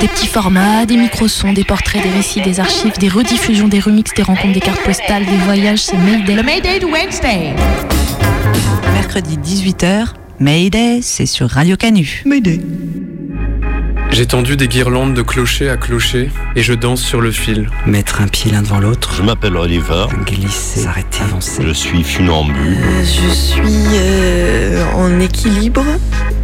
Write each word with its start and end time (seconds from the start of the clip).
Des 0.00 0.08
petits 0.08 0.26
formats, 0.26 0.86
des 0.86 0.96
micro-sons, 0.96 1.52
des 1.52 1.64
portraits, 1.64 2.02
des 2.02 2.08
récits, 2.08 2.40
des 2.40 2.58
archives, 2.58 2.96
des 2.98 3.08
rediffusions, 3.08 3.68
des 3.68 3.80
remixes, 3.80 4.14
des 4.14 4.22
rencontres, 4.22 4.54
des 4.54 4.60
cartes 4.60 4.82
postales, 4.82 5.26
des 5.26 5.36
voyages, 5.44 5.80
c'est 5.80 5.98
Mayday. 5.98 6.34
Le 6.36 6.42
Mayday 6.42 6.78
de 6.78 6.86
Wednesday. 6.86 7.54
Mercredi 8.94 9.36
18h, 9.36 10.14
Mayday, 10.38 11.00
c'est 11.02 11.26
sur 11.26 11.50
Radio 11.50 11.76
Canu. 11.76 12.24
J'ai 14.10 14.26
tendu 14.26 14.56
des 14.56 14.68
guirlandes 14.68 15.12
de 15.14 15.22
clocher 15.22 15.68
à 15.68 15.76
clocher 15.76 16.30
et 16.56 16.62
je 16.62 16.72
danse 16.72 17.02
sur 17.02 17.20
le 17.20 17.30
fil. 17.30 17.68
mettre 17.86 18.22
un 18.22 18.26
pied 18.26 18.50
l'un 18.50 18.62
devant 18.62 18.80
l'autre, 18.80 19.12
Je 19.16 19.22
m'appelle 19.22 19.56
Oliver, 19.56 20.06
glisser, 20.26 20.80
s'arrêter, 20.80 21.20
avancer. 21.22 21.62
je 21.64 21.72
suis 21.72 22.02
funambule. 22.02 22.78
Je 23.02 23.32
suis 23.34 23.62
euh, 23.94 24.82
en 24.96 25.20
équilibre 25.20 25.84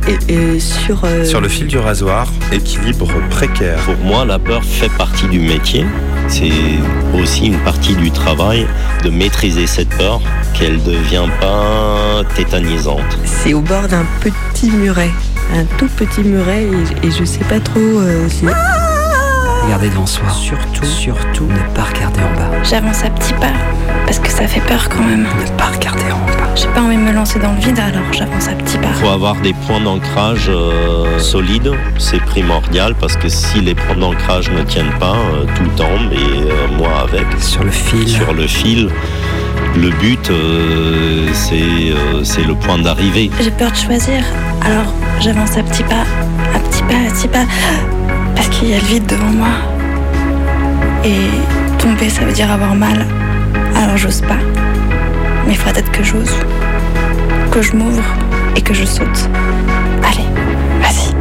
et, 0.09 0.33
et 0.33 0.61
sur. 0.61 1.05
euh, 1.05 1.25
Sur 1.25 1.41
le 1.41 1.49
fil 1.49 1.67
du 1.67 1.79
rasoir, 1.79 2.27
équilibre 2.53 3.09
précaire. 3.31 3.79
Pour 3.85 3.97
moi, 4.05 4.25
la 4.25 4.39
peur 4.39 4.63
fait 4.65 4.91
partie 4.97 5.27
du 5.27 5.39
métier. 5.41 5.85
C'est 6.29 6.51
aussi 7.15 7.47
une 7.47 7.59
partie 7.59 7.95
du 7.95 8.11
travail 8.11 8.67
de 9.05 9.11
maîtriser 9.11 9.67
cette 9.67 9.89
peur, 9.91 10.21
qu'elle 10.55 10.77
ne 10.79 10.85
devient 10.85 11.29
pas 11.41 12.23
tétanisante. 12.35 13.19
C'est 13.25 13.55
au 13.55 13.61
bord 13.61 13.87
d'un 13.89 14.05
petit 14.21 14.71
muret, 14.71 15.11
un 15.55 15.65
tout 15.79 15.89
petit 15.97 16.23
muret 16.23 16.65
et, 17.03 17.07
et 17.07 17.11
je 17.11 17.25
sais 17.25 17.45
pas 17.45 17.61
trop 17.61 17.79
euh, 17.81 18.29
si. 18.29 18.45
Regarder 19.67 19.89
devant 19.91 20.07
soi. 20.07 20.29
Surtout, 20.31 20.85
surtout, 20.85 21.47
ne 21.47 21.75
pas 21.75 21.83
regarder 21.83 22.21
en 22.21 22.39
bas. 22.39 22.63
J'avance 22.63 23.03
à 23.03 23.11
petits 23.11 23.33
pas, 23.35 23.53
parce 24.07 24.21
que 24.21 24.31
ça 24.31 24.47
fait 24.47 24.61
peur 24.61 24.89
quand 24.89 25.03
même. 25.03 25.23
Ne 25.23 25.59
pas 25.59 25.67
regarder 25.77 26.05
en 26.13 26.25
bas. 26.27 26.55
J'ai 26.55 26.69
pas 26.69 26.83
envie 26.83 26.97
de 26.97 27.03
me 27.03 27.13
lancer 27.13 27.41
dans 27.41 27.53
le 27.53 27.59
vide, 27.59 27.79
alors 27.81 28.13
j'avance 28.13 28.47
à 28.47 28.53
petits 28.53 28.79
pas. 28.79 28.87
Il 28.91 29.05
faut 29.05 29.09
avoir 29.11 29.35
des 29.37 29.53
points 29.67 29.81
d'ancrage 29.81 30.49
euh, 30.49 31.19
solides, 31.19 31.73
c'est 31.99 32.21
primordial 32.23 32.95
parce 32.95 33.17
que 33.17 33.29
si 33.29 33.61
les 33.61 33.75
points 33.75 33.97
d'ancrage 33.97 34.51
ne 34.51 34.63
tiennent 34.63 34.97
pas, 35.01 35.17
euh, 35.17 35.45
tout 35.57 35.69
tombe 35.77 36.13
et 36.13 36.17
euh, 36.17 36.69
moi 36.79 37.01
avec. 37.03 37.27
Sur 37.41 37.65
le 37.65 37.73
fil. 37.73 38.09
Sur 38.09 38.33
le 38.35 38.47
fil, 38.47 38.89
le 39.77 39.91
but, 39.91 40.31
euh, 40.31 41.29
c'est 41.33 41.91
euh, 41.91 42.23
c'est 42.23 42.45
le 42.45 42.55
point 42.55 42.79
d'arrivée. 42.79 43.31
J'ai 43.41 43.51
peur 43.51 43.73
de 43.73 43.77
choisir, 43.77 44.23
alors 44.65 44.93
j'avance 45.21 45.57
à 45.57 45.63
petits 45.65 45.83
pas, 45.83 46.07
à 46.55 46.61
petits 46.61 46.83
pas, 46.85 46.95
à 46.95 47.13
petits 47.13 47.29
pas, 47.29 47.45
parce 48.47 48.59
qu'il 48.59 48.69
y 48.69 48.75
a 48.75 48.79
le 48.79 48.85
vide 48.85 49.07
devant 49.07 49.33
moi. 49.33 49.49
Et 51.05 51.31
tomber, 51.79 52.09
ça 52.09 52.25
veut 52.25 52.33
dire 52.33 52.51
avoir 52.51 52.75
mal, 52.75 53.07
alors 53.75 53.97
j'ose 53.97 54.21
pas. 54.21 54.39
Mais 55.47 55.53
il 55.53 55.57
faudra 55.57 55.73
peut-être 55.73 55.91
que 55.91 56.03
j'ose, 56.05 56.33
que 57.51 57.63
je 57.63 57.73
m'ouvre 57.73 58.03
et 58.55 58.61
que 58.61 58.75
je 58.75 58.85
saute. 58.85 59.29
Allez, 60.03 60.27
vas-y. 60.81 61.15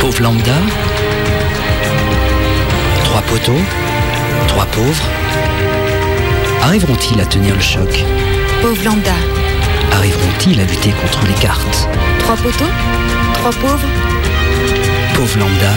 Pauvre 0.00 0.22
lambda. 0.22 0.54
Trois 3.04 3.22
poteaux. 3.22 3.62
Trois 4.48 4.66
pauvres. 4.66 5.04
Arriveront-ils 6.62 7.20
à 7.20 7.24
tenir 7.24 7.54
le 7.54 7.60
choc? 7.60 8.04
Pauvre 8.62 8.84
lambda, 8.84 9.14
À 10.40 10.52
lutter 10.52 10.90
contre 10.92 11.26
les 11.28 11.34
cartes 11.34 11.86
trois 12.18 12.34
poteaux, 12.34 12.64
trois 13.34 13.50
pauvres, 13.50 13.86
Pauvre 15.14 15.38
lambda. 15.38 15.70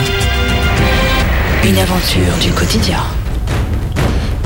Une 1.66 1.78
aventure 1.78 2.34
du 2.41 2.50
quotidien. 2.53 3.03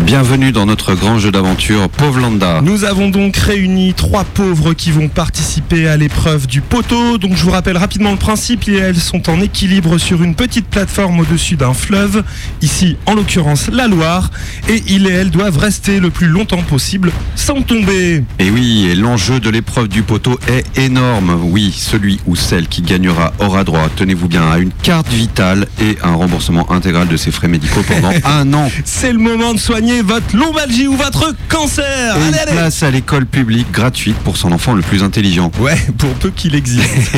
Bienvenue 0.08 0.54
dans 0.54 0.66
notre 0.66 0.96
grand 0.96 1.20
jeu 1.20 1.34
d'aventure, 1.34 1.90
Pauvre 1.90 2.22
Landa. 2.22 2.62
Nous 2.62 2.86
avons 2.86 3.10
donc 3.10 3.36
réuni 3.36 3.94
trois 3.94 4.24
pauvres 4.24 4.74
qui 4.74 4.90
vont 4.90 5.10
participer 5.10 5.86
à 5.90 5.98
l'épreuve 5.98 6.48
du 6.48 6.62
poteau. 6.62 7.18
Donc 7.18 7.36
je 7.36 7.44
vous 7.44 7.52
rappelle 7.52 7.76
rapidement 7.76 8.12
le 8.12 8.18
principe. 8.18 8.70
Et 8.70 8.78
elles 8.78 8.96
sont 8.96 9.30
en 9.30 9.42
équilibre 9.42 9.98
sur 9.98 10.24
une 10.24 10.34
petite 10.34 10.68
plateforme 10.68 11.20
au-dessus 11.20 11.58
d'un 11.58 11.74
fleuve. 11.74 12.24
Ici, 12.62 12.96
en 13.06 13.16
l'occurrence, 13.16 13.68
la 13.68 13.90
Loire. 13.90 14.32
Et 14.70 14.82
il 14.88 15.08
et 15.08 15.12
elle 15.12 15.30
doivent 15.30 15.58
rester 15.58 16.00
le 16.00 16.10
plus 16.10 16.28
longtemps 16.28 16.62
possible 16.62 17.12
sans 17.36 17.62
tomber. 17.62 18.24
Et 18.40 18.50
oui, 18.50 18.88
et 18.90 18.96
l'enjeu 18.96 19.42
de 19.42 19.50
l'épreuve 19.50 19.90
du 19.90 20.04
poteau 20.04 20.40
est 20.48 20.80
énorme. 20.80 21.38
Oui, 21.44 21.76
celui 21.78 22.22
ou 22.28 22.38
celle 22.38 22.70
qui 22.70 22.82
gagnera 22.82 23.34
aura 23.40 23.66
droit, 23.66 23.90
tenez-vous 23.94 24.30
bien, 24.30 24.50
à 24.50 24.60
une 24.60 24.72
carte 24.72 25.10
vitale 25.10 25.68
et 25.82 25.98
un 26.02 26.14
remboursement 26.14 26.72
intégral 26.72 27.10
de 27.10 27.18
ses 27.18 27.32
frais 27.32 27.50
médicaux 27.50 27.84
pendant 27.86 28.14
un 28.24 28.54
an. 28.54 28.72
C'est 28.86 29.12
le 29.12 29.20
moment 29.20 29.54
de 29.54 29.60
soigner 29.60 29.97
votre 30.02 30.36
lombalgie 30.36 30.88
ou 30.88 30.96
votre 30.96 31.34
cancer. 31.50 31.86
Et 32.16 32.20
Allez, 32.22 32.28
une 32.30 32.36
allez. 32.36 32.52
place 32.54 32.84
à 32.84 32.92
l'école 32.92 33.26
publique 33.26 33.72
gratuite 33.72 34.16
pour 34.18 34.38
son 34.38 34.52
enfant 34.52 34.74
le 34.74 34.82
plus 34.82 35.04
intelligent. 35.04 35.52
Ouais, 35.60 35.78
pour 35.98 36.10
peu 36.16 36.30
qu'il 36.30 36.56
existe. 36.56 37.12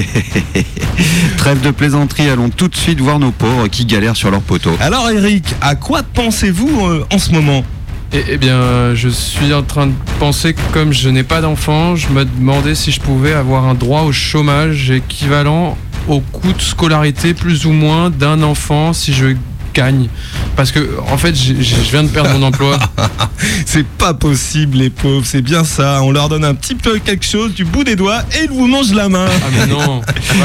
Trêve 1.38 1.62
de 1.62 1.72
plaisanterie, 1.72 2.29
allons 2.29 2.50
tout 2.50 2.68
de 2.68 2.75
suite 2.75 3.00
voir 3.00 3.19
nos 3.19 3.31
pauvres 3.31 3.68
qui 3.68 3.85
galèrent 3.85 4.16
sur 4.16 4.31
leur 4.31 4.41
poteau. 4.41 4.72
Alors 4.79 5.09
Eric, 5.09 5.45
à 5.62 5.75
quoi 5.75 6.01
pensez-vous 6.03 6.85
euh, 6.85 7.06
en 7.12 7.18
ce 7.18 7.31
moment? 7.31 7.63
Eh, 8.12 8.23
eh 8.29 8.38
bien, 8.38 8.95
je 8.95 9.07
suis 9.09 9.53
en 9.53 9.62
train 9.62 9.88
de 9.88 9.94
penser 10.19 10.53
que 10.53 10.62
comme 10.73 10.91
je 10.94 11.09
n'ai 11.09 11.23
pas 11.23 11.41
d'enfant, 11.41 11.95
je 11.95 12.07
me 12.09 12.25
demandais 12.25 12.73
si 12.75 12.91
je 12.91 13.00
pouvais 13.00 13.34
avoir 13.34 13.66
un 13.66 13.75
droit 13.75 14.01
au 14.01 14.12
chômage 14.12 14.89
équivalent 14.89 15.78
au 16.07 16.19
coût 16.22 16.51
de 16.53 16.62
scolarité 16.62 17.35
plus 17.35 17.66
ou 17.68 17.72
moins 17.72 18.09
d'un 18.09 18.41
enfant 18.41 18.94
si 18.94 19.13
je 19.13 19.35
gagne. 19.74 20.09
Parce 20.56 20.72
que, 20.72 20.97
en 21.09 21.18
fait, 21.18 21.35
je 21.35 21.91
viens 21.91 22.03
de 22.03 22.09
perdre 22.09 22.31
mon 22.31 22.44
emploi. 22.44 22.78
C'est 23.66 23.85
pas 23.85 24.13
possible 24.13 24.78
les 24.78 24.90
pauvres, 24.90 25.25
c'est 25.25 25.41
bien 25.41 25.63
ça. 25.63 26.02
On 26.03 26.12
leur 26.12 26.30
donne 26.30 26.44
un 26.44 26.56
petit 26.56 26.75
peu 26.75 27.00
quelque 27.00 27.25
chose 27.25 27.53
du 27.53 27.63
bout 27.66 27.84
des 27.84 27.96
doigts 27.96 28.22
et 28.34 28.46
ils 28.46 28.50
vous 28.50 28.68
mangent 28.68 28.94
la 28.94 29.09
main. 29.09 29.28
Ah, 29.30 29.47
mais 29.57 29.68
non. 29.68 30.02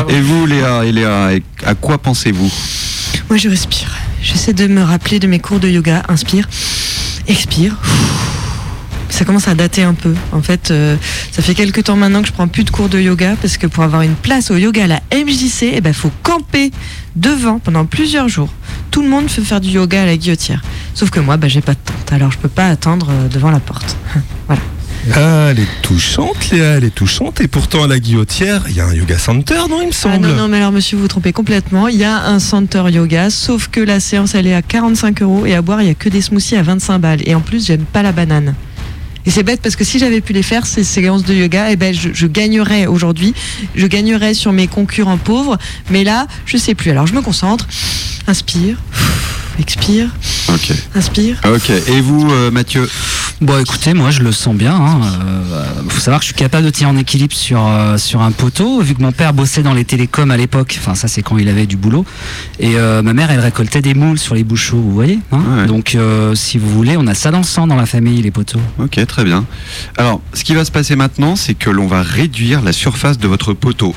Et 0.08 0.20
vous, 0.20 0.46
Léa, 0.46 0.84
et 0.84 0.92
Léa, 0.92 1.34
et 1.34 1.42
à 1.64 1.74
quoi 1.74 1.98
pensez-vous? 1.98 2.52
Moi, 3.28 3.38
je 3.38 3.48
respire. 3.48 3.90
J'essaie 4.22 4.52
de 4.52 4.66
me 4.66 4.82
rappeler 4.82 5.18
de 5.18 5.26
mes 5.26 5.38
cours 5.38 5.60
de 5.60 5.68
yoga. 5.68 6.02
Inspire, 6.08 6.48
expire. 7.26 7.76
Ça 9.10 9.24
commence 9.24 9.46
à 9.48 9.54
dater 9.54 9.82
un 9.82 9.94
peu. 9.94 10.14
En 10.32 10.42
fait, 10.42 10.70
euh, 10.70 10.96
ça 11.30 11.42
fait 11.42 11.54
quelques 11.54 11.84
temps 11.84 11.96
maintenant 11.96 12.22
que 12.22 12.28
je 12.28 12.32
prends 12.32 12.48
plus 12.48 12.64
de 12.64 12.70
cours 12.70 12.88
de 12.88 12.98
yoga 12.98 13.36
parce 13.40 13.56
que 13.58 13.66
pour 13.66 13.84
avoir 13.84 14.02
une 14.02 14.14
place 14.14 14.50
au 14.50 14.56
yoga 14.56 14.84
à 14.84 14.86
la 14.86 15.00
MJC, 15.12 15.72
il 15.74 15.80
ben, 15.80 15.92
faut 15.92 16.10
camper 16.22 16.72
devant 17.14 17.58
pendant 17.58 17.84
plusieurs 17.84 18.28
jours. 18.28 18.48
Tout 18.90 19.02
le 19.02 19.08
monde 19.08 19.26
veut 19.28 19.44
faire 19.44 19.60
du 19.60 19.70
yoga 19.70 20.02
à 20.02 20.06
la 20.06 20.16
guillotière. 20.16 20.62
Sauf 20.94 21.10
que 21.10 21.20
moi, 21.20 21.36
ben, 21.36 21.48
j'ai 21.48 21.60
pas 21.60 21.74
de 21.74 21.78
tente, 21.84 22.12
alors 22.12 22.32
je 22.32 22.38
peux 22.38 22.48
pas 22.48 22.66
attendre 22.68 23.08
euh, 23.10 23.28
devant 23.28 23.50
la 23.50 23.60
porte. 23.60 23.96
voilà. 24.46 24.62
Ah, 25.14 25.48
elle 25.50 25.60
est 25.60 25.82
touchante, 25.82 26.50
Léa, 26.50 26.76
elle 26.78 26.84
est 26.84 26.94
touchante. 26.94 27.40
Et 27.42 27.46
pourtant, 27.46 27.84
à 27.84 27.86
la 27.86 27.98
guillotière, 27.98 28.62
il 28.70 28.76
y 28.76 28.80
a 28.80 28.86
un 28.86 28.94
yoga 28.94 29.18
center, 29.18 29.60
non, 29.68 29.82
il 29.82 29.88
me 29.88 29.92
Ah 29.92 29.94
semble. 29.94 30.26
non, 30.28 30.34
non, 30.34 30.48
mais 30.48 30.56
alors 30.56 30.72
monsieur, 30.72 30.96
vous 30.96 31.02
vous 31.02 31.08
trompez 31.08 31.32
complètement. 31.34 31.88
Il 31.88 31.96
y 31.96 32.04
a 32.04 32.24
un 32.24 32.38
center 32.38 32.84
yoga, 32.90 33.28
sauf 33.28 33.68
que 33.68 33.80
la 33.80 34.00
séance, 34.00 34.34
elle 34.34 34.46
est 34.46 34.54
à 34.54 34.62
45 34.62 35.20
euros 35.20 35.44
et 35.44 35.54
à 35.54 35.60
boire, 35.60 35.82
il 35.82 35.88
y 35.88 35.90
a 35.90 35.94
que 35.94 36.08
des 36.08 36.22
smoothies 36.22 36.56
à 36.56 36.62
25 36.62 36.98
balles. 36.98 37.20
Et 37.26 37.34
en 37.34 37.40
plus, 37.40 37.66
j'aime 37.66 37.84
pas 37.84 38.02
la 38.02 38.12
banane. 38.12 38.54
Et 39.26 39.30
c'est 39.30 39.42
bête 39.42 39.60
parce 39.62 39.76
que 39.76 39.84
si 39.84 39.98
j'avais 39.98 40.20
pu 40.20 40.32
les 40.32 40.42
faire, 40.42 40.66
ces 40.66 40.84
séances 40.84 41.24
de 41.24 41.34
yoga, 41.34 41.70
eh 41.70 41.76
ben, 41.76 41.94
je, 41.94 42.10
je 42.12 42.26
gagnerais 42.26 42.86
aujourd'hui. 42.86 43.34
Je 43.74 43.86
gagnerais 43.86 44.34
sur 44.34 44.52
mes 44.52 44.66
concurrents 44.66 45.18
pauvres. 45.18 45.58
Mais 45.90 46.04
là, 46.04 46.26
je 46.46 46.56
sais 46.56 46.74
plus. 46.74 46.90
Alors, 46.90 47.06
je 47.06 47.14
me 47.14 47.22
concentre. 47.22 47.66
Inspire. 48.26 48.76
Expire. 49.58 50.08
Ok. 50.48 50.72
Inspire. 50.94 51.40
Ok. 51.44 51.70
Et 51.70 52.00
vous, 52.00 52.28
euh, 52.30 52.50
Mathieu? 52.50 52.88
Bon, 53.40 53.58
écoutez, 53.60 53.94
moi 53.94 54.10
je 54.10 54.20
le 54.22 54.32
sens 54.32 54.54
bien. 54.54 54.74
Hein. 54.74 55.00
Euh, 55.52 55.64
faut 55.88 56.00
savoir 56.00 56.20
que 56.20 56.24
je 56.24 56.28
suis 56.28 56.34
capable 56.34 56.64
de 56.64 56.70
tenir 56.70 56.88
en 56.88 56.96
équilibre 56.96 57.34
sur, 57.34 57.66
euh, 57.66 57.98
sur 57.98 58.22
un 58.22 58.30
poteau, 58.30 58.80
vu 58.80 58.94
que 58.94 59.02
mon 59.02 59.12
père 59.12 59.34
bossait 59.34 59.62
dans 59.62 59.74
les 59.74 59.84
télécoms 59.84 60.30
à 60.30 60.36
l'époque. 60.36 60.76
Enfin, 60.80 60.94
ça, 60.94 61.08
c'est 61.08 61.22
quand 61.22 61.36
il 61.36 61.48
avait 61.48 61.66
du 61.66 61.76
boulot. 61.76 62.06
Et 62.60 62.76
euh, 62.76 63.02
ma 63.02 63.12
mère, 63.12 63.30
elle 63.30 63.40
récoltait 63.40 63.82
des 63.82 63.94
moules 63.94 64.18
sur 64.18 64.34
les 64.34 64.44
bouchots, 64.44 64.78
vous 64.78 64.92
voyez. 64.94 65.18
hein. 65.32 65.40
Ouais. 65.58 65.66
Donc, 65.66 65.94
euh, 65.94 66.34
si 66.34 66.58
vous 66.58 66.70
voulez, 66.70 66.96
on 66.96 67.06
a 67.06 67.14
ça 67.14 67.30
dans 67.30 67.38
le 67.38 67.44
sang 67.44 67.66
dans 67.66 67.76
la 67.76 67.86
famille, 67.86 68.22
les 68.22 68.30
poteaux. 68.30 68.60
Ok, 68.78 69.04
très 69.06 69.24
bien. 69.24 69.44
Alors, 69.98 70.20
ce 70.32 70.44
qui 70.44 70.54
va 70.54 70.64
se 70.64 70.70
passer 70.70 70.96
maintenant, 70.96 71.36
c'est 71.36 71.54
que 71.54 71.70
l'on 71.70 71.86
va 71.86 72.02
réduire 72.02 72.62
la 72.62 72.72
surface 72.72 73.18
de 73.18 73.28
votre 73.28 73.52
poteau. 73.52 73.94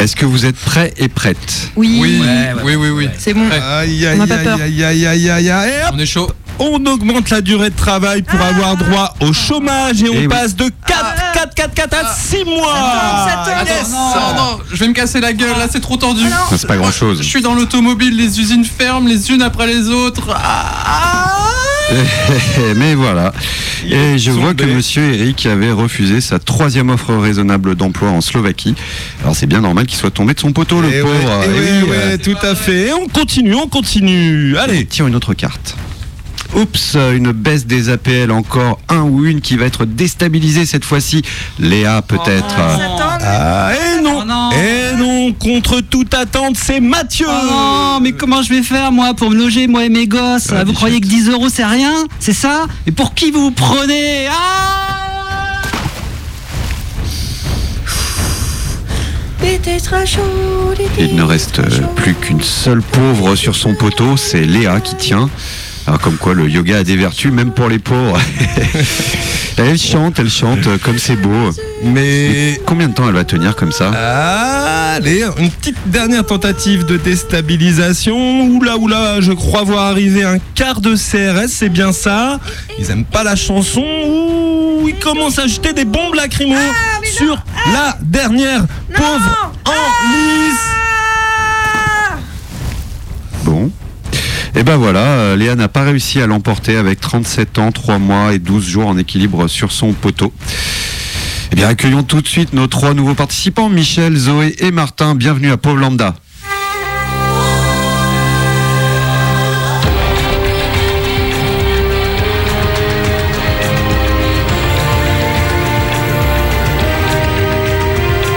Est-ce 0.00 0.16
que 0.16 0.26
vous 0.26 0.46
êtes 0.46 0.56
prêts 0.56 0.92
et 0.96 1.08
prêtes? 1.08 1.70
Oui. 1.76 1.98
Oui, 2.02 2.20
oui, 2.64 2.74
oui, 2.74 2.88
oui. 2.90 3.08
C'est 3.18 3.34
bon. 3.34 3.46
Aïe, 3.52 4.04
On 4.06 4.10
aïe, 4.12 4.18
n'a 4.18 4.26
pas 4.26 4.38
peur. 4.38 4.58
aïe, 4.60 4.82
aïe, 4.82 5.06
aïe, 5.06 5.30
aïe, 5.30 5.50
aïe, 5.50 5.72
On 5.92 5.98
est 5.98 6.06
chaud. 6.06 6.28
On 6.60 6.84
augmente 6.86 7.30
la 7.30 7.40
durée 7.40 7.70
de 7.70 7.76
travail 7.76 8.22
pour 8.22 8.40
avoir 8.40 8.76
droit 8.76 9.14
au 9.20 9.32
chômage 9.32 10.02
et 10.02 10.08
on 10.10 10.14
Eh 10.14 10.18
oui. 10.20 10.28
passe 10.28 10.54
de 10.54 10.70
4, 10.86 11.32
4, 11.34 11.54
4, 11.54 11.74
4 11.74 11.94
à 12.04 12.14
6 12.14 12.44
mois. 12.44 12.74
Attends, 12.74 13.88
non, 13.90 14.34
non, 14.36 14.58
je 14.70 14.76
vais 14.76 14.88
me 14.88 14.92
casser 14.94 15.20
la 15.20 15.32
gueule, 15.32 15.56
là 15.58 15.66
c'est 15.70 15.80
trop 15.80 15.96
tendu. 15.96 16.22
Non, 16.22 16.30
c'est 16.56 16.66
pas 16.66 16.76
grand 16.76 16.90
chose. 16.92 17.18
Je 17.18 17.26
suis 17.26 17.42
dans 17.42 17.54
l'automobile, 17.54 18.16
les 18.16 18.38
usines 18.40 18.64
ferment 18.64 19.08
les 19.08 19.30
unes 19.30 19.42
après 19.42 19.66
les 19.66 19.88
autres. 19.88 20.28
Ah, 20.36 21.46
Mais 22.76 22.94
voilà. 22.94 23.32
Et 23.90 24.18
je 24.18 24.30
vois 24.30 24.54
que 24.54 24.64
monsieur 24.64 25.14
Eric 25.14 25.46
avait 25.46 25.72
refusé 25.72 26.20
sa 26.20 26.38
troisième 26.38 26.90
offre 26.90 27.14
raisonnable 27.16 27.74
d'emploi 27.74 28.10
en 28.10 28.20
Slovaquie. 28.20 28.74
Alors 29.22 29.34
c'est 29.34 29.46
bien 29.46 29.60
normal 29.60 29.86
qu'il 29.86 29.98
soit 29.98 30.10
tombé 30.12 30.34
de 30.34 30.40
son 30.40 30.52
poteau, 30.52 30.80
le 30.82 30.88
Eh 30.92 31.00
pauvre. 31.00 31.12
ouais, 31.40 31.46
eh 31.48 31.82
oui, 31.84 31.90
ouais, 31.90 32.18
tout 32.18 32.36
à 32.42 32.54
fait. 32.54 32.88
Et 32.88 32.92
on 32.92 33.08
continue, 33.08 33.54
on 33.54 33.66
continue. 33.66 34.56
Allez. 34.58 34.84
Tire 34.86 35.06
une 35.08 35.16
autre 35.16 35.34
carte. 35.34 35.74
Oups, 36.54 36.96
une 37.14 37.30
baisse 37.32 37.64
des 37.66 37.88
APL, 37.90 38.30
encore 38.32 38.80
un 38.88 39.02
ou 39.02 39.24
une 39.24 39.40
qui 39.40 39.56
va 39.56 39.66
être 39.66 39.84
déstabilisée 39.84 40.66
cette 40.66 40.84
fois-ci. 40.84 41.22
Léa 41.58 42.02
peut-être. 42.02 42.56
Ah, 42.58 43.70
et 43.72 44.02
non, 44.02 44.20
Oh 44.22 44.24
non. 44.26 44.50
et 44.52 44.96
non, 44.96 45.32
contre 45.32 45.80
toute 45.80 46.12
attente, 46.14 46.56
c'est 46.56 46.80
Mathieu. 46.80 47.26
Oh 47.28 47.46
non, 47.50 48.00
mais 48.00 48.12
comment 48.12 48.42
je 48.42 48.50
vais 48.52 48.62
faire 48.62 48.90
moi 48.90 49.14
pour 49.14 49.30
me 49.30 49.36
loger 49.36 49.66
moi 49.68 49.84
et 49.84 49.88
mes 49.88 50.06
gosses 50.08 50.48
Ah, 50.52 50.64
Vous 50.64 50.72
croyez 50.72 51.00
que 51.00 51.06
10 51.06 51.28
euros 51.30 51.48
c'est 51.48 51.64
rien 51.64 52.04
C'est 52.18 52.32
ça 52.32 52.66
Et 52.86 52.90
pour 52.92 53.14
qui 53.14 53.30
vous 53.30 53.42
vous 53.44 53.50
prenez 53.52 54.26
Ah 54.28 55.60
Il 60.98 61.16
ne 61.16 61.22
reste 61.22 61.60
plus 61.96 62.14
qu'une 62.14 62.42
seule 62.42 62.82
pauvre 62.82 63.34
sur 63.36 63.56
son 63.56 63.74
poteau, 63.74 64.16
c'est 64.16 64.42
Léa 64.44 64.80
qui 64.80 64.94
tient. 64.96 65.28
Alors 65.86 66.00
comme 66.00 66.16
quoi 66.16 66.34
le 66.34 66.48
yoga 66.48 66.78
a 66.78 66.84
des 66.84 66.96
vertus 66.96 67.32
même 67.32 67.52
pour 67.52 67.68
les 67.68 67.78
pauvres. 67.78 68.18
elle 69.56 69.78
chante, 69.78 70.18
elle 70.18 70.30
chante 70.30 70.66
euh, 70.66 70.78
comme 70.78 70.98
c'est 70.98 71.16
beau. 71.16 71.50
Mais 71.82 72.60
Combien 72.66 72.88
de 72.88 72.94
temps 72.94 73.08
elle 73.08 73.14
va 73.14 73.24
tenir 73.24 73.56
comme 73.56 73.72
ça? 73.72 73.90
Allez, 74.94 75.24
une 75.38 75.50
petite 75.50 75.76
dernière 75.86 76.24
tentative 76.24 76.84
de 76.84 76.96
déstabilisation. 76.96 78.44
Oula, 78.46 78.76
oula, 78.76 79.20
je 79.20 79.32
crois 79.32 79.62
voir 79.62 79.86
arriver 79.86 80.24
un 80.24 80.38
quart 80.54 80.80
de 80.80 80.94
CRS, 80.94 81.48
c'est 81.48 81.68
bien 81.68 81.92
ça? 81.92 82.38
Ils 82.78 82.90
aiment 82.90 83.04
pas 83.04 83.24
la 83.24 83.36
chanson. 83.36 83.80
Ouh, 83.82 84.88
ils 84.88 84.98
commencent 84.98 85.38
à 85.38 85.46
jeter 85.46 85.72
des 85.72 85.84
bombes 85.84 86.14
lacrymo 86.14 86.56
sur 87.04 87.42
la 87.72 87.96
dernière 88.02 88.66
pauvre 88.94 89.52
en 89.66 89.70
lice. 90.12 90.60
Bon. 93.44 93.70
Et 94.56 94.62
ben 94.64 94.76
voilà, 94.76 95.00
euh, 95.00 95.36
Léa 95.36 95.54
n'a 95.54 95.68
pas 95.68 95.84
réussi 95.84 96.20
à 96.20 96.26
l'emporter 96.26 96.76
avec 96.76 97.00
37 97.00 97.58
ans, 97.58 97.72
3 97.72 97.98
mois 97.98 98.34
et 98.34 98.38
12 98.38 98.66
jours 98.66 98.86
en 98.88 98.98
équilibre 98.98 99.46
sur 99.48 99.70
son 99.70 99.92
poteau. 99.92 100.32
Eh 101.52 101.56
bien, 101.56 101.68
accueillons 101.68 102.02
tout 102.02 102.20
de 102.20 102.28
suite 102.28 102.52
nos 102.52 102.66
trois 102.66 102.94
nouveaux 102.94 103.14
participants, 103.14 103.68
Michel, 103.68 104.16
Zoé 104.16 104.54
et 104.58 104.70
Martin. 104.70 105.14
Bienvenue 105.14 105.50
à 105.50 105.56
Pauvre 105.56 105.78
Lambda. 105.78 106.14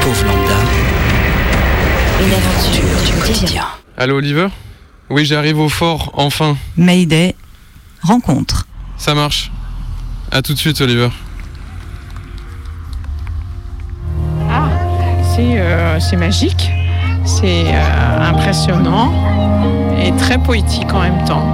Pauvre 0.01 0.25
lambda, 0.25 0.57
Une 2.21 2.33
aventure 2.33 3.05
du 3.05 3.13
quotidien. 3.21 3.65
Allô 3.97 4.17
Oliver? 4.17 4.47
Oui, 5.09 5.25
j'arrive 5.25 5.59
au 5.59 5.69
fort, 5.69 6.11
enfin. 6.15 6.55
Mayday, 6.77 7.35
rencontre. 8.01 8.67
Ça 8.97 9.13
marche. 9.13 9.51
À 10.31 10.41
tout 10.41 10.53
de 10.53 10.57
suite 10.57 10.79
Oliver. 10.81 11.09
Ah, 14.49 14.69
c'est 15.35 15.59
euh, 15.59 15.99
c'est 15.99 16.15
magique, 16.15 16.71
c'est 17.25 17.65
euh, 17.67 18.29
impressionnant 18.29 19.11
et 20.01 20.11
très 20.15 20.37
poétique 20.37 20.91
en 20.93 21.01
même 21.01 21.23
temps. 21.25 21.45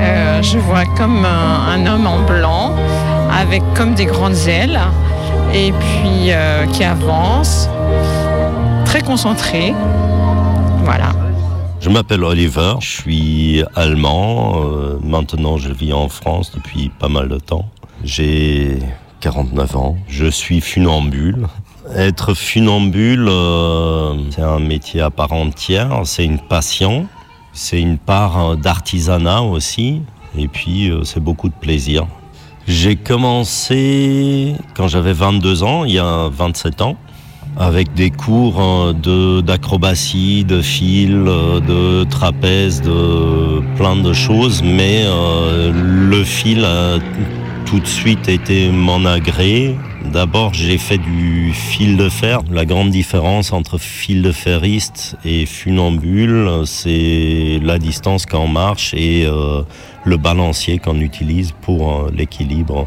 Euh, 0.00 0.42
je 0.42 0.58
vois 0.58 0.84
comme 0.96 1.24
un, 1.24 1.72
un 1.72 1.86
homme 1.86 2.06
en 2.06 2.20
blanc 2.26 2.74
avec 3.32 3.62
comme 3.74 3.94
des 3.94 4.06
grandes 4.06 4.36
ailes 4.46 4.78
et 5.54 5.72
puis 5.72 6.30
euh, 6.30 6.66
qui 6.66 6.84
avance, 6.84 7.68
très 8.84 9.00
concentré. 9.02 9.74
Voilà. 10.84 11.10
Je 11.80 11.90
m'appelle 11.90 12.24
Oliver, 12.24 12.74
je 12.80 12.88
suis 12.88 13.62
allemand. 13.76 14.62
euh, 14.64 14.98
maintenant, 15.02 15.56
je 15.58 15.70
vis 15.72 15.92
en 15.92 16.08
France 16.08 16.52
depuis 16.52 16.88
pas 16.90 17.08
mal 17.08 17.28
de 17.28 17.38
temps. 17.38 17.68
J'ai 18.04 18.78
49 19.20 19.76
ans. 19.76 19.96
Je 20.08 20.26
suis 20.26 20.60
funambule. 20.60 21.46
Être 21.94 22.34
funambule, 22.34 23.26
euh, 23.28 24.14
c'est 24.30 24.42
un 24.42 24.58
métier 24.58 25.00
à 25.00 25.10
part 25.10 25.32
entière. 25.32 26.00
C'est 26.04 26.24
une 26.24 26.40
passion. 26.40 27.06
C'est 27.52 27.80
une 27.80 27.98
part 27.98 28.38
euh, 28.50 28.56
d'artisanat 28.56 29.42
aussi. 29.42 30.02
Et 30.36 30.48
puis, 30.48 30.92
c'est 31.04 31.20
beaucoup 31.20 31.48
de 31.48 31.54
plaisir. 31.54 32.06
J'ai 32.66 32.96
commencé 32.96 34.54
quand 34.74 34.88
j'avais 34.88 35.14
22 35.14 35.62
ans, 35.62 35.84
il 35.84 35.92
y 35.94 35.98
a 35.98 36.28
27 36.28 36.82
ans 36.82 36.96
avec 37.58 37.92
des 37.94 38.10
cours 38.10 38.60
euh, 38.60 38.92
de 38.92 39.40
d'acrobatie, 39.40 40.44
de 40.44 40.62
fil, 40.62 41.24
euh, 41.26 41.60
de 41.60 42.04
trapèze, 42.04 42.80
de 42.80 43.60
plein 43.76 43.96
de 43.96 44.12
choses, 44.12 44.62
mais 44.62 45.02
euh, 45.04 45.72
le 45.74 46.24
fil 46.24 46.64
a 46.64 46.98
tout 47.66 47.80
de 47.80 47.86
suite 47.86 48.28
été 48.28 48.70
mon 48.70 49.04
agré. 49.04 49.76
D'abord, 50.12 50.54
j'ai 50.54 50.78
fait 50.78 50.96
du 50.96 51.52
fil 51.52 51.98
de 51.98 52.08
fer. 52.08 52.40
La 52.50 52.64
grande 52.64 52.90
différence 52.90 53.52
entre 53.52 53.76
fil 53.76 54.22
de 54.22 54.32
ferriste 54.32 55.16
et 55.24 55.44
funambule, 55.44 56.48
c'est 56.64 57.60
la 57.62 57.78
distance 57.78 58.24
qu'on 58.24 58.48
marche 58.48 58.94
et 58.94 59.26
euh, 59.26 59.62
le 60.04 60.16
balancier 60.16 60.78
qu'on 60.78 61.00
utilise 61.00 61.52
pour 61.60 62.06
l'équilibre. 62.10 62.86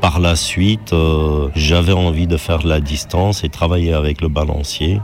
Par 0.00 0.20
la 0.20 0.36
suite, 0.36 0.92
euh, 0.92 1.48
j'avais 1.54 1.92
envie 1.92 2.26
de 2.26 2.36
faire 2.36 2.66
la 2.66 2.80
distance 2.80 3.44
et 3.44 3.48
travailler 3.48 3.92
avec 3.92 4.20
le 4.20 4.28
balancier. 4.28 5.00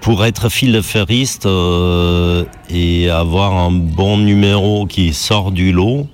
Pour 0.00 0.24
être 0.24 0.48
fil 0.48 0.82
ferriste 0.82 1.46
euh, 1.46 2.44
et 2.70 3.10
avoir 3.10 3.54
un 3.54 3.70
bon 3.70 4.16
numéro 4.18 4.86
qui 4.86 5.12
sort 5.12 5.50
du 5.50 5.72
lot, 5.72 6.06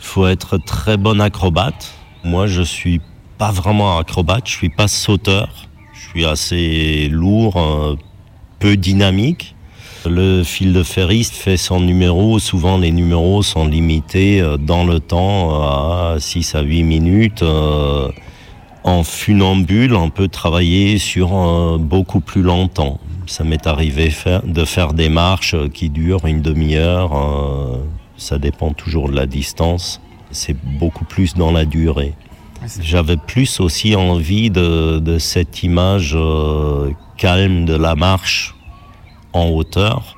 faut 0.00 0.26
être 0.26 0.58
très 0.58 0.96
bon 0.96 1.20
acrobate. 1.20 1.94
Moi, 2.24 2.46
je 2.46 2.62
suis 2.62 3.00
pas 3.38 3.50
vraiment 3.50 3.98
acrobate, 3.98 4.46
je 4.46 4.52
suis 4.52 4.70
pas 4.70 4.88
sauteur. 4.88 5.48
Je 5.92 6.08
suis 6.08 6.24
assez 6.24 7.08
lourd, 7.08 7.56
euh, 7.56 7.96
peu 8.58 8.76
dynamique. 8.76 9.54
Le 10.06 10.42
fil 10.42 10.72
de 10.72 10.82
ferriste 10.82 11.34
fait 11.34 11.56
son 11.56 11.80
numéro. 11.80 12.38
Souvent, 12.38 12.78
les 12.78 12.90
numéros 12.90 13.42
sont 13.42 13.66
limités 13.66 14.40
euh, 14.40 14.56
dans 14.56 14.84
le 14.84 15.00
temps 15.00 15.62
à 15.62 16.16
6 16.18 16.54
à 16.54 16.62
8 16.62 16.82
minutes. 16.82 17.42
Euh, 17.42 18.08
En 18.84 19.04
funambule, 19.04 19.94
on 19.94 20.10
peut 20.10 20.26
travailler 20.26 20.98
sur 20.98 21.36
euh, 21.36 21.78
beaucoup 21.78 22.20
plus 22.20 22.42
longtemps. 22.42 22.98
Ça 23.26 23.44
m'est 23.44 23.66
arrivé 23.68 24.12
de 24.44 24.64
faire 24.64 24.92
des 24.92 25.08
marches 25.08 25.54
qui 25.72 25.88
durent 25.88 26.26
une 26.26 26.42
demi-heure. 26.42 27.12
ça 28.16 28.38
dépend 28.38 28.72
toujours 28.72 29.08
de 29.08 29.14
la 29.14 29.26
distance. 29.26 30.00
C'est 30.32 30.56
beaucoup 30.80 31.04
plus 31.04 31.34
dans 31.34 31.52
la 31.52 31.64
durée. 31.64 32.14
J'avais 32.80 33.16
plus 33.16 33.60
aussi 33.60 33.96
envie 33.96 34.50
de, 34.50 34.98
de 34.98 35.18
cette 35.18 35.62
image 35.62 36.14
euh, 36.16 36.90
calme 37.16 37.64
de 37.64 37.74
la 37.74 37.94
marche 37.94 38.54
en 39.32 39.48
hauteur 39.48 40.16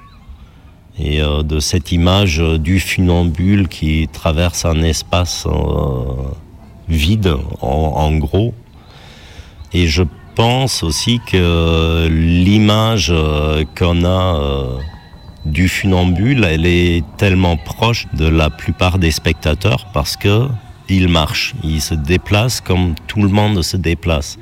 et 0.98 1.20
euh, 1.20 1.42
de 1.42 1.60
cette 1.60 1.92
image 1.92 2.38
du 2.38 2.80
funambule 2.80 3.68
qui 3.68 4.08
traverse 4.12 4.64
un 4.64 4.82
espace 4.82 5.46
euh, 5.46 6.04
vide 6.88 7.34
en, 7.60 8.16
gros. 8.16 8.54
Et 9.72 9.86
je 9.86 10.04
pense 10.36 10.82
aussi 10.82 11.20
que 11.26 12.08
l'image 12.08 13.08
euh, 13.10 13.64
qu'on 13.76 14.04
a 14.04 14.78
du 15.44 15.68
funambule, 15.68 16.44
elle 16.44 16.66
est 16.66 17.04
tellement 17.16 17.56
proche 17.56 18.06
de 18.14 18.26
la 18.26 18.50
plupart 18.50 18.98
des 18.98 19.10
spectateurs 19.10 19.86
parce 19.92 20.16
que 20.16 20.48
il 20.88 21.08
marche, 21.08 21.54
il 21.64 21.80
se 21.80 21.94
déplace 21.94 22.60
comme 22.60 22.94
tout 23.06 23.22
le 23.22 23.28
monde 23.28 23.62
se 23.62 23.76
déplace. 23.76 24.38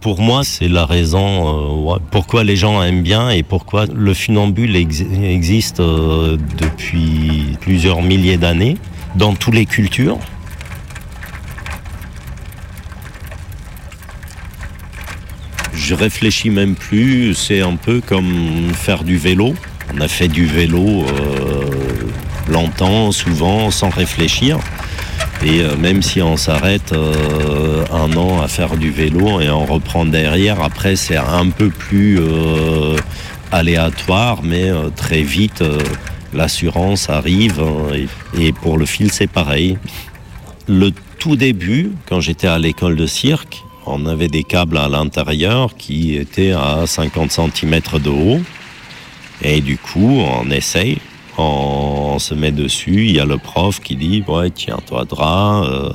Pour 0.00 0.20
moi, 0.20 0.42
c'est 0.42 0.68
la 0.68 0.84
raison 0.84 1.94
euh, 1.94 1.98
pourquoi 2.10 2.42
les 2.42 2.56
gens 2.56 2.82
aiment 2.82 3.02
bien 3.02 3.30
et 3.30 3.42
pourquoi 3.44 3.86
le 3.86 4.14
funambule 4.14 4.74
ex- 4.74 5.00
existe 5.22 5.78
euh, 5.78 6.36
depuis 6.58 7.56
plusieurs 7.60 8.02
milliers 8.02 8.36
d'années 8.36 8.76
dans 9.14 9.34
toutes 9.34 9.54
les 9.54 9.66
cultures. 9.66 10.18
Je 15.72 15.94
réfléchis 15.94 16.50
même 16.50 16.74
plus, 16.74 17.34
c'est 17.34 17.60
un 17.60 17.76
peu 17.76 18.00
comme 18.00 18.72
faire 18.74 19.04
du 19.04 19.16
vélo. 19.16 19.54
On 19.94 20.00
a 20.00 20.08
fait 20.08 20.28
du 20.28 20.46
vélo 20.46 21.04
euh, 21.04 21.70
longtemps, 22.48 23.12
souvent, 23.12 23.70
sans 23.70 23.88
réfléchir. 23.90 24.58
Et 25.44 25.60
euh, 25.60 25.76
même 25.76 26.02
si 26.02 26.22
on 26.22 26.36
s'arrête 26.36 26.92
euh, 26.92 27.84
un 27.92 28.16
an 28.16 28.40
à 28.40 28.48
faire 28.48 28.76
du 28.76 28.90
vélo 28.90 29.40
et 29.40 29.50
on 29.50 29.64
reprend 29.64 30.04
derrière, 30.04 30.62
après 30.62 30.94
c'est 30.94 31.16
un 31.16 31.48
peu 31.50 31.68
plus 31.68 32.18
euh, 32.20 32.96
aléatoire, 33.50 34.42
mais 34.44 34.70
très 34.94 35.22
vite 35.22 35.64
l'assurance 36.32 37.10
arrive. 37.10 37.60
hein, 37.60 37.96
et 38.38 38.52
pour 38.52 38.78
le 38.78 38.86
fil 38.86 39.10
c'est 39.12 39.26
pareil. 39.26 39.78
Le 40.68 40.90
tout 41.18 41.34
début, 41.36 41.90
quand 42.08 42.20
j'étais 42.20 42.46
à 42.46 42.58
l'école 42.58 42.94
de 42.96 43.06
cirque, 43.06 43.64
on 43.84 44.06
avait 44.06 44.28
des 44.28 44.44
câbles 44.44 44.78
à 44.78 44.88
l'intérieur 44.88 45.74
qui 45.76 46.16
étaient 46.16 46.52
à 46.52 46.84
50 46.86 47.32
cm 47.32 47.80
de 48.02 48.10
haut. 48.10 48.40
Et 49.42 49.60
du 49.60 49.76
coup, 49.76 50.20
on 50.20 50.50
essaye, 50.50 50.98
on 51.38 52.18
se 52.18 52.34
met 52.34 52.52
dessus. 52.52 53.06
Il 53.06 53.16
y 53.16 53.20
a 53.20 53.24
le 53.24 53.38
prof 53.38 53.80
qui 53.80 53.96
dit 53.96 54.22
Ouais, 54.26 54.50
tiens-toi 54.50 55.04
droit, 55.04 55.64
euh, 55.66 55.92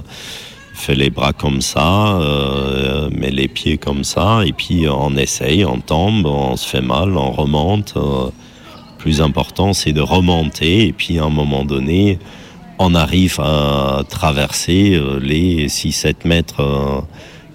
fais 0.74 0.96
les 0.96 1.10
bras 1.10 1.34
comme 1.34 1.62
ça, 1.62 2.18
euh, 2.20 3.10
mets 3.12 3.32
les 3.32 3.48
pieds 3.48 3.78
comme 3.78 4.04
ça. 4.04 4.42
Et 4.46 4.54
puis 4.54 4.88
on 4.90 5.16
essaye, 5.16 5.66
on 5.66 5.80
tombe, 5.80 6.26
on 6.26 6.56
se 6.56 6.68
fait 6.68 6.82
mal, 6.82 7.18
on 7.18 7.32
remonte. 7.32 7.94
euh. 7.98 8.30
plus 8.98 9.22
important, 9.22 9.74
c'est 9.74 9.94
de 9.94 10.02
remonter. 10.02 10.88
Et 10.88 10.94
puis 10.94 11.20
à 11.20 11.26
un 11.26 11.30
moment 11.30 11.66
donné, 11.66 12.20
on 12.80 12.96
arrive 12.96 13.40
à 13.40 14.04
traverser 14.10 14.96
euh, 14.96 15.20
les 15.20 15.68
6-7 15.68 16.26
mètres 16.26 17.04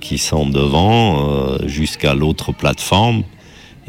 qui 0.00 0.18
sont 0.18 0.48
devant 0.48 1.58
jusqu'à 1.66 2.12
l'autre 2.14 2.52
plateforme. 2.52 3.22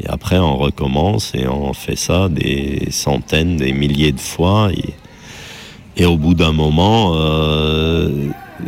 Et 0.00 0.06
après, 0.08 0.38
on 0.38 0.56
recommence 0.56 1.32
et 1.34 1.46
on 1.46 1.72
fait 1.72 1.96
ça 1.96 2.28
des 2.28 2.88
centaines, 2.90 3.56
des 3.56 3.72
milliers 3.72 4.12
de 4.12 4.20
fois. 4.20 4.70
Et, 5.96 6.04
au 6.04 6.16
bout 6.16 6.34
d'un 6.34 6.52
moment, 6.52 7.12
euh, 7.14 8.10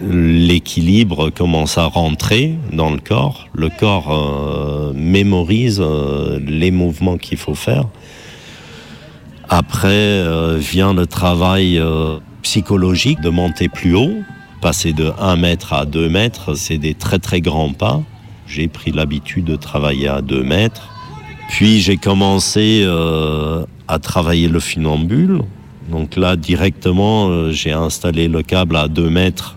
l'équilibre 0.08 1.30
commence 1.30 1.76
à 1.78 1.86
rentrer 1.86 2.54
dans 2.72 2.90
le 2.90 2.98
corps. 2.98 3.48
Le 3.52 3.68
corps 3.68 4.12
euh, 4.12 4.92
mémorise 4.94 5.82
euh, 5.84 6.38
les 6.46 6.70
mouvements 6.70 7.16
qu'il 7.16 7.38
faut 7.38 7.56
faire. 7.56 7.86
Après 9.48 10.24
vient 10.58 10.92
le 10.92 11.06
travail 11.06 11.80
psychologique 12.42 13.20
de 13.20 13.28
monter 13.28 13.68
plus 13.68 13.94
haut. 13.94 14.14
Passer 14.60 14.92
de 14.92 15.12
1 15.20 15.36
mètre 15.36 15.72
à 15.72 15.86
2 15.86 16.08
mètres, 16.08 16.54
c'est 16.54 16.78
des 16.78 16.94
très 16.94 17.20
très 17.20 17.40
grands 17.40 17.72
pas. 17.72 18.02
J'ai 18.48 18.66
pris 18.66 18.90
l'habitude 18.90 19.44
de 19.44 19.54
travailler 19.54 20.08
à 20.08 20.20
2 20.20 20.42
mètres. 20.42 20.95
Puis 21.48 21.80
j'ai 21.80 21.96
commencé 21.96 22.82
euh, 22.84 23.64
à 23.88 23.98
travailler 23.98 24.48
le 24.48 24.60
funambule. 24.60 25.42
Donc 25.90 26.16
là, 26.16 26.36
directement, 26.36 27.28
euh, 27.28 27.52
j'ai 27.52 27.72
installé 27.72 28.28
le 28.28 28.42
câble 28.42 28.76
à 28.76 28.88
2 28.88 29.08
mètres. 29.08 29.56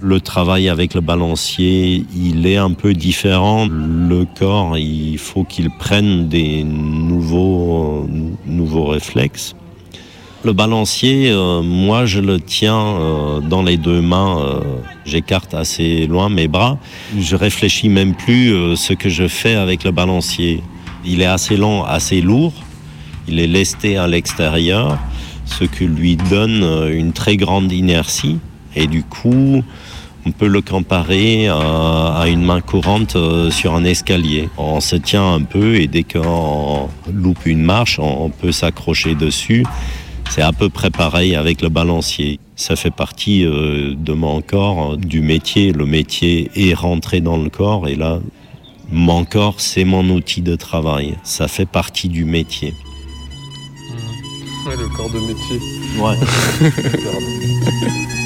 Le 0.00 0.20
travail 0.20 0.68
avec 0.68 0.92
le 0.92 1.00
balancier, 1.00 2.04
il 2.14 2.46
est 2.46 2.56
un 2.58 2.72
peu 2.72 2.92
différent. 2.92 3.66
Le 3.70 4.26
corps, 4.38 4.76
il 4.76 5.16
faut 5.16 5.44
qu'il 5.44 5.70
prenne 5.70 6.28
des 6.28 6.62
nouveaux, 6.64 8.04
nou- 8.08 8.36
nouveaux 8.44 8.86
réflexes. 8.86 9.54
Le 10.44 10.52
balancier, 10.52 11.30
euh, 11.30 11.62
moi, 11.62 12.04
je 12.04 12.20
le 12.20 12.38
tiens 12.38 12.76
euh, 12.78 13.40
dans 13.40 13.62
les 13.62 13.78
deux 13.78 14.02
mains. 14.02 14.38
euh, 14.40 14.60
J'écarte 15.06 15.54
assez 15.54 16.06
loin 16.06 16.28
mes 16.28 16.48
bras. 16.48 16.76
Je 17.18 17.34
réfléchis 17.36 17.88
même 17.88 18.14
plus 18.14 18.52
euh, 18.52 18.76
ce 18.76 18.92
que 18.92 19.08
je 19.08 19.26
fais 19.26 19.54
avec 19.54 19.84
le 19.84 19.90
balancier. 19.90 20.62
Il 21.06 21.20
est 21.20 21.26
assez 21.26 21.56
long, 21.56 21.84
assez 21.84 22.20
lourd. 22.20 22.52
Il 23.28 23.38
est 23.38 23.46
lesté 23.46 23.96
à 23.96 24.06
l'extérieur, 24.06 24.98
ce 25.44 25.64
qui 25.64 25.86
lui 25.86 26.16
donne 26.16 26.62
euh, 26.62 26.96
une 26.96 27.12
très 27.12 27.36
grande 27.36 27.72
inertie. 27.72 28.38
Et 28.76 28.86
du 28.86 29.02
coup, 29.02 29.62
on 30.26 30.32
peut 30.32 30.46
le 30.46 30.62
comparer 30.62 31.48
à, 31.48 32.24
une 32.26 32.42
main 32.42 32.60
courante 32.60 33.16
euh, 33.16 33.50
sur 33.50 33.74
un 33.74 33.84
escalier. 33.84 34.48
On 34.56 34.80
se 34.80 34.96
tient 34.96 35.34
un 35.34 35.42
peu 35.42 35.76
et 35.76 35.86
dès 35.86 36.02
qu'on 36.02 36.88
loupe 37.12 37.44
une 37.44 37.62
marche, 37.62 37.98
on, 37.98 38.30
peut 38.30 38.52
s'accrocher 38.52 39.14
dessus. 39.14 39.64
C'est 40.30 40.40
à 40.40 40.52
peu 40.52 40.70
près 40.70 40.90
pareil 40.90 41.34
avec 41.34 41.60
le 41.60 41.68
balancier. 41.68 42.40
Ça 42.56 42.76
fait 42.76 42.90
partie 42.90 43.44
euh, 43.44 43.94
de 43.94 44.12
mon 44.14 44.40
corps, 44.40 44.96
du 44.96 45.20
métier. 45.20 45.72
Le 45.72 45.84
métier 45.84 46.50
est 46.56 46.72
rentré 46.72 47.20
dans 47.20 47.36
le 47.36 47.50
corps 47.50 47.86
et 47.86 47.94
là, 47.94 48.20
mon 48.94 49.24
corps, 49.24 49.56
c'est 49.58 49.84
mon 49.84 50.08
outil 50.08 50.40
de 50.40 50.54
travail. 50.54 51.16
Ça 51.24 51.48
fait 51.48 51.66
partie 51.66 52.08
du 52.08 52.24
métier. 52.24 52.72
Ouais, 54.66 54.76
le 54.76 54.88
corps 54.88 55.10
de 55.10 55.18
métier. 55.18 55.60
Ouais. 55.98 56.16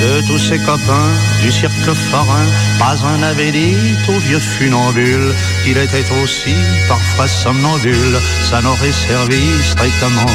De 0.00 0.26
tous 0.28 0.38
ses 0.38 0.58
copains 0.58 1.12
du 1.42 1.50
cirque 1.50 1.72
forain, 1.72 2.46
pas 2.78 3.04
un 3.04 3.18
n'avait 3.18 3.50
dit 3.50 3.74
au 4.08 4.18
vieux 4.20 4.38
funambule 4.38 5.34
qu'il 5.64 5.76
était 5.76 6.04
aussi 6.22 6.54
parfois 6.88 7.26
somnambule. 7.26 8.18
Ça 8.48 8.62
n'aurait 8.62 8.92
servi 8.92 9.42
strictement 9.62 10.26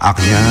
à 0.00 0.12
rien. 0.12 0.46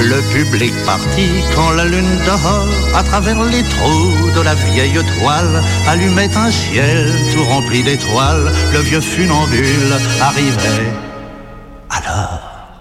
Le 0.00 0.20
public 0.32 0.72
partit 0.84 1.42
quand 1.54 1.70
la 1.72 1.84
lune 1.84 2.18
dehors, 2.26 2.68
à 2.94 3.02
travers 3.02 3.42
les 3.44 3.62
trous 3.62 4.30
de 4.36 4.42
la 4.42 4.54
vieille 4.54 5.00
toile, 5.18 5.62
allumait 5.88 6.34
un 6.36 6.50
ciel 6.50 7.10
tout 7.32 7.44
rempli 7.44 7.82
d'étoiles. 7.82 8.50
Le 8.72 8.80
vieux 8.80 9.00
funambule 9.00 9.94
arrivait. 10.20 11.06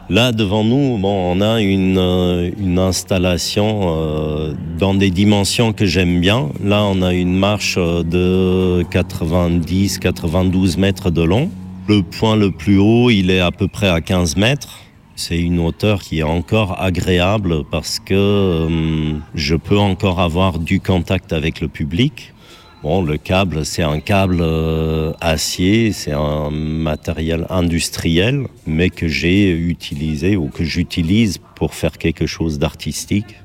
Là, 0.08 0.32
devant 0.32 0.64
nous, 0.64 1.00
bon, 1.00 1.36
on 1.36 1.42
a 1.42 1.62
une, 1.62 1.98
euh, 1.98 2.52
une 2.60 2.78
installation 2.78 3.96
euh, 3.98 4.54
dans 4.78 4.94
des 4.94 5.10
dimensions 5.10 5.74
que 5.74 5.88
j'aime 5.88 6.22
bien. 6.22 6.50
Là, 6.64 6.84
on 6.84 7.02
a 7.02 7.12
une 7.12 7.36
marche 7.36 7.76
euh, 7.80 8.04
de 8.04 8.84
90-92 8.92 10.80
mètres 10.80 11.10
de 11.10 11.24
long. 11.24 11.50
Le 11.88 12.02
point 12.02 12.36
le 12.36 12.50
plus 12.50 12.80
haut, 12.80 13.12
il 13.12 13.30
est 13.30 13.42
à 13.42 13.52
peu 13.52 13.68
près 13.68 13.90
à 13.90 14.02
15 14.02 14.38
mètres. 14.38 14.80
C'est 15.16 15.38
une 15.40 15.60
hauteur 15.60 16.02
qui 16.02 16.20
est 16.20 16.24
encore 16.24 16.82
agréable 16.82 17.64
parce 17.70 18.00
que 18.00 18.14
euh, 18.16 19.14
je 19.36 19.56
peux 19.56 19.78
encore 19.78 20.20
avoir 20.20 20.58
du 20.58 20.80
contact 20.80 21.32
avec 21.32 21.62
le 21.62 21.68
public. 21.68 22.34
Bon, 22.82 23.04
le 23.04 23.18
câble, 23.18 23.66
c'est 23.66 23.84
un 23.84 24.00
câble 24.00 24.40
euh, 24.42 25.14
acier, 25.22 25.92
c'est 25.92 26.12
un 26.12 26.50
matériel 26.50 27.46
industriel, 27.52 28.48
mais 28.66 28.90
que 28.90 29.08
j'ai 29.08 29.52
utilisé 29.52 30.38
ou 30.38 30.48
que 30.48 30.64
j'utilise 30.64 31.38
pour 31.54 31.76
faire 31.76 32.00
quelque 32.00 32.26
chose 32.26 32.58
d'artistique. 32.58 33.36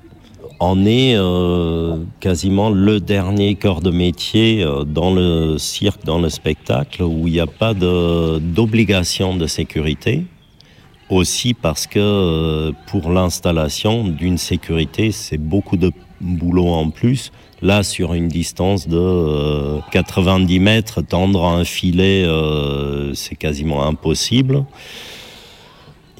On 0.62 0.84
est 0.84 1.14
euh, 1.16 1.96
quasiment 2.20 2.68
le 2.68 3.00
dernier 3.00 3.54
corps 3.54 3.80
de 3.80 3.90
métier 3.90 4.62
euh, 4.62 4.84
dans 4.84 5.10
le 5.10 5.56
cirque, 5.56 6.04
dans 6.04 6.18
le 6.18 6.28
spectacle, 6.28 7.02
où 7.02 7.26
il 7.26 7.32
n'y 7.32 7.40
a 7.40 7.46
pas 7.46 7.72
d'obligation 7.72 9.34
de 9.34 9.46
sécurité. 9.46 10.26
Aussi 11.08 11.54
parce 11.54 11.86
que 11.86 11.98
euh, 11.98 12.72
pour 12.88 13.10
l'installation 13.10 14.04
d'une 14.06 14.36
sécurité, 14.36 15.12
c'est 15.12 15.38
beaucoup 15.38 15.78
de 15.78 15.92
boulot 16.20 16.68
en 16.68 16.90
plus. 16.90 17.32
Là, 17.62 17.82
sur 17.82 18.12
une 18.12 18.28
distance 18.28 18.86
de 18.86 18.98
euh, 18.98 19.78
90 19.92 20.60
mètres, 20.60 21.00
tendre 21.00 21.46
un 21.46 21.64
filet, 21.64 22.26
c'est 23.14 23.36
quasiment 23.36 23.86
impossible. 23.86 24.66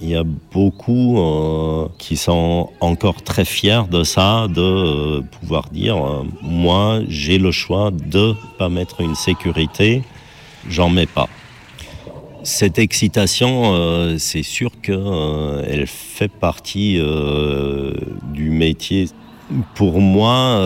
Il 0.02 0.08
y 0.08 0.16
a 0.16 0.24
beaucoup 0.24 1.18
euh, 1.18 1.86
qui 1.98 2.16
sont 2.16 2.70
encore 2.80 3.22
très 3.22 3.44
fiers 3.44 3.82
de 3.90 4.02
ça, 4.02 4.46
de 4.48 4.60
euh, 4.62 5.20
pouvoir 5.20 5.68
dire, 5.68 5.96
euh, 5.96 6.24
moi, 6.40 7.00
j'ai 7.06 7.36
le 7.36 7.50
choix 7.52 7.90
de 7.90 8.34
pas 8.56 8.70
mettre 8.70 9.02
une 9.02 9.14
sécurité, 9.14 10.02
j'en 10.66 10.88
mets 10.88 11.04
pas. 11.04 11.28
Cette 12.44 12.78
excitation, 12.78 14.16
c'est 14.16 14.42
sûr 14.42 14.70
qu'elle 14.80 15.86
fait 15.86 16.32
partie 16.32 16.98
du 18.32 18.48
métier. 18.48 19.10
Pour 19.74 20.00
moi, 20.00 20.58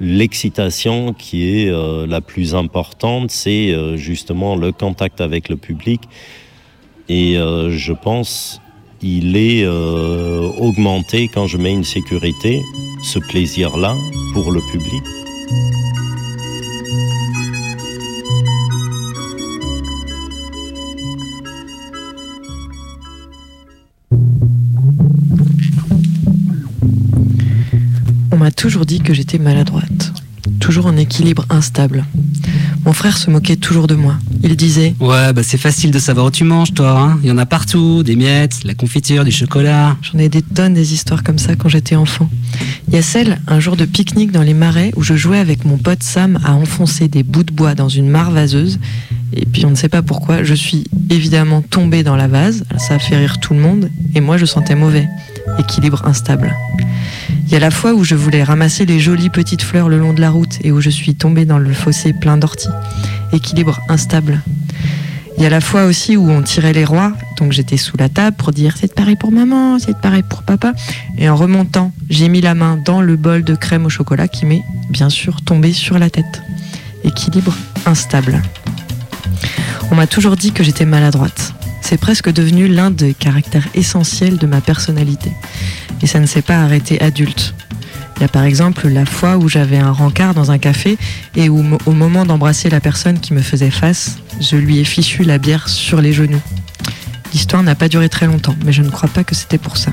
l'excitation 0.00 1.12
qui 1.12 1.58
est 1.58 1.70
la 2.06 2.22
plus 2.22 2.54
importante, 2.54 3.30
c'est 3.30 3.98
justement 3.98 4.56
le 4.56 4.72
contact 4.72 5.20
avec 5.20 5.50
le 5.50 5.58
public. 5.58 6.00
Et 7.08 7.38
euh, 7.38 7.70
je 7.70 7.92
pense 7.92 8.60
il 9.00 9.36
est 9.36 9.62
euh, 9.64 10.48
augmenté 10.58 11.28
quand 11.32 11.46
je 11.46 11.56
mets 11.56 11.72
une 11.72 11.84
sécurité, 11.84 12.62
ce 13.02 13.20
plaisir-là 13.20 13.94
pour 14.32 14.50
le 14.50 14.60
public. 14.72 15.02
On 28.32 28.36
m'a 28.36 28.46
m'a 28.48 28.50
toujours 28.50 28.86
dit 28.86 29.00
que 29.00 29.14
j'étais 29.14 29.38
maladroite, 29.38 30.12
toujours 30.58 30.86
en 30.86 30.96
équilibre 30.96 31.44
instable. 31.50 32.04
Mon 32.84 32.92
frère 32.92 33.16
se 33.16 33.30
moquait 33.30 33.56
toujours 33.56 33.86
de 33.86 33.94
moi. 33.94 34.16
Il 34.42 34.56
disait 34.56 34.94
Ouais, 35.00 35.32
bah 35.32 35.42
c'est 35.42 35.58
facile 35.58 35.90
de 35.90 35.98
savoir 35.98 36.26
où 36.26 36.30
tu 36.30 36.44
manges, 36.44 36.72
toi. 36.72 37.00
Hein. 37.00 37.18
Il 37.22 37.28
y 37.28 37.32
en 37.32 37.38
a 37.38 37.46
partout, 37.46 38.02
des 38.02 38.16
miettes, 38.16 38.64
la 38.64 38.74
confiture, 38.74 39.24
du 39.24 39.32
chocolat. 39.32 39.96
J'en 40.02 40.18
ai 40.18 40.28
des 40.28 40.42
tonnes 40.42 40.74
des 40.74 40.92
histoires 40.94 41.22
comme 41.22 41.38
ça 41.38 41.56
quand 41.56 41.68
j'étais 41.68 41.96
enfant. 41.96 42.28
Il 42.88 42.94
y 42.94 42.96
a 42.96 43.02
celle, 43.02 43.40
un 43.48 43.60
jour 43.60 43.76
de 43.76 43.84
pique-nique 43.84 44.32
dans 44.32 44.42
les 44.42 44.54
marais, 44.54 44.92
où 44.96 45.02
je 45.02 45.14
jouais 45.14 45.38
avec 45.38 45.64
mon 45.64 45.76
pote 45.76 46.02
Sam 46.02 46.38
à 46.44 46.54
enfoncer 46.54 47.08
des 47.08 47.22
bouts 47.22 47.42
de 47.42 47.52
bois 47.52 47.74
dans 47.74 47.88
une 47.88 48.08
mare 48.08 48.30
vaseuse. 48.30 48.78
Et 49.34 49.44
puis 49.44 49.66
on 49.66 49.70
ne 49.70 49.74
sait 49.74 49.88
pas 49.88 50.02
pourquoi, 50.02 50.42
je 50.42 50.54
suis 50.54 50.84
évidemment 51.10 51.60
tombée 51.62 52.02
dans 52.02 52.16
la 52.16 52.28
vase. 52.28 52.64
Ça 52.78 52.94
a 52.94 52.98
fait 52.98 53.16
rire 53.16 53.38
tout 53.40 53.54
le 53.54 53.60
monde. 53.60 53.90
Et 54.14 54.20
moi, 54.20 54.36
je 54.36 54.46
sentais 54.46 54.74
mauvais. 54.74 55.06
Équilibre 55.58 56.06
instable. 56.06 56.54
Il 57.48 57.52
y 57.52 57.56
a 57.56 57.60
la 57.60 57.70
fois 57.70 57.94
où 57.94 58.04
je 58.04 58.14
voulais 58.14 58.42
ramasser 58.42 58.84
les 58.84 59.00
jolies 59.00 59.30
petites 59.30 59.62
fleurs 59.62 59.88
le 59.88 59.98
long 59.98 60.12
de 60.12 60.20
la 60.20 60.28
route 60.28 60.58
et 60.64 60.70
où 60.70 60.82
je 60.82 60.90
suis 60.90 61.14
tombée 61.14 61.46
dans 61.46 61.56
le 61.56 61.72
fossé 61.72 62.12
plein 62.12 62.36
d'orties. 62.36 62.68
Équilibre 63.32 63.80
instable. 63.88 64.42
Il 65.38 65.42
y 65.42 65.46
a 65.46 65.48
la 65.48 65.62
fois 65.62 65.84
aussi 65.84 66.18
où 66.18 66.28
on 66.28 66.42
tirait 66.42 66.74
les 66.74 66.84
rois, 66.84 67.14
donc 67.38 67.52
j'étais 67.52 67.78
sous 67.78 67.96
la 67.96 68.10
table 68.10 68.36
pour 68.36 68.52
dire 68.52 68.74
c'est 68.78 68.94
pareil 68.94 69.16
pour 69.16 69.32
maman, 69.32 69.78
c'est 69.78 69.96
pareil 69.96 70.22
pour 70.28 70.42
papa. 70.42 70.74
Et 71.16 71.30
en 71.30 71.36
remontant, 71.36 71.90
j'ai 72.10 72.28
mis 72.28 72.42
la 72.42 72.54
main 72.54 72.78
dans 72.84 73.00
le 73.00 73.16
bol 73.16 73.42
de 73.42 73.54
crème 73.54 73.86
au 73.86 73.88
chocolat 73.88 74.28
qui 74.28 74.44
m'est 74.44 74.62
bien 74.90 75.08
sûr 75.08 75.40
tombé 75.40 75.72
sur 75.72 75.98
la 75.98 76.10
tête. 76.10 76.42
Équilibre 77.02 77.56
instable. 77.86 78.42
On 79.90 79.94
m'a 79.94 80.06
toujours 80.06 80.36
dit 80.36 80.52
que 80.52 80.62
j'étais 80.62 80.84
maladroite. 80.84 81.54
C'est 81.80 81.98
presque 81.98 82.30
devenu 82.30 82.68
l'un 82.68 82.90
des 82.90 83.14
caractères 83.14 83.66
essentiels 83.74 84.36
de 84.36 84.46
ma 84.46 84.60
personnalité. 84.60 85.32
Et 86.02 86.06
ça 86.06 86.20
ne 86.20 86.26
s'est 86.26 86.42
pas 86.42 86.62
arrêté 86.62 87.00
adulte. 87.00 87.54
Il 88.16 88.22
y 88.22 88.24
a 88.24 88.28
par 88.28 88.44
exemple 88.44 88.88
la 88.88 89.06
fois 89.06 89.36
où 89.36 89.48
j'avais 89.48 89.78
un 89.78 89.92
rencard 89.92 90.34
dans 90.34 90.50
un 90.50 90.58
café 90.58 90.98
et 91.36 91.48
où 91.48 91.64
au 91.86 91.92
moment 91.92 92.26
d'embrasser 92.26 92.68
la 92.68 92.80
personne 92.80 93.20
qui 93.20 93.32
me 93.32 93.42
faisait 93.42 93.70
face, 93.70 94.18
je 94.40 94.56
lui 94.56 94.78
ai 94.78 94.84
fichu 94.84 95.22
la 95.22 95.38
bière 95.38 95.68
sur 95.68 96.00
les 96.00 96.12
genoux. 96.12 96.42
L'histoire 97.32 97.62
n'a 97.62 97.74
pas 97.74 97.88
duré 97.88 98.08
très 98.08 98.26
longtemps, 98.26 98.56
mais 98.64 98.72
je 98.72 98.82
ne 98.82 98.90
crois 98.90 99.08
pas 99.08 99.22
que 99.22 99.34
c'était 99.34 99.58
pour 99.58 99.76
ça. 99.76 99.92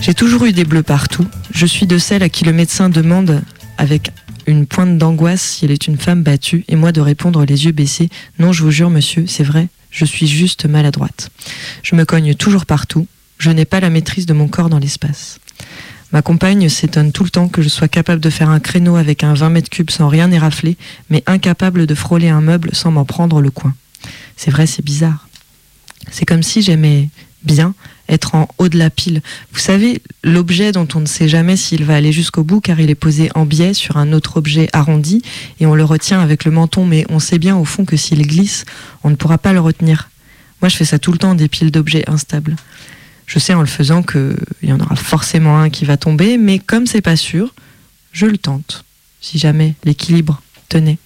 J'ai 0.00 0.14
toujours 0.14 0.46
eu 0.46 0.52
des 0.52 0.64
bleus 0.64 0.82
partout. 0.82 1.26
Je 1.52 1.66
suis 1.66 1.86
de 1.86 1.98
celles 1.98 2.22
à 2.22 2.28
qui 2.28 2.44
le 2.44 2.52
médecin 2.52 2.88
demande 2.88 3.42
avec 3.76 4.10
une 4.46 4.66
pointe 4.66 4.98
d'angoisse 4.98 5.42
si 5.42 5.64
elle 5.64 5.70
est 5.70 5.86
une 5.86 5.98
femme 5.98 6.22
battue 6.22 6.64
et 6.68 6.76
moi 6.76 6.90
de 6.90 7.00
répondre 7.00 7.44
les 7.44 7.66
yeux 7.66 7.72
baissés 7.72 8.08
Non, 8.38 8.52
je 8.52 8.64
vous 8.64 8.70
jure, 8.70 8.90
monsieur, 8.90 9.26
c'est 9.26 9.44
vrai, 9.44 9.68
je 9.90 10.04
suis 10.04 10.26
juste 10.26 10.66
maladroite. 10.66 11.30
Je 11.82 11.94
me 11.94 12.04
cogne 12.04 12.34
toujours 12.34 12.66
partout. 12.66 13.06
Je 13.38 13.50
n'ai 13.50 13.64
pas 13.64 13.80
la 13.80 13.90
maîtrise 13.90 14.26
de 14.26 14.32
mon 14.32 14.48
corps 14.48 14.68
dans 14.68 14.78
l'espace. 14.78 15.38
Ma 16.12 16.22
compagne 16.22 16.68
s'étonne 16.68 17.12
tout 17.12 17.24
le 17.24 17.30
temps 17.30 17.48
que 17.48 17.60
je 17.60 17.68
sois 17.68 17.88
capable 17.88 18.20
de 18.20 18.30
faire 18.30 18.48
un 18.48 18.60
créneau 18.60 18.96
avec 18.96 19.24
un 19.24 19.34
20 19.34 19.50
mètres 19.50 19.70
cubes 19.70 19.90
sans 19.90 20.08
rien 20.08 20.30
érafler, 20.30 20.76
mais 21.10 21.22
incapable 21.26 21.86
de 21.86 21.94
frôler 21.94 22.28
un 22.28 22.40
meuble 22.40 22.70
sans 22.72 22.90
m'en 22.90 23.04
prendre 23.04 23.40
le 23.40 23.50
coin. 23.50 23.74
C'est 24.36 24.50
vrai, 24.50 24.66
c'est 24.66 24.84
bizarre. 24.84 25.28
C'est 26.10 26.24
comme 26.24 26.42
si 26.42 26.62
j'aimais 26.62 27.10
bien 27.42 27.74
être 28.08 28.34
en 28.34 28.48
haut 28.58 28.68
de 28.68 28.78
la 28.78 28.90
pile. 28.90 29.22
Vous 29.52 29.58
savez, 29.58 30.02
l'objet 30.24 30.72
dont 30.72 30.88
on 30.94 31.00
ne 31.00 31.06
sait 31.06 31.28
jamais 31.28 31.56
s'il 31.56 31.84
va 31.84 31.96
aller 31.96 32.12
jusqu'au 32.12 32.44
bout 32.44 32.60
car 32.60 32.80
il 32.80 32.90
est 32.90 32.94
posé 32.94 33.30
en 33.34 33.44
biais 33.44 33.74
sur 33.74 33.96
un 33.96 34.12
autre 34.12 34.38
objet 34.38 34.68
arrondi 34.72 35.22
et 35.60 35.66
on 35.66 35.74
le 35.74 35.84
retient 35.84 36.20
avec 36.20 36.44
le 36.44 36.50
menton, 36.50 36.84
mais 36.84 37.04
on 37.08 37.18
sait 37.18 37.38
bien 37.38 37.56
au 37.56 37.64
fond 37.64 37.84
que 37.84 37.96
s'il 37.96 38.26
glisse, 38.26 38.64
on 39.04 39.10
ne 39.10 39.16
pourra 39.16 39.38
pas 39.38 39.52
le 39.52 39.60
retenir. 39.60 40.10
Moi, 40.60 40.68
je 40.68 40.76
fais 40.76 40.84
ça 40.84 40.98
tout 40.98 41.12
le 41.12 41.18
temps, 41.18 41.34
des 41.34 41.48
piles 41.48 41.70
d'objets 41.70 42.08
instables. 42.08 42.56
Je 43.26 43.38
sais 43.38 43.54
en 43.54 43.60
le 43.60 43.66
faisant 43.66 44.02
qu'il 44.02 44.36
y 44.62 44.72
en 44.72 44.80
aura 44.80 44.96
forcément 44.96 45.58
un 45.60 45.70
qui 45.70 45.84
va 45.84 45.96
tomber, 45.96 46.38
mais 46.38 46.58
comme 46.58 46.86
c'est 46.86 47.02
pas 47.02 47.16
sûr, 47.16 47.54
je 48.12 48.26
le 48.26 48.38
tente, 48.38 48.84
si 49.20 49.38
jamais 49.38 49.74
l'équilibre 49.84 50.40
tenait. 50.68 50.98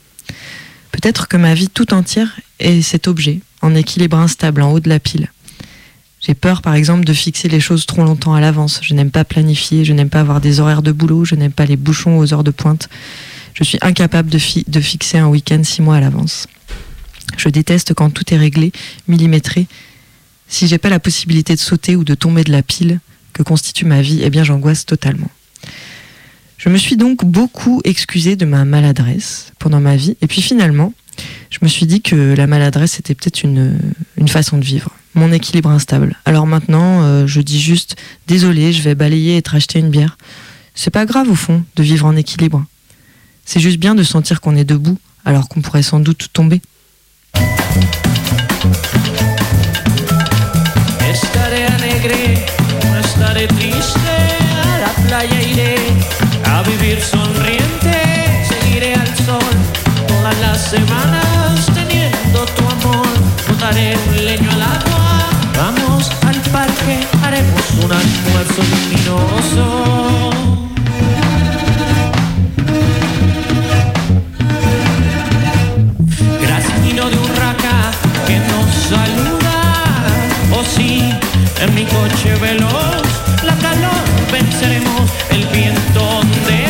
Peut-être 0.93 1.27
que 1.27 1.37
ma 1.37 1.55
vie 1.55 1.69
tout 1.69 1.93
entière 1.93 2.39
est 2.61 2.81
cet 2.83 3.09
objet, 3.09 3.41
en 3.61 3.75
équilibre 3.75 4.17
instable, 4.19 4.63
en 4.63 4.71
haut 4.73 4.81
de 4.81 4.89
la 4.89 5.01
pile. 5.01 5.31
J'ai 6.25 6.35
peur, 6.35 6.63
par 6.63 6.75
exemple, 6.75 7.05
de 7.05 7.13
fixer 7.13 7.49
les 7.49 7.59
choses 7.59 7.85
trop 7.85 8.05
longtemps 8.05 8.33
à 8.33 8.41
l'avance. 8.41 8.79
Je 8.81 8.95
n'aime 8.95 9.11
pas 9.11 9.25
planifier, 9.25 9.85
je 9.85 9.93
n'aime 9.93 10.09
pas 10.09 10.21
avoir 10.21 10.41
des 10.41 10.61
horaires 10.61 10.83
de 10.83 10.93
boulot, 10.93 11.25
je 11.25 11.35
n'aime 11.35 11.53
pas 11.53 11.67
les 11.67 11.77
bouchons 11.77 12.19
aux 12.19 12.33
heures 12.33 12.45
de 12.45 12.53
pointe. 12.53 12.89
Je 13.55 13.65
suis 13.65 13.79
incapable 13.83 14.31
de, 14.31 14.39
fi 14.39 14.65
de 14.69 14.81
fixer 14.81 15.19
un 15.19 15.27
week-end 15.27 15.63
six 15.65 15.83
mois 15.83 15.97
à 15.97 16.01
l'avance. 16.01 16.47
Je 17.37 17.49
déteste 17.49 17.93
quand 17.95 18.11
tout 18.11 18.33
est 18.33 18.37
réglé, 18.37 18.71
millimétré. 19.09 19.67
Si 20.47 20.69
j'ai 20.69 20.79
pas 20.79 20.91
la 20.91 21.01
possibilité 21.01 21.55
de 21.55 21.61
sauter 21.61 21.97
ou 21.97 22.05
de 22.05 22.15
tomber 22.15 22.45
de 22.45 22.53
la 22.53 22.63
pile 22.63 23.01
que 23.33 23.43
constitue 23.43 23.85
ma 23.85 24.01
vie, 24.01 24.21
eh 24.23 24.31
bien 24.31 24.45
j'angoisse 24.45 24.87
totalement. 24.87 25.31
Je 26.57 26.69
me 26.69 26.79
suis 26.79 26.97
donc 26.97 27.25
beaucoup 27.25 27.81
excusée 27.83 28.37
de 28.37 28.45
ma 28.45 28.65
maladresse 28.65 29.53
pendant 29.59 29.81
ma 29.81 29.97
vie, 29.97 30.17
et 30.23 30.29
puis 30.29 30.41
finalement, 30.41 30.95
je 31.51 31.59
me 31.63 31.69
suis 31.69 31.87
dit 31.87 32.01
que 32.01 32.35
la 32.37 32.47
maladresse 32.47 33.01
était 33.01 33.17
peut-être 33.17 33.43
une 33.43 34.29
façon 34.29 34.59
de 34.59 34.65
vivre 34.65 34.93
mon 35.15 35.33
équilibre 35.33 35.71
instable. 35.71 36.17
Alors 36.25 36.47
maintenant, 36.47 37.03
euh, 37.03 37.27
je 37.27 37.41
dis 37.41 37.61
juste 37.61 37.97
désolé, 38.27 38.73
je 38.73 38.83
vais 38.83 38.95
balayer 38.95 39.37
et 39.37 39.43
te 39.43 39.51
racheter 39.51 39.79
une 39.79 39.91
bière. 39.91 40.17
C'est 40.75 40.91
pas 40.91 41.05
grave 41.05 41.29
au 41.31 41.35
fond 41.35 41.65
de 41.77 41.83
vivre 41.83 42.07
en 42.07 42.17
équilibre. 42.17 42.65
C'est 43.45 43.61
juste 43.61 43.79
bien 43.79 43.95
de 43.95 44.03
sentir 44.03 44.41
qu'on 44.41 44.57
est 44.57 44.65
debout 44.65 44.99
alors 45.25 45.49
qu'on 45.49 45.61
pourrait 45.61 45.83
sans 45.83 46.01
doute 46.01 46.29
tomber. 46.33 46.61
Vamos 65.63 66.11
al 66.27 66.41
parque, 66.51 66.97
haremos 67.23 67.65
un 67.85 67.91
almuerzo 68.03 68.61
luminoso. 68.73 69.65
Graznido 76.45 77.05
de 77.11 77.19
urraca 77.27 77.77
que 78.27 78.37
nos 78.51 78.69
saluda, 78.93 79.59
oh 80.57 80.65
sí, 80.77 80.93
en 81.63 81.75
mi 81.77 81.85
coche 81.85 82.35
veloz, 82.41 83.07
la 83.49 83.55
calor 83.67 84.03
venceremos, 84.33 85.05
el 85.31 85.45
viento 85.47 86.01
ondea 86.19 86.62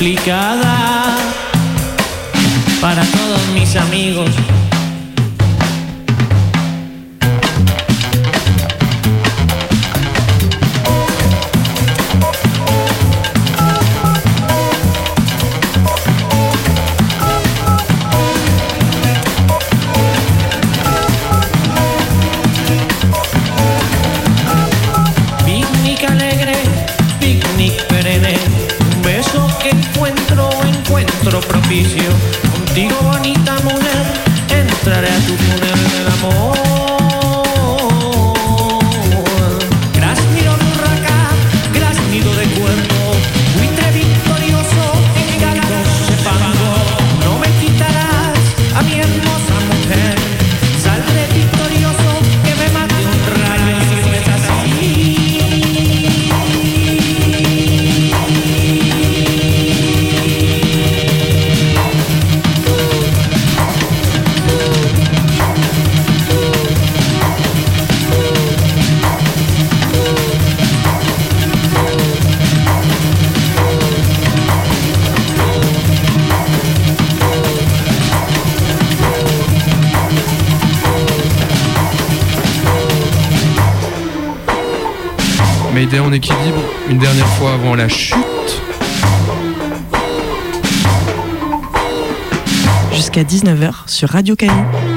descomplicada. 0.00 1.16
Para 2.80 3.02
todos 3.04 3.46
mis 3.48 3.76
amigos. 3.76 4.30
La 87.74 87.88
chute. 87.88 88.16
Jusqu'à 92.92 93.22
19h 93.22 93.72
sur 93.86 94.08
Radio 94.08 94.36
Canu. 94.36 94.89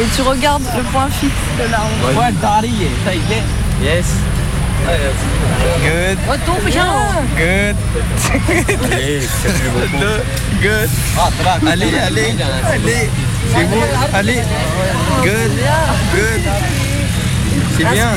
Et 0.00 0.04
tu 0.16 0.22
regardes 0.22 0.62
le 0.76 0.82
point 0.84 1.08
fixe 1.10 1.32
de 1.58 1.70
l'arme. 1.70 1.90
One 2.16 2.34
body, 2.34 2.88
take 3.04 3.18
it. 3.30 3.44
Yes. 3.82 4.06
Good. 4.82 6.18
Retourne 6.28 6.64
bien. 6.66 6.86
Good. 7.36 7.76
Allez, 8.92 9.20
Good. 10.60 10.88
Allez, 11.66 11.98
allez, 11.98 12.34
allez. 12.66 13.10
C'est 13.54 13.64
bon? 13.64 13.82
Allez. 14.14 14.42
Good. 15.22 15.52
Good. 16.14 16.42
C'est 17.76 17.84
bien. 17.92 18.08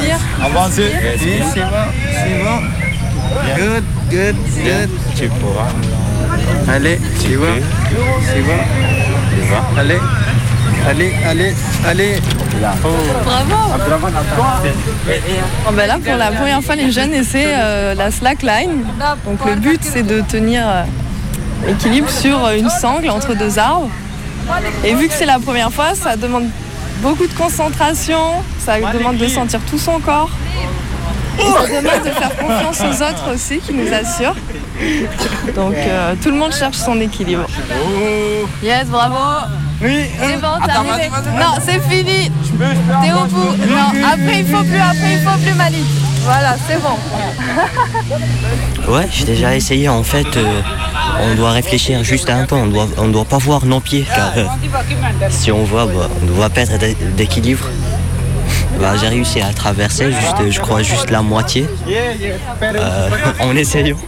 Avancez. 0.44 0.92
Oui, 1.22 1.42
c'est 1.54 1.62
bon. 1.62 1.86
C'est 2.14 2.44
bon. 2.44 2.60
Good. 3.56 3.84
Good. 4.10 4.36
Good. 4.64 4.90
Tu 5.16 5.28
pourras. 5.28 5.72
Allez, 6.68 7.00
tu 7.22 7.36
vois. 7.36 7.48
C'est 8.24 8.42
bon. 8.42 8.60
Allez. 9.78 10.00
Allez, 10.88 11.14
allez, 11.28 11.54
allez. 11.88 12.22
Bravo. 12.60 12.90
Oh, 15.68 15.72
ben 15.74 15.88
là, 15.88 15.98
pour 16.04 16.16
la 16.16 16.32
première 16.32 16.62
fois, 16.62 16.76
les 16.76 16.92
jeunes 16.92 17.14
essaient 17.14 17.56
euh, 17.56 17.96
la 17.96 18.12
slackline. 18.12 18.86
Donc 19.26 19.44
le 19.46 19.56
but, 19.56 19.82
c'est 19.84 20.04
de 20.04 20.22
tenir 20.22 20.64
euh, 20.66 20.84
l'équilibre 21.66 22.10
sur 22.10 22.50
une 22.50 22.70
sangle 22.70 23.10
entre 23.10 23.34
deux 23.36 23.58
arbres. 23.58 23.90
Et 24.84 24.94
vu 24.94 25.08
que 25.08 25.14
c'est 25.14 25.26
la 25.26 25.40
première 25.40 25.72
fois, 25.72 25.96
ça 25.96 26.16
demande 26.16 26.46
beaucoup 27.02 27.26
de 27.28 27.34
concentration, 27.34 28.20
ça 28.60 28.80
demande 28.80 29.18
de 29.18 29.28
sentir 29.28 29.60
tout 29.70 29.80
son 29.80 30.00
corps. 30.00 30.30
Et 31.40 31.42
ça 31.42 31.82
demande 31.82 32.04
de 32.06 32.12
faire 32.12 32.36
confiance 32.38 32.80
aux 32.82 33.04
autres 33.04 33.34
aussi, 33.34 33.58
qui 33.60 33.74
nous 33.74 33.92
assurent. 33.92 34.36
Donc 35.56 35.74
euh, 35.76 36.14
tout 36.22 36.30
le 36.30 36.38
monde 36.38 36.54
cherche 36.54 36.78
son 36.78 37.00
équilibre. 37.02 37.46
Yes, 38.64 38.86
bravo. 38.86 39.48
Oui. 39.82 40.06
C'est 40.20 40.38
bon, 40.38 40.48
t'as 40.66 40.76
arrivé. 40.80 41.10
Non, 41.40 41.56
c'est 41.64 41.80
fini. 41.82 42.32
T'es 43.02 43.12
au 43.12 43.26
bout. 43.26 43.56
Non, 43.68 43.92
après 44.14 44.40
il 44.40 44.46
faut 44.48 44.64
plus, 44.64 44.80
après 44.80 45.14
il 45.14 45.20
faut 45.20 45.38
plus 45.40 45.54
Malik. 45.54 45.86
Voilà, 46.24 46.56
c'est 46.68 46.82
bon. 46.82 46.98
Ouais, 48.88 49.08
j'ai 49.12 49.26
déjà 49.26 49.56
essayé. 49.56 49.90
En 49.90 50.04
fait, 50.04 50.38
euh, 50.38 50.62
on 51.22 51.34
doit 51.36 51.52
réfléchir 51.52 52.04
juste 52.04 52.30
un 52.30 52.46
peu. 52.46 52.56
On 52.56 52.68
doit, 52.68 52.88
on 52.98 53.08
doit 53.08 53.26
pas 53.26 53.40
voir 53.40 53.66
nos 53.66 53.80
pieds, 53.80 54.06
car 54.16 54.32
euh, 54.38 54.46
si 55.30 55.52
on 55.52 55.64
voit, 55.64 55.86
bah, 55.88 56.08
on 56.22 56.26
doit 56.26 56.50
perdre 56.50 56.78
d'équilibre. 57.16 57.68
Bah, 58.80 58.94
j'ai 59.00 59.08
réussi 59.08 59.40
à 59.40 59.54
traverser, 59.54 60.12
juste, 60.12 60.52
je 60.52 60.60
crois, 60.60 60.82
juste 60.84 61.10
la 61.10 61.22
moitié. 61.22 61.66
Euh, 62.62 63.10
en 63.40 63.56
essayant. 63.56 63.96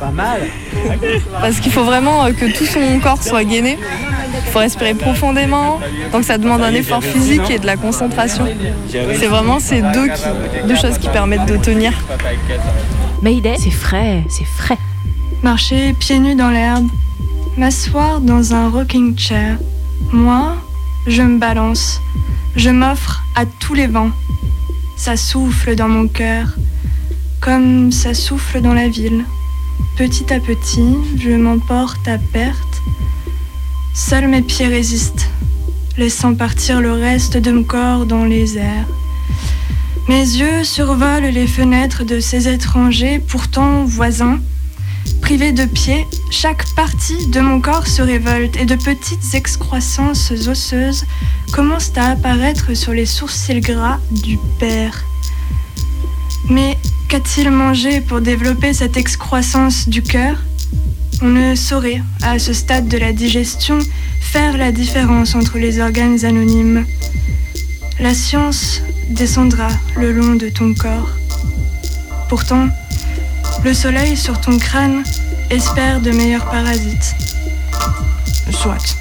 Pas 0.00 0.10
mal. 0.10 0.40
Parce 1.40 1.60
qu'il 1.60 1.70
faut 1.72 1.84
vraiment 1.84 2.24
euh, 2.24 2.32
que 2.32 2.46
tout 2.56 2.64
son 2.66 2.98
corps 3.00 3.22
soit 3.22 3.44
gainé. 3.44 3.78
Il 4.46 4.50
faut 4.50 4.58
respirer 4.58 4.94
profondément. 4.94 5.78
Donc 6.12 6.24
ça 6.24 6.38
demande 6.38 6.62
un 6.62 6.74
effort 6.74 7.02
physique 7.04 7.48
et 7.50 7.58
de 7.58 7.66
la 7.66 7.76
concentration. 7.76 8.46
C'est 8.90 9.26
vraiment 9.26 9.60
ces 9.60 9.80
deux, 9.82 10.08
qui- 10.08 10.66
deux 10.68 10.76
choses 10.76 10.98
qui 10.98 11.08
permettent 11.08 11.46
de 11.46 11.56
tenir. 11.56 11.92
Mayday, 13.22 13.54
c'est 13.58 13.70
frais, 13.70 14.24
c'est 14.28 14.44
frais. 14.46 14.78
Marcher 15.42 15.92
pieds 15.98 16.18
nus 16.18 16.34
dans 16.34 16.50
l'herbe, 16.50 16.88
m'asseoir 17.56 18.20
dans 18.20 18.54
un 18.54 18.68
rocking 18.68 19.16
chair. 19.16 19.56
Moi, 20.12 20.56
je 21.06 21.22
me 21.22 21.38
balance, 21.38 22.00
je 22.56 22.70
m'offre 22.70 23.22
à 23.36 23.44
tous 23.46 23.74
les 23.74 23.86
vents. 23.86 24.10
Ça 24.96 25.16
souffle 25.16 25.74
dans 25.74 25.88
mon 25.88 26.06
cœur, 26.08 26.46
comme 27.40 27.90
ça 27.92 28.14
souffle 28.14 28.60
dans 28.60 28.74
la 28.74 28.88
ville. 28.88 29.24
Petit 29.96 30.32
à 30.32 30.40
petit, 30.40 30.96
je 31.18 31.30
m'emporte 31.30 32.08
à 32.08 32.16
perte. 32.16 32.82
Seuls 33.94 34.26
mes 34.26 34.40
pieds 34.40 34.66
résistent, 34.66 35.28
laissant 35.98 36.34
partir 36.34 36.80
le 36.80 36.92
reste 36.92 37.36
de 37.36 37.52
mon 37.52 37.62
corps 37.62 38.06
dans 38.06 38.24
les 38.24 38.56
airs. 38.56 38.88
Mes 40.08 40.22
yeux 40.22 40.64
survolent 40.64 41.30
les 41.30 41.46
fenêtres 41.46 42.04
de 42.04 42.20
ces 42.20 42.48
étrangers, 42.48 43.18
pourtant 43.18 43.84
voisins. 43.84 44.40
Privés 45.20 45.52
de 45.52 45.66
pieds, 45.66 46.06
chaque 46.30 46.64
partie 46.74 47.26
de 47.26 47.40
mon 47.40 47.60
corps 47.60 47.86
se 47.86 48.00
révolte 48.00 48.56
et 48.56 48.64
de 48.64 48.76
petites 48.76 49.34
excroissances 49.34 50.32
osseuses 50.48 51.04
commencent 51.52 51.92
à 51.96 52.12
apparaître 52.12 52.74
sur 52.74 52.92
les 52.92 53.06
sourcils 53.06 53.60
gras 53.60 53.98
du 54.10 54.38
père. 54.58 55.04
Mais 56.48 56.76
qu'a-t-il 57.08 57.50
mangé 57.50 58.00
pour 58.00 58.20
développer 58.20 58.72
cette 58.72 58.96
excroissance 58.96 59.88
du 59.88 60.02
cœur? 60.02 60.36
On 61.22 61.28
ne 61.28 61.54
saurait, 61.54 62.02
à 62.22 62.38
ce 62.38 62.52
stade 62.52 62.88
de 62.88 62.98
la 62.98 63.12
digestion, 63.12 63.78
faire 64.20 64.56
la 64.56 64.72
différence 64.72 65.34
entre 65.34 65.58
les 65.58 65.80
organes 65.80 66.24
anonymes. 66.24 66.84
La 68.00 68.14
science 68.14 68.82
descendra 69.10 69.68
le 69.96 70.12
long 70.12 70.34
de 70.34 70.48
ton 70.48 70.74
corps. 70.74 71.10
Pourtant, 72.28 72.68
le 73.64 73.74
soleil 73.74 74.16
sur 74.16 74.40
ton 74.40 74.58
crâne 74.58 75.04
espère 75.50 76.00
de 76.00 76.10
meilleurs 76.10 76.50
parasites. 76.50 77.14
Soit. 78.50 78.96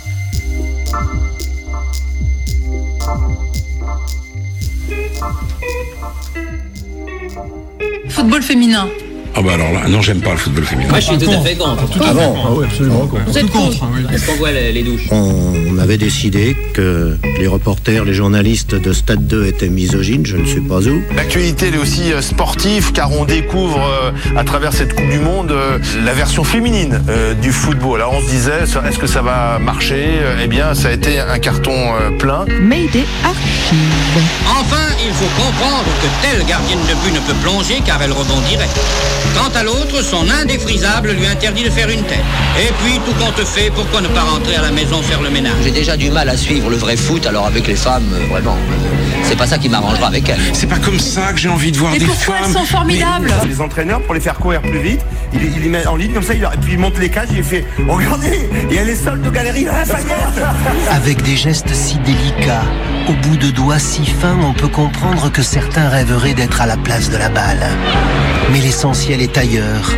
Football 8.10 8.41
féminin. 8.41 8.88
Ah 9.34 9.41
bah 9.41 9.54
alors 9.54 9.72
là, 9.72 9.88
non, 9.88 10.02
j'aime 10.02 10.20
pas 10.22 10.32
le 10.32 10.38
football 10.38 10.65
féminin. 10.65 10.89
Moi, 10.89 11.00
je 11.00 11.06
suis 11.06 11.17
tout 11.17 11.32
à 11.32 11.39
fait 11.39 11.56
contre. 11.56 11.84
Ah 12.02 12.13
bon 12.13 12.36
Ah 12.46 12.50
oui, 12.52 12.65
absolument 12.65 13.08
contre. 13.08 13.24
Vous 13.28 13.38
êtes 13.38 13.50
contre 13.50 13.78
Est-ce 14.13 14.26
qu'on 14.28 14.36
voit 14.36 14.52
les, 14.52 14.72
les 14.74 14.84
douches 14.84 15.08
On 15.12 15.78
avait 15.80 15.98
décidé 15.98 16.56
que 16.74 17.17
les 17.39 17.48
reporters, 17.48 18.04
les 18.04 18.13
journalistes 18.13 18.76
de 18.76 18.91
Stade 18.94 19.26
2 19.28 19.46
étaient 19.48 19.70
misogynes, 19.70 20.26
je 20.26 20.38
ne 20.38 20.46
sais 20.46 20.60
pas 20.60 20.80
où. 20.82 21.02
L'actualité 21.15 21.67
elle 21.67 21.76
est 21.76 21.78
aussi 21.78 22.12
euh, 22.12 22.22
sportive 22.22 22.91
car 22.91 23.12
on 23.12 23.24
découvre 23.26 23.80
euh, 23.80 24.12
à 24.38 24.44
travers 24.44 24.74
cette 24.74 24.94
Coupe 24.96 25.10
du 25.10 25.20
Monde 25.20 25.52
euh, 25.52 25.78
la 26.04 26.13
version 26.13 26.44
féminine 26.44 27.02
euh, 27.10 27.34
du 27.34 27.52
football. 27.52 28.02
Alors 28.02 28.13
on 28.13 28.22
se 28.22 28.30
disait, 28.30 28.63
est-ce 28.63 29.00
que 29.00 29.08
ça 29.08 29.22
va 29.22 29.60
marcher? 29.60 30.10
Eh 30.44 30.48
bien, 30.48 30.74
ça 30.74 30.89
a 30.89 30.91
été 30.91 31.20
un 31.20 31.39
carton 31.39 31.72
plein. 32.20 32.46
Mayday 32.62 33.06
Archive. 33.24 33.78
Enfin, 34.60 34.88
il 35.06 35.13
faut 35.13 35.41
comprendre 35.41 35.86
que 36.02 36.08
telle 36.28 36.46
gardienne 36.46 36.80
de 36.89 36.94
but 37.06 37.13
ne 37.13 37.20
peut 37.26 37.38
plonger 37.41 37.82
car 37.86 38.02
elle 38.02 38.12
rebondirait. 38.12 38.67
Quant 39.36 39.52
à 39.60 39.64
l'autre, 39.64 40.02
son 40.04 40.30
indéfrisable 40.30 41.12
lui 41.12 41.26
interdit 41.26 41.64
de 41.64 41.70
faire 41.70 41.90
une 41.90 42.04
tête. 42.04 42.20
Et 42.60 42.72
puis, 42.84 43.00
tout 43.06 43.14
compte 43.24 43.44
fait, 43.46 43.72
pourquoi 43.74 44.02
ne 44.02 44.08
pas 44.08 44.22
rentrer 44.22 44.56
à 44.56 44.62
la 44.62 44.72
maison 44.72 45.02
faire 45.02 45.22
le 45.22 45.30
ménage? 45.30 45.54
J'ai 45.64 45.72
déjà 45.72 45.96
du 45.98 46.10
mal 46.12 46.30
à 46.30 46.38
suivre 46.38 46.70
le 46.70 46.76
vrai 46.78 46.96
foot, 46.98 47.26
alors 47.26 47.46
avec 47.46 47.68
les 47.68 47.76
femmes, 47.76 48.04
euh, 48.14 48.26
vraiment, 48.32 48.56
euh, 48.56 49.24
c'est 49.24 49.38
pas 49.38 49.48
ça 49.48 49.58
qui 49.58 49.70
m'arrangera 49.70 50.08
avec 50.08 50.28
elles. 50.30 50.40
C'est 50.54 50.68
pas 50.68 50.78
comme 50.80 51.00
ça 51.00 51.32
que 51.34 51.40
j'ai 51.40 51.50
envie 51.50 51.72
de 51.72 51.78
voir 51.78 51.92
Mais 51.94 52.00
des 52.00 52.06
pourquoi 52.06 52.36
femmes. 52.36 52.46
elles 52.48 52.54
sont 52.54 52.66
formidables? 52.66 53.32
Les 53.48 53.62
entraîneurs, 53.62 54.02
pour 54.02 54.14
les 54.14 54.20
faire 54.22 54.36
courir 54.36 54.62
plus 54.62 54.80
vite, 54.80 55.02
il 55.34 55.62
les 55.62 55.70
mettent 55.70 55.88
en 55.88 55.96
ligne 55.96 56.13
comme 56.13 56.24
ça, 56.24 56.34
il 56.34 56.44
et 56.44 56.58
puis 56.62 56.74
ils 56.74 56.80
montent 56.80 57.00
les 57.00 57.10
cages, 57.10 57.30
il 57.32 57.44
fait 57.44 57.65
Regardez, 57.88 58.50
il 58.70 58.76
y 58.76 58.80
a 58.80 58.84
les 58.84 58.96
soldes 58.96 59.22
de 59.22 59.30
galerie 59.30 59.67
Avec 60.89 61.22
des 61.24 61.36
gestes 61.36 61.74
si 61.74 61.98
délicats, 62.00 62.65
au 63.10 63.13
bout 63.28 63.38
de 63.38 63.52
doigts 63.52 63.80
si 63.80 64.06
fins, 64.06 64.38
on 64.41 64.54
peut 64.54 64.67
comprendre 64.67 65.32
que 65.32 65.41
certains 65.41 65.89
rêveraient 65.89 66.34
d'être 66.34 66.62
à 66.62 66.65
la 66.65 66.78
place 66.78 67.10
de 67.10 67.17
la 67.17 67.30
balle. 67.30 67.65
Mais 68.52 68.60
l'essentiel 68.60 69.22
est 69.22 69.38
ailleurs, 69.38 69.91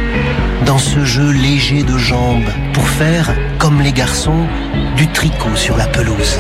dans 0.66 0.78
ce 0.78 1.04
jeu 1.04 1.32
léger 1.32 1.84
de 1.84 1.98
jambes, 1.98 2.50
pour 2.74 2.88
faire, 2.88 3.34
comme 3.58 3.82
les 3.82 3.94
garçons, 3.94 4.46
du 4.96 5.08
tricot 5.08 5.56
sur 5.56 5.78
la 5.78 5.88
pelouse. 5.88 6.40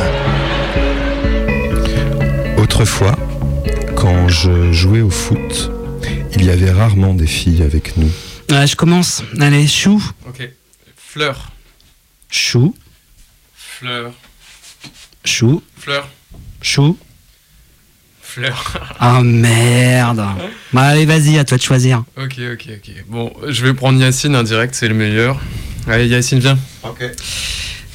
Autrefois, 2.57 3.15
quand 3.95 4.27
je 4.27 4.71
jouais 4.71 5.01
au 5.01 5.09
foot, 5.09 5.71
il 6.35 6.45
y 6.45 6.49
avait 6.49 6.71
rarement 6.71 7.13
des 7.13 7.27
filles 7.27 7.63
avec 7.63 7.97
nous. 7.97 8.11
Ouais, 8.49 8.67
je 8.67 8.75
commence. 8.75 9.23
Allez, 9.39 9.67
chou. 9.67 10.01
Ok. 10.27 10.47
Fleur. 10.95 11.51
Chou. 12.29 12.75
Fleur. 13.55 14.11
Chou. 15.25 15.61
Fleur. 15.77 16.07
Chou. 16.61 16.97
Fleur. 18.21 18.79
Ah 18.99 19.21
merde. 19.21 20.23
Bah 20.71 20.83
allez, 20.83 21.05
vas-y, 21.05 21.37
à 21.37 21.43
toi 21.45 21.57
de 21.57 21.61
choisir. 21.61 22.03
ok, 22.17 22.39
ok, 22.53 22.67
ok. 22.77 22.91
Bon, 23.07 23.33
je 23.49 23.63
vais 23.63 23.73
prendre 23.73 23.99
Yacine 23.99 24.33
indirect, 24.35 24.73
c'est 24.75 24.87
le 24.87 24.93
meilleur. 24.95 25.39
Allez, 25.87 26.07
Yacine, 26.07 26.39
viens. 26.39 26.57
Ok. 26.83 27.03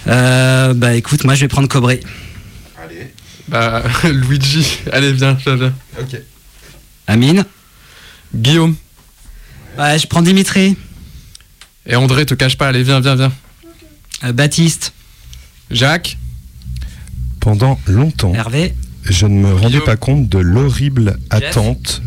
Euh, 0.06 0.74
bah 0.74 0.94
écoute, 0.94 1.24
moi 1.24 1.34
je 1.34 1.40
vais 1.40 1.48
prendre 1.48 1.66
Cobré. 1.68 2.00
Allez. 2.80 3.12
Bah, 3.48 3.82
Luigi. 4.04 4.78
Allez, 4.92 5.12
viens, 5.12 5.32
viens, 5.32 5.56
viens. 5.56 5.74
Ok. 5.98 6.20
Amine. 7.06 7.44
Guillaume. 8.34 8.76
Ouais, 9.78 9.98
je 9.98 10.06
prends 10.08 10.22
Dimitri. 10.22 10.76
Et 11.86 11.94
André, 11.94 12.26
te 12.26 12.34
cache 12.34 12.58
pas, 12.58 12.68
allez, 12.68 12.82
viens, 12.82 13.00
viens, 13.00 13.14
viens. 13.14 13.32
Euh, 14.24 14.32
Baptiste. 14.32 14.92
Jacques. 15.70 16.18
Pendant 17.40 17.78
longtemps, 17.86 18.34
Hervé. 18.34 18.74
je 19.04 19.26
ne 19.26 19.40
me 19.40 19.54
rendais 19.54 19.80
pas 19.80 19.96
compte 19.96 20.28
de 20.28 20.38
l'horrible 20.38 21.18
attente 21.30 22.02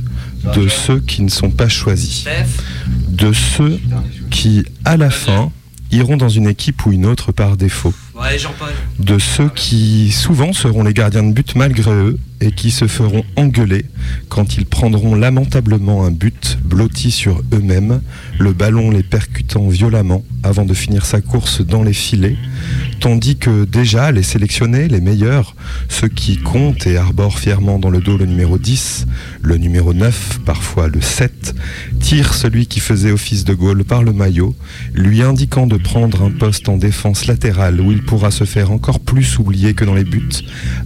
de 0.56 0.68
ceux 0.68 1.00
qui 1.00 1.22
ne 1.22 1.30
sont 1.30 1.50
pas 1.50 1.70
choisis. 1.70 2.26
De 3.08 3.32
ceux 3.32 3.80
qui, 4.30 4.66
à 4.84 4.98
la 4.98 5.10
fin, 5.10 5.52
iront 5.92 6.18
dans 6.18 6.30
une 6.30 6.48
équipe 6.48 6.86
ou 6.86 6.92
une 6.92 7.06
autre 7.06 7.32
par 7.32 7.56
défaut. 7.56 7.94
De 9.00 9.20
ceux 9.20 9.50
qui, 9.50 10.12
souvent, 10.12 10.54
seront 10.54 10.84
les 10.84 10.94
gardiens 10.94 11.24
de 11.24 11.32
but 11.32 11.56
malgré 11.56 11.92
eux 11.92 12.20
et 12.42 12.52
qui 12.52 12.72
se 12.72 12.88
feront 12.88 13.24
engueuler 13.36 13.86
quand 14.28 14.58
ils 14.58 14.66
prendront 14.66 15.16
lamentablement 15.16 16.06
un 16.06 16.12
but 16.12 16.58
blotti 16.64 17.12
sur 17.12 17.42
eux-mêmes, 17.54 18.02
le 18.40 18.54
ballon 18.54 18.90
les 18.90 19.04
percutant 19.04 19.68
violemment 19.68 20.24
avant 20.44 20.66
de 20.66 20.74
finir 20.74 21.06
sa 21.06 21.22
course 21.22 21.62
dans 21.62 21.84
les 21.84 21.94
filets, 21.94 22.38
tandis 23.00 23.38
que 23.38 23.66
déjà 23.66 24.12
les 24.12 24.24
sélectionnés, 24.24 24.88
les 24.88 25.02
meilleurs, 25.02 25.56
ceux 25.88 26.08
qui 26.08 26.38
comptent 26.38 26.88
et 26.88 26.98
arborent 26.98 27.38
fièrement 27.38 27.78
dans 27.78 27.90
le 27.90 28.00
dos 28.00 28.18
le 28.18 28.26
numéro 28.26 28.58
10, 28.58 29.06
le 29.42 29.58
numéro 29.58 29.94
9, 29.94 30.40
parfois 30.46 30.88
le 30.88 31.02
7, 31.02 31.54
tirent 32.00 32.34
celui 32.34 32.66
qui 32.66 32.80
faisait 32.80 33.12
office 33.12 33.46
de 33.46 33.54
Gaulle 33.54 33.84
par 33.84 34.02
le 34.02 34.14
maillot, 34.14 34.56
lui 34.94 35.22
indiquant 35.22 35.68
de 35.68 35.78
prendre 35.78 36.24
un 36.24 36.32
poste 36.32 36.70
en 36.70 36.78
défense 36.78 37.28
latérale 37.28 37.80
où 37.82 37.92
il 37.92 38.01
pourra 38.06 38.32
se 38.32 38.44
faire 38.44 38.72
encore 38.72 39.00
plus 39.00 39.38
oublier 39.40 39.74
que 39.74 39.86
dans 39.86 39.94
les 39.96 40.04
buts, 40.04 40.30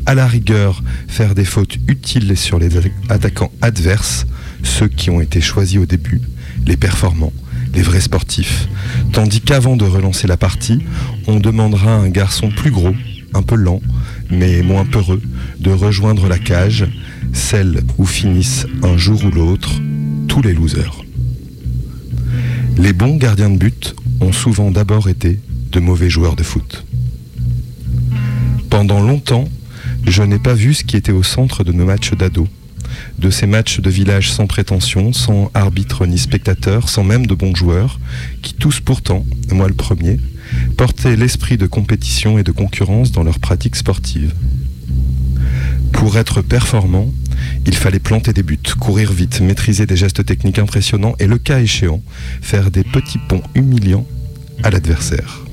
à 0.06 0.16
la 0.16 0.28
rigueur 0.28 0.84
faire 1.08 1.36
des 1.36 1.46
fautes 1.46 1.78
utiles 1.88 2.36
sur 2.38 2.60
les 2.60 2.70
atta- 2.78 2.92
attaquants 3.10 3.52
adverses, 3.62 4.26
ceux 4.64 4.88
qui 4.88 5.10
ont 5.10 5.22
été 5.22 5.42
choisis 5.42 5.78
au 5.80 5.86
début, 5.86 6.22
les 6.66 6.78
performants, 6.78 7.34
les 7.74 7.82
vrais 7.82 8.02
sportifs, 8.02 8.68
tandis 9.12 9.42
qu'avant 9.42 9.76
de 9.76 9.86
relancer 9.86 10.28
la 10.28 10.38
partie, 10.38 10.80
on 11.28 11.40
demandera 11.40 11.94
à 11.96 12.00
un 12.00 12.10
garçon 12.10 12.50
plus 12.50 12.72
gros, 12.72 12.96
un 13.34 13.42
peu 13.42 13.56
lent, 13.56 13.82
mais 14.32 14.62
moins 14.62 14.86
peureux, 14.86 15.22
de 15.60 15.72
rejoindre 15.72 16.28
la 16.28 16.40
cage, 16.40 16.86
celle 17.34 17.84
où 17.98 18.06
finissent 18.06 18.66
un 18.84 18.98
jour 18.98 19.24
ou 19.26 19.32
l'autre 19.32 19.72
tous 20.28 20.42
les 20.42 20.54
losers. 20.54 21.02
Les 22.78 22.94
bons 22.94 23.16
gardiens 23.18 23.50
de 23.50 23.58
but 23.58 23.96
ont 24.22 24.32
souvent 24.34 24.72
d'abord 24.72 25.10
été 25.10 25.40
de 25.72 25.80
mauvais 25.80 26.10
joueurs 26.10 26.36
de 26.36 26.44
foot. 26.44 26.86
Pendant 28.76 29.00
longtemps, 29.00 29.48
je 30.06 30.22
n'ai 30.22 30.38
pas 30.38 30.54
vu 30.54 30.74
ce 30.74 30.84
qui 30.84 30.98
était 30.98 31.14
au 31.14 31.24
centre 31.24 31.64
de 31.64 31.72
nos 31.72 31.86
matchs 31.86 32.12
d'ados, 32.12 32.50
de 33.18 33.30
ces 33.30 33.48
matchs 33.48 33.80
de 33.80 33.90
village 33.90 34.30
sans 34.34 34.48
prétention, 34.48 35.14
sans 35.14 35.50
arbitre 35.54 36.06
ni 36.06 36.18
spectateur, 36.18 36.90
sans 36.90 37.06
même 37.06 37.26
de 37.26 37.34
bons 37.34 37.56
joueurs, 37.56 38.02
qui 38.42 38.54
tous 38.54 38.82
pourtant, 38.82 39.26
moi 39.50 39.70
le 39.70 39.74
premier, 39.74 40.20
portaient 40.76 41.16
l'esprit 41.16 41.58
de 41.58 41.68
compétition 41.68 42.38
et 42.38 42.44
de 42.44 42.52
concurrence 42.52 43.14
dans 43.14 43.24
leurs 43.24 43.40
pratiques 43.40 43.78
sportives. 43.78 44.34
Pour 45.94 46.18
être 46.18 46.42
performant, 46.42 47.14
il 47.66 47.76
fallait 47.76 48.00
planter 48.00 48.34
des 48.34 48.44
buts, 48.44 48.60
courir 48.78 49.14
vite, 49.14 49.40
maîtriser 49.40 49.86
des 49.86 49.96
gestes 49.96 50.26
techniques 50.26 50.60
impressionnants 50.60 51.16
et 51.20 51.28
le 51.28 51.38
cas 51.38 51.62
échéant, 51.62 52.04
faire 52.42 52.72
des 52.72 52.84
petits 52.84 53.20
ponts 53.30 53.44
humiliants 53.56 54.06
à 54.64 54.70
l'adversaire. 54.70 55.45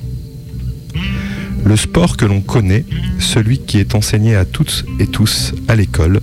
Le 1.65 1.77
sport 1.77 2.17
que 2.17 2.25
l'on 2.25 2.41
connaît, 2.41 2.85
celui 3.19 3.59
qui 3.59 3.77
est 3.77 3.95
enseigné 3.95 4.35
à 4.35 4.43
toutes 4.43 4.85
et 4.99 5.07
tous 5.07 5.53
à 5.67 5.75
l'école, 5.75 6.19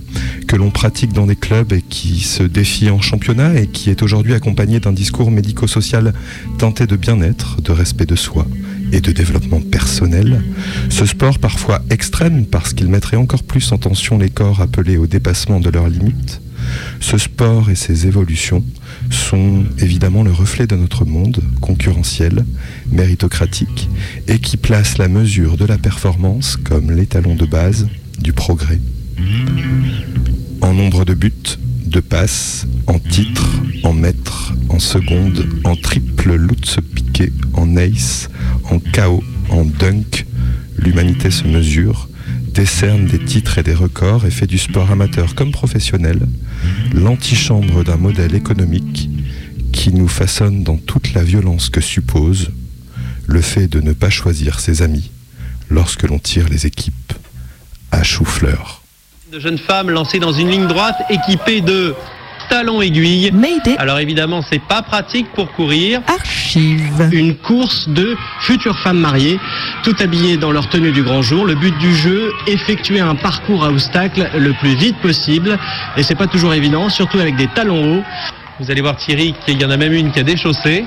que 0.47 0.55
l'on 0.55 0.69
pratique 0.69 1.13
dans 1.13 1.25
des 1.25 1.35
clubs 1.35 1.73
et 1.73 1.81
qui 1.81 2.19
se 2.19 2.43
défie 2.43 2.89
en 2.89 3.01
championnat 3.01 3.59
et 3.59 3.67
qui 3.67 3.89
est 3.89 4.03
aujourd'hui 4.03 4.33
accompagné 4.33 4.79
d'un 4.79 4.91
discours 4.91 5.31
médico-social 5.31 6.13
teinté 6.57 6.85
de 6.85 6.95
bien-être, 6.95 7.61
de 7.61 7.71
respect 7.71 8.05
de 8.05 8.15
soi 8.15 8.45
et 8.91 9.01
de 9.01 9.11
développement 9.11 9.61
personnel, 9.61 10.43
ce 10.89 11.05
sport 11.05 11.39
parfois 11.39 11.81
extrême 11.89 12.45
parce 12.45 12.73
qu'il 12.73 12.89
mettrait 12.89 13.17
encore 13.17 13.43
plus 13.43 13.71
en 13.71 13.77
tension 13.77 14.17
les 14.17 14.29
corps 14.29 14.61
appelés 14.61 14.97
au 14.97 15.07
dépassement 15.07 15.59
de 15.59 15.69
leurs 15.69 15.89
limites, 15.89 16.41
ce 16.99 17.17
sport 17.17 17.69
et 17.69 17.75
ses 17.75 18.05
évolutions 18.05 18.63
sont 19.11 19.65
évidemment 19.79 20.23
le 20.23 20.31
reflet 20.31 20.67
de 20.67 20.75
notre 20.75 21.05
monde 21.05 21.41
concurrentiel, 21.59 22.45
méritocratique, 22.91 23.89
et 24.27 24.39
qui 24.39 24.57
place 24.57 24.97
la 24.97 25.07
mesure 25.07 25.57
de 25.57 25.65
la 25.65 25.77
performance 25.77 26.57
comme 26.57 26.91
l'étalon 26.91 27.35
de 27.35 27.45
base 27.45 27.87
du 28.19 28.33
progrès. 28.33 28.79
En 30.61 30.73
nombre 30.73 31.05
de 31.05 31.13
buts, 31.13 31.57
de 31.85 31.99
passes, 31.99 32.67
en 32.87 32.99
titres, 32.99 33.61
en 33.83 33.93
mètres, 33.93 34.53
en 34.69 34.79
secondes, 34.79 35.45
en 35.65 35.75
triple 35.75 36.35
lutz 36.35 36.77
piqué, 36.95 37.31
en 37.53 37.75
ace, 37.75 38.29
en 38.69 38.79
KO, 38.79 39.23
en 39.49 39.65
dunk, 39.65 40.25
l'humanité 40.77 41.31
se 41.31 41.43
mesure, 41.45 42.07
décerne 42.53 43.05
des 43.05 43.19
titres 43.19 43.57
et 43.57 43.63
des 43.63 43.73
records 43.73 44.25
et 44.25 44.31
fait 44.31 44.47
du 44.47 44.57
sport 44.57 44.91
amateur 44.91 45.35
comme 45.35 45.51
professionnel 45.51 46.19
l'antichambre 46.93 47.83
d'un 47.83 47.97
modèle 47.97 48.35
économique 48.35 49.09
qui 49.71 49.93
nous 49.93 50.07
façonne 50.07 50.63
dans 50.63 50.77
toute 50.77 51.13
la 51.13 51.23
violence 51.23 51.69
que 51.69 51.81
suppose 51.81 52.51
le 53.27 53.41
fait 53.41 53.67
de 53.67 53.79
ne 53.79 53.93
pas 53.93 54.09
choisir 54.09 54.59
ses 54.59 54.81
amis 54.81 55.11
lorsque 55.69 56.03
l'on 56.03 56.19
tire 56.19 56.49
les 56.49 56.65
équipes 56.65 57.13
à 57.91 58.03
chou-fleur. 58.03 58.81
de 59.31 59.39
jeunes 59.39 59.57
femmes 59.57 59.89
lancées 59.89 60.19
dans 60.19 60.33
une 60.33 60.49
ligne 60.49 60.67
droite 60.67 60.97
équipées 61.09 61.61
de 61.61 61.95
talons 62.51 62.81
aiguilles. 62.81 63.31
Alors 63.77 63.97
évidemment, 63.99 64.41
c'est 64.41 64.61
pas 64.61 64.81
pratique 64.81 65.27
pour 65.33 65.51
courir. 65.53 66.01
Archive. 66.07 67.09
Une 67.13 67.35
course 67.35 67.87
de 67.87 68.17
futures 68.41 68.77
femmes 68.79 68.99
mariées, 68.99 69.39
toutes 69.83 70.01
habillées 70.01 70.35
dans 70.35 70.51
leur 70.51 70.67
tenue 70.67 70.91
du 70.91 71.01
grand 71.01 71.21
jour. 71.21 71.45
Le 71.45 71.55
but 71.55 71.75
du 71.77 71.95
jeu, 71.95 72.33
effectuer 72.47 72.99
un 72.99 73.15
parcours 73.15 73.63
à 73.63 73.69
obstacles 73.69 74.29
le 74.37 74.51
plus 74.53 74.75
vite 74.75 74.97
possible. 74.97 75.57
Et 75.95 76.03
c'est 76.03 76.15
pas 76.15 76.27
toujours 76.27 76.53
évident, 76.53 76.89
surtout 76.89 77.19
avec 77.19 77.37
des 77.37 77.47
talons 77.47 77.99
hauts. 77.99 78.03
Vous 78.59 78.69
allez 78.69 78.81
voir 78.81 78.97
Thierry, 78.97 79.33
qu'il 79.45 79.59
y 79.59 79.65
en 79.65 79.71
a 79.71 79.77
même 79.77 79.93
une 79.93 80.11
qui 80.11 80.19
a 80.19 80.23
déchaussé. 80.23 80.85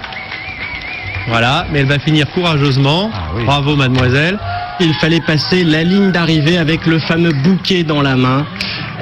Voilà, 1.28 1.66
mais 1.72 1.78
elle 1.80 1.86
va 1.86 1.98
finir 1.98 2.30
courageusement. 2.30 3.10
Bravo 3.46 3.74
mademoiselle. 3.74 4.38
Il 4.80 4.92
fallait 4.94 5.20
passer 5.20 5.64
la 5.64 5.82
ligne 5.82 6.10
d'arrivée 6.10 6.58
avec 6.58 6.84
le 6.84 6.98
fameux 6.98 7.32
bouquet 7.32 7.84
dans 7.84 8.02
la 8.02 8.16
main, 8.16 8.44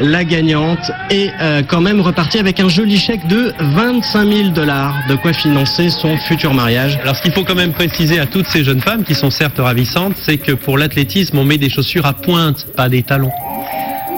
la 0.00 0.24
gagnante, 0.24 0.90
et 1.11 1.31
euh, 1.40 1.62
quand 1.66 1.81
même 1.81 2.00
repartir 2.00 2.40
avec 2.40 2.61
un 2.61 2.68
joli 2.68 2.98
chèque 2.98 3.26
de 3.26 3.52
25 3.59 4.24
000 4.24 4.48
dollars, 4.50 4.94
de 5.09 5.14
quoi 5.14 5.33
financer 5.33 5.90
son 5.90 6.16
futur 6.16 6.55
mariage. 6.55 6.98
Alors 7.02 7.16
ce 7.16 7.22
qu'il 7.22 7.33
faut 7.33 7.44
quand 7.44 7.55
même 7.55 7.72
préciser 7.72 8.18
à 8.18 8.26
toutes 8.26 8.46
ces 8.46 8.64
jeunes 8.64 8.81
femmes, 8.81 9.05
qui 9.05 9.14
sont 9.14 9.31
certes 9.31 9.59
ravissantes, 9.59 10.14
c'est 10.16 10.38
que 10.38 10.52
pour 10.52 10.78
l'athlétisme, 10.78 11.38
on 11.38 11.44
met 11.44 11.59
des 11.59 11.68
chaussures 11.68 12.07
à 12.07 12.12
pointe, 12.12 12.66
pas 12.76 12.88
des 12.88 13.02
talons. 13.02 13.33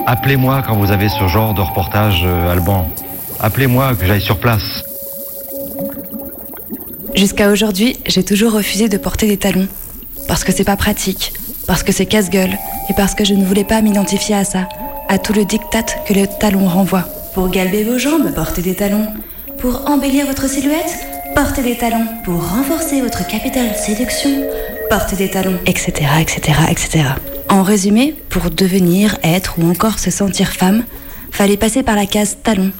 Appelez-moi 0.07 0.63
quand 0.65 0.75
vous 0.75 0.91
avez 0.91 1.09
ce 1.09 1.27
genre 1.27 1.53
de 1.53 1.61
reportage, 1.61 2.21
euh, 2.25 2.51
Alban. 2.51 2.89
Appelez-moi 3.39 3.95
que 3.95 4.05
j'aille 4.05 4.21
sur 4.21 4.37
place. 4.37 4.83
Jusqu'à 7.15 7.49
aujourd'hui, 7.49 7.97
j'ai 8.05 8.23
toujours 8.23 8.53
refusé 8.53 8.89
de 8.89 8.97
porter 8.97 9.27
des 9.27 9.37
talons. 9.37 9.67
Parce 10.27 10.43
que 10.43 10.51
c'est 10.51 10.63
pas 10.63 10.75
pratique, 10.75 11.33
parce 11.67 11.83
que 11.83 11.91
c'est 11.91 12.05
casse-gueule, 12.05 12.57
et 12.89 12.93
parce 12.93 13.15
que 13.15 13.23
je 13.23 13.33
ne 13.33 13.45
voulais 13.45 13.63
pas 13.63 13.81
m'identifier 13.81 14.35
à 14.35 14.43
ça, 14.43 14.67
à 15.07 15.17
tout 15.17 15.33
le 15.33 15.45
diktat 15.45 15.83
que 16.07 16.13
le 16.13 16.27
talon 16.27 16.67
renvoie. 16.67 17.03
Pour 17.33 17.49
galber 17.49 17.83
vos 17.83 17.97
jambes, 17.97 18.33
portez 18.33 18.61
des 18.61 18.75
talons. 18.75 19.07
Pour 19.59 19.89
embellir 19.89 20.25
votre 20.25 20.49
silhouette, 20.49 20.97
portez 21.35 21.63
des 21.63 21.77
talons. 21.77 22.07
Pour 22.23 22.47
renforcer 22.47 23.01
votre 23.01 23.25
capital 23.27 23.69
de 23.69 23.75
séduction, 23.75 24.29
portez 24.89 25.15
des 25.15 25.29
talons, 25.29 25.59
etc., 25.65 25.91
etc., 26.21 26.59
etc. 26.69 27.03
En 27.49 27.63
résumé, 27.63 28.15
pour 28.29 28.49
devenir, 28.49 29.17
être 29.23 29.55
ou 29.59 29.69
encore 29.69 29.99
se 29.99 30.11
sentir 30.11 30.51
femme, 30.51 30.83
fallait 31.31 31.57
passer 31.57 31.83
par 31.83 31.95
la 31.95 32.05
case 32.05 32.37
talon. 32.43 32.71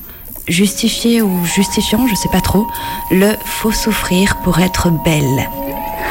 Justifié 0.48 1.22
ou 1.22 1.46
justifiant, 1.46 2.08
je 2.08 2.16
sais 2.16 2.30
pas 2.30 2.42
trop, 2.42 2.68
le 3.12 3.32
faut 3.46 3.72
souffrir 3.72 4.38
pour 4.44 4.60
être 4.60 4.90
belle. 5.04 5.50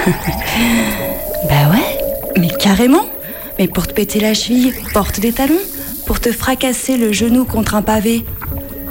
bah 1.49 1.71
ouais, 1.73 1.99
mais 2.37 2.49
carrément. 2.49 3.07
Mais 3.59 3.69
pour 3.69 3.87
te 3.87 3.93
péter 3.93 4.19
la 4.19 4.35
cheville, 4.35 4.75
porte 4.93 5.21
des 5.21 5.33
talons. 5.33 5.55
Pour 6.07 6.21
te 6.21 6.33
fracasser 6.33 6.97
le 6.97 7.13
genou 7.13 7.45
contre 7.45 7.75
un 7.75 7.83
pavé, 7.83 8.25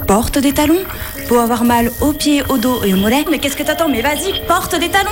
porte 0.08 0.40
des 0.40 0.52
talons. 0.52 0.82
Pour 1.28 1.40
avoir 1.40 1.64
mal 1.64 1.92
aux 2.02 2.12
pieds, 2.12 2.44
au 2.50 2.58
dos 2.58 2.84
et 2.84 2.94
au 2.94 2.98
mollet, 2.98 3.26
mais 3.30 3.40
qu'est-ce 3.40 3.56
que 3.56 3.64
t'attends 3.64 3.88
Mais 3.88 4.02
vas-y, 4.02 4.46
porte 4.48 4.78
des 4.80 4.90
talons. 4.90 5.10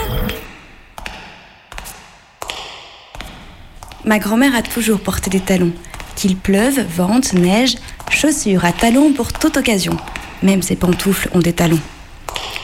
Ma 4.04 4.18
grand-mère 4.18 4.56
a 4.56 4.64
toujours 4.64 5.00
porté 5.00 5.30
des 5.30 5.40
talons. 5.40 5.72
Qu'il 6.16 6.36
pleuve, 6.36 6.82
vente, 6.82 7.34
neige, 7.34 7.76
chaussures 8.10 8.66
à 8.66 8.72
talons 8.72 9.14
pour 9.14 9.32
toute 9.32 9.58
occasion. 9.58 9.96
Même 10.42 10.64
ses 10.64 10.76
pantoufles 10.76 11.30
ont 11.34 11.40
des 11.40 11.54
talons. 11.54 11.80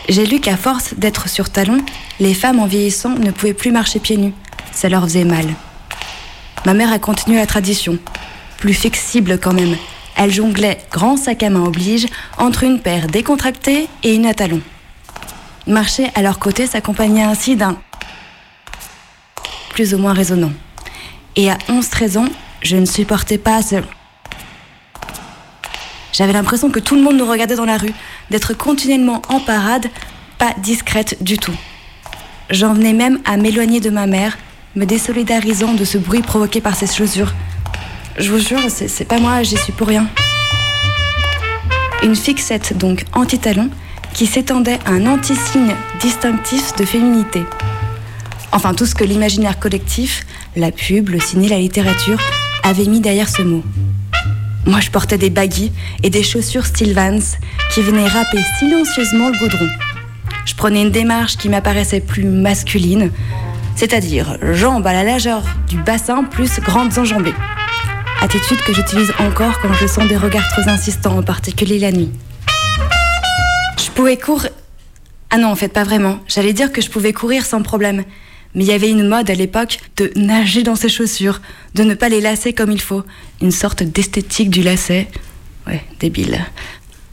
J'ai 0.09 0.25
lu 0.25 0.39
qu'à 0.39 0.57
force 0.57 0.95
d'être 0.95 1.29
sur 1.29 1.51
talons, 1.51 1.83
les 2.19 2.33
femmes 2.33 2.59
en 2.59 2.65
vieillissant 2.65 3.15
ne 3.15 3.31
pouvaient 3.31 3.53
plus 3.53 3.71
marcher 3.71 3.99
pieds 3.99 4.17
nus. 4.17 4.33
Ça 4.71 4.89
leur 4.89 5.03
faisait 5.03 5.25
mal. 5.25 5.45
Ma 6.65 6.73
mère 6.73 6.91
a 6.91 6.99
continué 6.99 7.37
la 7.37 7.45
tradition. 7.45 7.99
Plus 8.57 8.73
flexible 8.73 9.39
quand 9.39 9.53
même. 9.53 9.75
Elle 10.15 10.31
jonglait, 10.31 10.79
grand 10.91 11.15
sac 11.15 11.43
à 11.43 11.49
main 11.49 11.63
oblige, 11.63 12.07
entre 12.37 12.63
une 12.63 12.79
paire 12.79 13.07
décontractée 13.07 13.87
et 14.03 14.15
une 14.15 14.25
à 14.25 14.33
talons. 14.33 14.61
Marcher 15.67 16.07
à 16.15 16.21
leur 16.21 16.39
côté 16.39 16.65
s'accompagnait 16.65 17.23
ainsi 17.23 17.55
d'un 17.55 17.77
plus 19.77 19.93
ou 19.93 19.99
moins 19.99 20.13
résonnant. 20.13 20.53
Et 21.35 21.51
à 21.51 21.57
11-13 21.69 22.17
ans, 22.17 22.29
je 22.63 22.77
ne 22.77 22.85
supportais 22.85 23.37
pas 23.37 23.61
ce... 23.61 23.75
J'avais 26.13 26.33
l'impression 26.33 26.71
que 26.71 26.79
tout 26.79 26.95
le 26.95 27.03
monde 27.03 27.17
nous 27.17 27.29
regardait 27.29 27.57
dans 27.57 27.65
la 27.65 27.77
rue, 27.77 27.93
d'être 28.31 28.55
continuellement 28.55 29.21
en 29.29 29.39
parade, 29.39 29.85
pas 30.39 30.55
discrète 30.57 31.21
du 31.21 31.37
tout. 31.37 31.53
J'en 32.49 32.73
venais 32.73 32.93
même 32.93 33.19
à 33.23 33.37
m'éloigner 33.37 33.79
de 33.79 33.91
ma 33.91 34.07
mère, 34.07 34.35
me 34.75 34.85
désolidarisant 34.85 35.75
de 35.75 35.85
ce 35.85 35.99
bruit 35.99 36.23
provoqué 36.23 36.59
par 36.59 36.75
ses 36.75 36.87
chaussures. 36.87 37.35
Je 38.17 38.31
vous 38.31 38.39
jure, 38.39 38.59
c'est 38.69 39.05
pas 39.05 39.19
moi, 39.19 39.43
j'y 39.43 39.57
suis 39.57 39.73
pour 39.73 39.87
rien. 39.87 40.07
Une 42.01 42.15
fixette 42.15 42.75
donc 42.75 43.05
anti-talon 43.13 43.69
qui 44.15 44.25
s'étendait 44.25 44.79
à 44.85 44.91
un 44.91 45.05
anti-signe 45.05 45.75
distinctif 46.01 46.75
de 46.77 46.83
féminité. 46.83 47.43
Enfin, 48.51 48.73
tout 48.73 48.87
ce 48.87 48.95
que 48.95 49.03
l'imaginaire 49.03 49.59
collectif, 49.59 50.25
la 50.55 50.71
pub, 50.71 51.09
le 51.09 51.19
ciné, 51.19 51.47
la 51.47 51.59
littérature 51.59 52.17
avait 52.63 52.85
mis 52.85 53.01
derrière 53.01 53.29
ce 53.29 53.43
mot. 53.43 53.63
Moi, 54.65 54.79
je 54.79 54.89
portais 54.89 55.19
des 55.19 55.29
baggy 55.29 55.71
et 56.01 56.09
des 56.09 56.23
chaussures 56.23 56.65
style 56.65 56.95
Vans 56.95 57.19
qui 57.71 57.81
venaient 57.83 58.07
râper 58.07 58.39
silencieusement 58.57 59.29
le 59.29 59.37
goudron. 59.37 59.69
Je 60.45 60.55
prenais 60.55 60.81
une 60.81 60.91
démarche 60.91 61.37
qui 61.37 61.49
m'apparaissait 61.49 62.01
plus 62.01 62.25
masculine, 62.25 63.11
c'est-à-dire 63.75 64.39
jambes 64.53 64.87
à 64.87 64.93
la 64.93 65.03
largeur 65.03 65.43
du 65.69 65.77
bassin 65.77 66.23
plus 66.23 66.59
grandes 66.61 66.97
enjambées. 66.97 67.35
Attitude 68.19 68.57
que 68.65 68.73
j'utilise 68.73 69.11
encore 69.19 69.59
quand 69.61 69.73
je 69.73 69.85
sens 69.85 70.07
des 70.07 70.17
regards 70.17 70.47
trop 70.49 70.67
insistants, 70.67 71.19
en 71.19 71.23
particulier 71.23 71.77
la 71.77 71.91
nuit. 71.91 72.09
Je 73.77 73.91
pouvais 73.91 74.17
courir. 74.17 74.49
Ah 75.29 75.37
non, 75.37 75.49
en 75.49 75.55
fait, 75.55 75.67
pas 75.67 75.83
vraiment. 75.83 76.19
J'allais 76.27 76.53
dire 76.53 76.71
que 76.71 76.81
je 76.81 76.89
pouvais 76.89 77.13
courir 77.13 77.45
sans 77.45 77.61
problème. 77.61 78.03
Mais 78.55 78.63
il 78.63 78.67
y 78.67 78.73
avait 78.73 78.89
une 78.89 79.07
mode 79.07 79.29
à 79.29 79.35
l'époque 79.35 79.79
de 79.97 80.11
nager 80.15 80.63
dans 80.63 80.75
ses 80.75 80.89
chaussures, 80.89 81.41
de 81.75 81.83
ne 81.83 81.93
pas 81.93 82.09
les 82.09 82.21
lasser 82.21 82.53
comme 82.53 82.71
il 82.71 82.81
faut. 82.81 83.03
Une 83.41 83.51
sorte 83.51 83.83
d'esthétique 83.83 84.49
du 84.49 84.63
lacet. 84.63 85.07
Ouais, 85.67 85.83
débile. 85.99 86.43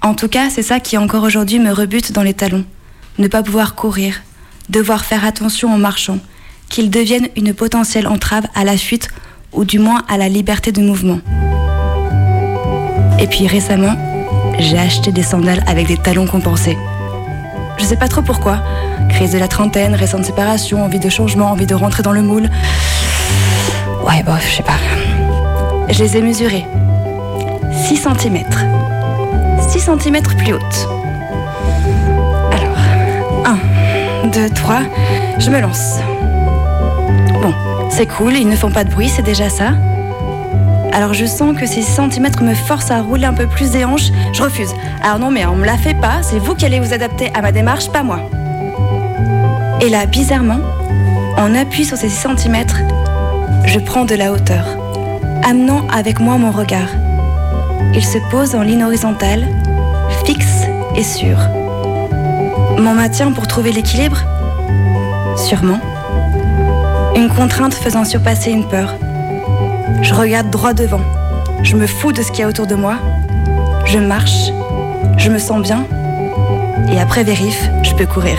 En 0.01 0.15
tout 0.15 0.29
cas, 0.29 0.49
c'est 0.49 0.63
ça 0.63 0.81
qui 0.81 0.97
encore 0.97 1.25
aujourd'hui 1.25 1.59
me 1.59 1.73
rebute 1.73 2.13
dans 2.13 2.23
les 2.23 2.35
talons. 2.35 2.65
Ne 3.19 3.29
pas 3.29 3.43
pouvoir 3.43 3.75
courir, 3.75 4.23
devoir 4.71 5.05
faire 5.05 5.25
attention 5.25 5.73
en 5.73 5.79
marchant, 5.79 6.19
qu'ils 6.71 6.91
deviennent 6.91 7.29
une 7.37 7.53
potentielle 7.53 8.07
entrave 8.07 8.47
à 8.55 8.65
la 8.65 8.77
fuite 8.77 9.09
ou 9.55 9.65
du 9.65 9.79
moins 9.79 10.03
à 10.09 10.17
la 10.17 10.29
liberté 10.29 10.73
de 10.73 10.81
mouvement. 10.81 11.21
Et 13.19 13.27
puis 13.27 13.47
récemment, 13.47 13.97
j'ai 14.59 14.79
acheté 14.79 15.13
des 15.13 15.23
sandales 15.23 15.63
avec 15.67 15.87
des 15.87 15.97
talons 15.97 16.27
compensés. 16.27 16.77
Je 17.79 17.85
sais 17.85 17.97
pas 17.97 18.09
trop 18.09 18.23
pourquoi. 18.23 18.59
Crise 19.09 19.33
de 19.33 19.39
la 19.39 19.49
trentaine, 19.49 19.95
récente 19.95 20.25
séparation, 20.25 20.85
envie 20.85 20.99
de 20.99 21.09
changement, 21.09 21.51
envie 21.51 21.67
de 21.67 21.75
rentrer 21.75 22.03
dans 22.03 22.13
le 22.13 22.23
moule. 22.23 22.49
Ouais, 24.07 24.23
bof, 24.23 24.45
je 24.49 24.57
sais 24.57 24.63
pas. 24.63 24.79
Je 25.89 26.03
les 26.03 26.17
ai 26.17 26.23
mesurés. 26.23 26.67
6 27.87 27.97
cm. 27.97 28.45
6 29.69 29.81
cm 29.81 30.23
plus 30.39 30.53
haute. 30.55 30.89
Alors, 32.53 32.77
1, 34.25 34.29
2, 34.29 34.51
3, 34.51 34.81
je 35.39 35.51
me 35.51 35.61
lance. 35.61 35.99
C'est 37.91 38.07
cool, 38.07 38.35
ils 38.35 38.49
ne 38.49 38.57
font 38.57 38.71
pas 38.71 38.85
de 38.85 38.91
bruit, 38.91 39.09
c'est 39.09 39.23
déjà 39.23 39.49
ça. 39.49 39.73
Alors 40.93 41.13
je 41.13 41.27
sens 41.27 41.57
que 41.57 41.67
ces 41.67 41.83
centimètres 41.83 42.43
me 42.43 42.55
forcent 42.55 42.91
à 42.91 43.01
rouler 43.01 43.25
un 43.25 43.35
peu 43.35 43.47
plus 43.47 43.73
des 43.73 43.85
hanches. 43.85 44.11
Je 44.33 44.43
refuse. 44.43 44.73
Alors 45.03 45.19
non, 45.19 45.31
mais 45.31 45.45
on 45.45 45.57
me 45.57 45.67
la 45.67 45.77
fait 45.77 45.95
pas. 45.95 46.23
C'est 46.23 46.39
vous 46.39 46.55
qui 46.55 46.65
allez 46.65 46.81
vous 46.81 46.93
adapter 46.93 47.31
à 47.35 47.43
ma 47.43 47.51
démarche, 47.51 47.89
pas 47.91 48.03
moi. 48.03 48.21
Et 49.81 49.89
là, 49.89 50.07
bizarrement, 50.07 50.61
en 51.37 51.55
appui 51.55 51.85
sur 51.85 51.97
ces 51.97 52.09
6 52.09 52.17
centimètres, 52.17 52.79
je 53.65 53.79
prends 53.81 54.05
de 54.05 54.15
la 54.15 54.33
hauteur, 54.33 54.65
amenant 55.43 55.87
avec 55.93 56.21
moi 56.21 56.37
mon 56.37 56.53
regard. 56.53 56.89
Il 57.93 58.05
se 58.05 58.19
pose 58.31 58.55
en 58.55 58.63
ligne 58.63 58.85
horizontale, 58.85 59.47
fixe 60.25 60.63
et 60.97 61.03
sûr. 61.03 61.39
Mon 62.79 62.95
maintien 62.95 63.33
pour 63.33 63.47
trouver 63.47 63.73
l'équilibre? 63.73 64.19
Sûrement. 65.37 65.81
Une 67.17 67.29
contrainte 67.29 67.75
faisant 67.75 68.05
surpasser 68.05 68.51
une 68.51 68.67
peur. 68.67 68.95
Je 70.03 70.15
regarde 70.15 70.51
droit 70.51 70.75
devant. 70.75 71.01
Je 71.63 71.77
me 71.77 71.87
fous 71.87 72.13
de 72.13 72.23
ce 72.23 72.31
qu'il 72.31 72.41
y 72.41 72.43
a 72.43 72.49
autour 72.49 72.67
de 72.67 72.75
moi. 72.75 72.97
Je 73.87 73.99
marche. 73.99 74.51
Je 75.17 75.31
me 75.31 75.39
sens 75.39 75.63
bien. 75.63 75.87
Et 76.93 77.01
après 77.01 77.25
vérif, 77.25 77.69
je 77.83 77.95
peux 77.95 78.07
courir. 78.07 78.37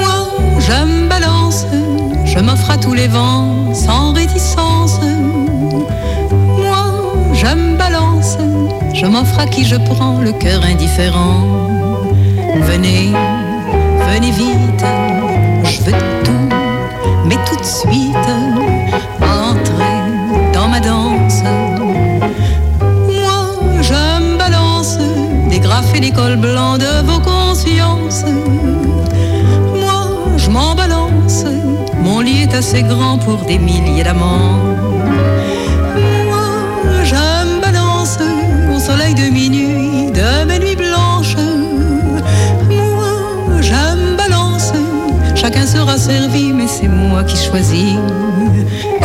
Moi, 0.00 0.28
je 0.58 0.84
me 0.84 1.08
balance, 1.08 1.66
je 2.24 2.38
m'offre 2.38 2.70
à 2.70 2.78
tous 2.78 2.94
les 2.94 3.08
vents, 3.08 3.74
sans 3.74 4.12
réticence. 4.12 5.00
Moi, 6.30 6.84
je 7.32 7.46
me 7.46 7.76
balance, 7.76 8.38
je 8.94 9.06
m'offre 9.06 9.38
à 9.40 9.46
qui 9.46 9.64
je 9.64 9.76
prends 9.76 10.20
le 10.20 10.32
cœur 10.32 10.64
indifférent. 10.64 11.44
Venez, 12.60 13.12
venez 14.08 14.30
vite, 14.30 14.84
je 15.64 15.82
veux 15.82 16.11
mais 17.32 17.44
tout 17.46 17.56
de 17.56 17.64
suite, 17.64 18.28
entrez 19.20 20.00
dans 20.52 20.68
ma 20.68 20.80
danse. 20.80 21.42
Moi, 23.06 23.80
je 23.80 23.94
me 24.22 24.36
balance, 24.36 24.98
dégrafer 25.48 26.00
les 26.00 26.10
cols 26.10 26.36
blancs 26.36 26.78
de 26.78 26.92
vos 27.06 27.20
consciences. 27.20 28.24
Moi, 29.74 30.36
je 30.36 30.50
m'en 30.50 30.74
balance, 30.74 31.44
mon 32.04 32.20
lit 32.20 32.42
est 32.42 32.54
assez 32.54 32.82
grand 32.82 33.16
pour 33.18 33.38
des 33.46 33.58
milliers 33.58 34.04
d'amants. 34.04 34.81
Sera 45.66 45.96
servi, 45.98 46.52
mais 46.52 46.66
c'est 46.66 46.88
moi 46.88 47.24
qui 47.24 47.36
choisis. 47.36 47.96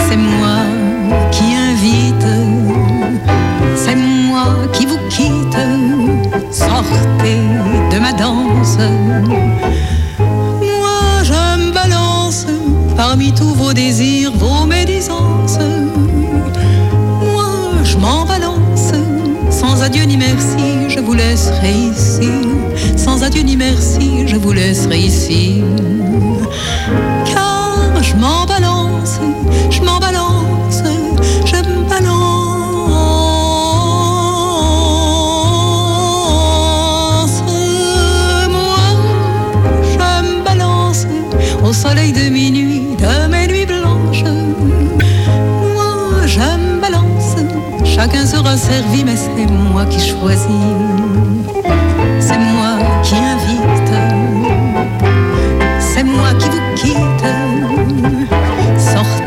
C'est 0.07 0.17
moi 0.17 0.59
qui 1.31 1.55
invite, 1.55 2.27
c'est 3.75 3.95
moi 3.95 4.45
qui 4.73 4.85
vous 4.85 4.99
quitte. 5.09 5.57
Sortez 6.51 7.41
de 7.91 7.99
ma 7.99 8.13
danse. 8.13 8.77
Moi, 10.19 10.99
je 11.23 11.41
me 11.59 11.71
balance 11.71 12.45
parmi 12.95 13.33
tous 13.33 13.53
vos 13.53 13.73
désirs, 13.73 14.31
vos 14.35 14.65
médisances. 14.65 15.59
Moi, 17.21 17.47
adieu 19.87 20.03
ni 20.03 20.17
merci, 20.17 20.89
je 20.89 20.99
vous 20.99 21.13
laisserai 21.13 21.71
ici. 21.71 22.29
Sans 22.97 23.23
adieu 23.23 23.41
ni 23.41 23.55
merci, 23.55 24.27
je 24.27 24.35
vous 24.35 24.51
laisserai 24.51 24.99
ici. 24.99 25.63
Car 27.25 28.01
je 28.01 28.15
m'en 28.15 28.45
balance, 28.45 29.19
je 29.69 29.81
m'en 29.81 29.99
balance, 29.99 30.81
je 31.45 31.55
me 31.55 31.89
balance. 31.89 32.33
Moi, 38.49 38.87
je 39.91 39.97
me 39.97 40.43
balance 40.43 41.05
au 41.63 41.73
soleil 41.73 42.11
de 42.13 42.29
minuit, 42.29 42.95
de 42.97 43.27
mes 43.27 43.47
nuits 43.47 43.65
blanches. 43.65 44.23
Moi, 45.73 46.25
je 46.25 46.39
me 46.39 46.79
balance, 46.81 47.35
chacun 47.85 48.25
sera 48.25 48.57
servi, 48.57 49.03
mais 49.03 49.15
c'est 49.15 49.45
moi 49.51 49.85
qui 49.85 49.99
choisis. 49.99 50.47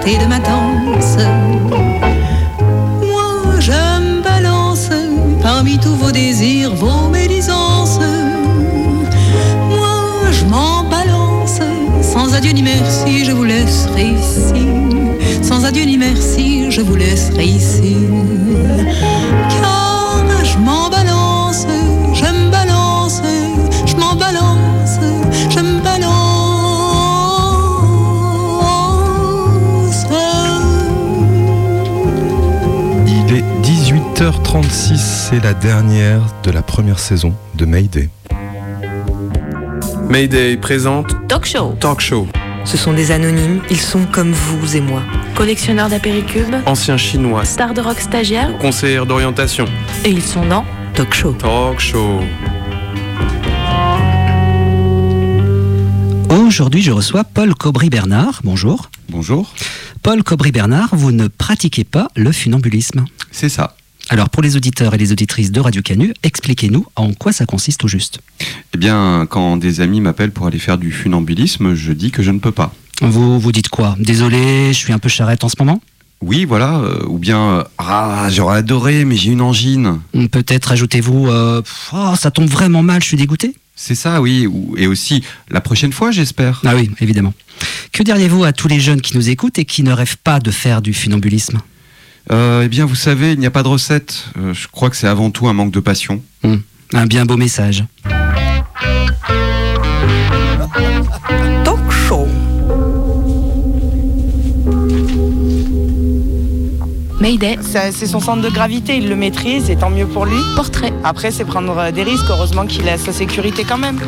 Sortez 0.00 0.16
de 0.16 0.26
ma 0.26 0.38
danse. 0.38 1.18
Moi, 3.02 3.60
je 3.60 3.72
me 3.72 4.22
balance 4.22 4.88
parmi 5.42 5.78
tous 5.78 5.94
vos 5.94 6.10
désirs, 6.10 6.74
vos 6.74 7.10
médisances. 7.10 7.98
Moi, 9.68 10.30
je 10.32 10.44
m'en 10.46 10.84
balance. 10.84 11.60
Sans 12.00 12.32
adieu 12.34 12.52
ni 12.52 12.62
merci, 12.62 13.26
je 13.26 13.32
vous 13.32 13.44
laisserai 13.44 14.12
ici. 14.12 14.66
Sans 15.42 15.66
adieu 15.66 15.84
ni 15.84 15.98
merci, 15.98 16.70
je 16.70 16.80
vous 16.80 16.96
laisserai 16.96 17.44
ici. 17.44 17.96
18h36, 34.20 34.98
c'est 34.98 35.42
la 35.42 35.54
dernière 35.54 36.20
de 36.42 36.50
la 36.50 36.60
première 36.60 36.98
saison 36.98 37.34
de 37.54 37.64
Mayday. 37.64 38.10
Mayday 40.10 40.58
présente 40.58 41.26
Talk 41.26 41.46
show. 41.46 41.74
Talk 41.80 42.00
Show. 42.00 42.28
Ce 42.66 42.76
sont 42.76 42.92
des 42.92 43.12
anonymes, 43.12 43.62
ils 43.70 43.80
sont 43.80 44.04
comme 44.04 44.32
vous 44.32 44.76
et 44.76 44.82
moi. 44.82 45.02
Collectionneurs 45.34 45.88
d'apéricubes, 45.88 46.54
Ancien 46.66 46.98
chinois. 46.98 47.46
stars 47.46 47.72
de 47.72 47.80
rock 47.80 47.98
stagiaires, 47.98 48.58
Conseillère 48.58 49.06
d'orientation. 49.06 49.64
et 50.04 50.10
ils 50.10 50.20
sont 50.20 50.44
dans 50.44 50.66
Talk 50.92 51.14
show. 51.14 51.32
Talk 51.32 51.80
Show. 51.80 52.20
Aujourd'hui, 56.28 56.82
je 56.82 56.90
reçois 56.92 57.24
Paul 57.24 57.54
Cobry-Bernard. 57.54 58.40
Bonjour. 58.44 58.90
Bonjour. 59.08 59.50
Paul 60.02 60.22
Cobry-Bernard, 60.22 60.90
vous 60.92 61.10
ne 61.10 61.26
pratiquez 61.26 61.84
pas 61.84 62.08
le 62.16 62.32
funambulisme. 62.32 63.06
C'est 63.32 63.48
ça. 63.48 63.76
Alors, 64.12 64.28
pour 64.28 64.42
les 64.42 64.56
auditeurs 64.56 64.92
et 64.94 64.98
les 64.98 65.12
auditrices 65.12 65.52
de 65.52 65.60
Radio 65.60 65.82
Canu, 65.82 66.12
expliquez-nous 66.24 66.84
en 66.96 67.12
quoi 67.12 67.32
ça 67.32 67.46
consiste 67.46 67.84
au 67.84 67.88
juste. 67.88 68.18
Eh 68.74 68.78
bien, 68.78 69.24
quand 69.30 69.56
des 69.56 69.80
amis 69.80 70.00
m'appellent 70.00 70.32
pour 70.32 70.48
aller 70.48 70.58
faire 70.58 70.78
du 70.78 70.90
funambulisme, 70.90 71.74
je 71.74 71.92
dis 71.92 72.10
que 72.10 72.20
je 72.20 72.32
ne 72.32 72.40
peux 72.40 72.50
pas. 72.50 72.74
Vous 73.02 73.38
vous 73.38 73.52
dites 73.52 73.68
quoi? 73.68 73.94
Désolé, 74.00 74.72
je 74.72 74.78
suis 74.78 74.92
un 74.92 74.98
peu 74.98 75.08
charrette 75.08 75.44
en 75.44 75.48
ce 75.48 75.54
moment? 75.60 75.80
Oui, 76.22 76.44
voilà. 76.44 76.78
euh, 76.80 77.06
ou 77.06 77.18
bien, 77.18 77.38
euh, 77.40 77.64
ah, 77.78 78.26
j'aurais 78.30 78.58
adoré, 78.58 79.04
mais 79.04 79.16
j'ai 79.16 79.30
une 79.30 79.40
angine. 79.40 80.00
Peut-être 80.32 80.72
ajoutez-vous 80.72 81.28
euh, 81.28 81.62
oh, 81.92 82.14
ça 82.18 82.32
tombe 82.32 82.48
vraiment 82.48 82.82
mal, 82.82 83.00
je 83.02 83.06
suis 83.06 83.16
dégoûté 83.16 83.54
C'est 83.76 83.94
ça, 83.94 84.20
oui. 84.20 84.48
ou- 84.48 84.74
Et 84.76 84.88
aussi, 84.88 85.22
la 85.50 85.60
prochaine 85.60 85.92
fois, 85.92 86.10
j'espère. 86.10 86.60
Ah 86.66 86.74
oui, 86.74 86.90
évidemment. 87.00 87.32
Que 87.92 88.02
diriez-vous 88.02 88.42
à 88.42 88.52
tous 88.52 88.66
les 88.66 88.80
jeunes 88.80 89.00
qui 89.02 89.16
nous 89.16 89.30
écoutent 89.30 89.58
et 89.60 89.64
qui 89.64 89.84
ne 89.84 89.92
rêvent 89.92 90.18
pas 90.24 90.40
de 90.40 90.50
faire 90.50 90.82
du 90.82 90.92
funambulisme? 90.92 91.60
Eh 92.30 92.68
bien, 92.68 92.84
vous 92.86 92.94
savez, 92.94 93.32
il 93.32 93.38
n'y 93.38 93.46
a 93.46 93.50
pas 93.50 93.62
de 93.62 93.68
recette. 93.68 94.24
Euh, 94.38 94.52
je 94.54 94.68
crois 94.68 94.90
que 94.90 94.96
c'est 94.96 95.08
avant 95.08 95.30
tout 95.30 95.48
un 95.48 95.52
manque 95.52 95.72
de 95.72 95.80
passion. 95.80 96.22
Hmm, 96.42 96.56
Un 96.92 97.06
bien 97.06 97.24
beau 97.24 97.36
message. 97.36 97.84
Talk 101.64 101.90
show. 101.90 102.26
Mayday. 107.20 107.58
C'est 107.60 107.92
c'est 107.92 108.06
son 108.06 108.20
centre 108.20 108.40
de 108.42 108.48
gravité, 108.48 108.96
il 108.96 109.08
le 109.08 109.16
maîtrise 109.16 109.68
et 109.70 109.76
tant 109.76 109.90
mieux 109.90 110.06
pour 110.06 110.24
lui. 110.24 110.38
Portrait. 110.56 110.92
Après, 111.04 111.30
c'est 111.30 111.44
prendre 111.44 111.76
euh, 111.76 111.90
des 111.90 112.02
risques, 112.02 112.24
heureusement 112.30 112.64
qu'il 112.66 112.88
a 112.88 112.96
sa 112.96 113.12
sécurité 113.12 113.64
quand 113.64 113.76
même. 113.78 113.98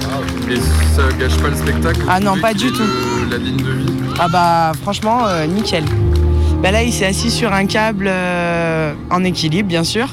Mais 0.48 0.56
ça 0.56 1.02
gâche 1.18 1.36
pas 1.36 1.48
le 1.48 1.56
spectacle 1.56 2.00
Ah 2.08 2.20
non, 2.20 2.38
pas 2.40 2.54
du 2.54 2.72
tout. 2.72 2.82
La 3.30 3.36
ligne 3.38 3.56
de 3.58 3.70
vie? 3.72 3.92
Ah 4.18 4.28
bah 4.28 4.72
franchement, 4.82 5.26
euh, 5.26 5.46
nickel. 5.46 5.84
Bah 6.62 6.70
là, 6.70 6.84
il 6.84 6.92
s'est 6.92 7.06
assis 7.06 7.32
sur 7.32 7.52
un 7.52 7.66
câble 7.66 8.06
euh, 8.08 8.94
en 9.10 9.24
équilibre, 9.24 9.68
bien 9.68 9.82
sûr. 9.82 10.06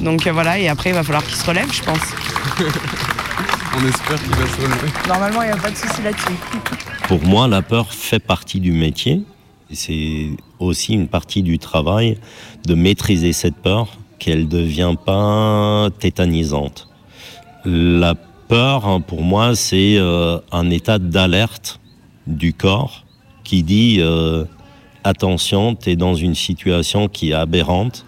Donc 0.00 0.26
euh, 0.26 0.32
voilà, 0.32 0.58
et 0.58 0.68
après, 0.68 0.88
il 0.88 0.94
va 0.94 1.02
falloir 1.02 1.22
qu'il 1.22 1.34
se 1.34 1.44
relève, 1.44 1.70
je 1.70 1.82
pense. 1.82 1.98
On 3.78 3.86
espère 3.86 4.18
qu'il 4.22 4.34
va 4.34 4.46
se 4.46 4.56
relever. 4.56 4.88
Normalement, 5.06 5.42
il 5.42 5.46
n'y 5.48 5.52
a 5.52 5.56
pas 5.58 5.70
de 5.70 5.76
souci 5.76 6.00
là-dessus. 6.02 6.32
Pour 7.08 7.22
moi, 7.22 7.46
la 7.46 7.60
peur 7.60 7.92
fait 7.92 8.20
partie 8.20 8.58
du 8.58 8.72
métier. 8.72 9.22
C'est 9.70 10.30
aussi 10.60 10.94
une 10.94 11.08
partie 11.08 11.42
du 11.42 11.58
travail 11.58 12.16
de 12.66 12.74
maîtriser 12.74 13.34
cette 13.34 13.56
peur, 13.56 13.98
qu'elle 14.18 14.44
ne 14.44 14.48
devient 14.48 14.94
pas 15.04 15.90
tétanisante. 15.98 16.88
La 17.66 18.14
peur, 18.48 18.86
hein, 18.86 19.02
pour 19.02 19.20
moi, 19.20 19.54
c'est 19.54 19.96
euh, 19.98 20.38
un 20.52 20.70
état 20.70 20.98
d'alerte 20.98 21.80
du 22.26 22.54
corps 22.54 23.04
qui 23.44 23.62
dit 23.62 23.98
euh, 24.00 24.44
attention, 25.06 25.74
tu 25.74 25.90
es 25.90 25.96
dans 25.96 26.14
une 26.14 26.34
situation 26.34 27.08
qui 27.08 27.30
est 27.30 27.34
aberrante. 27.34 28.04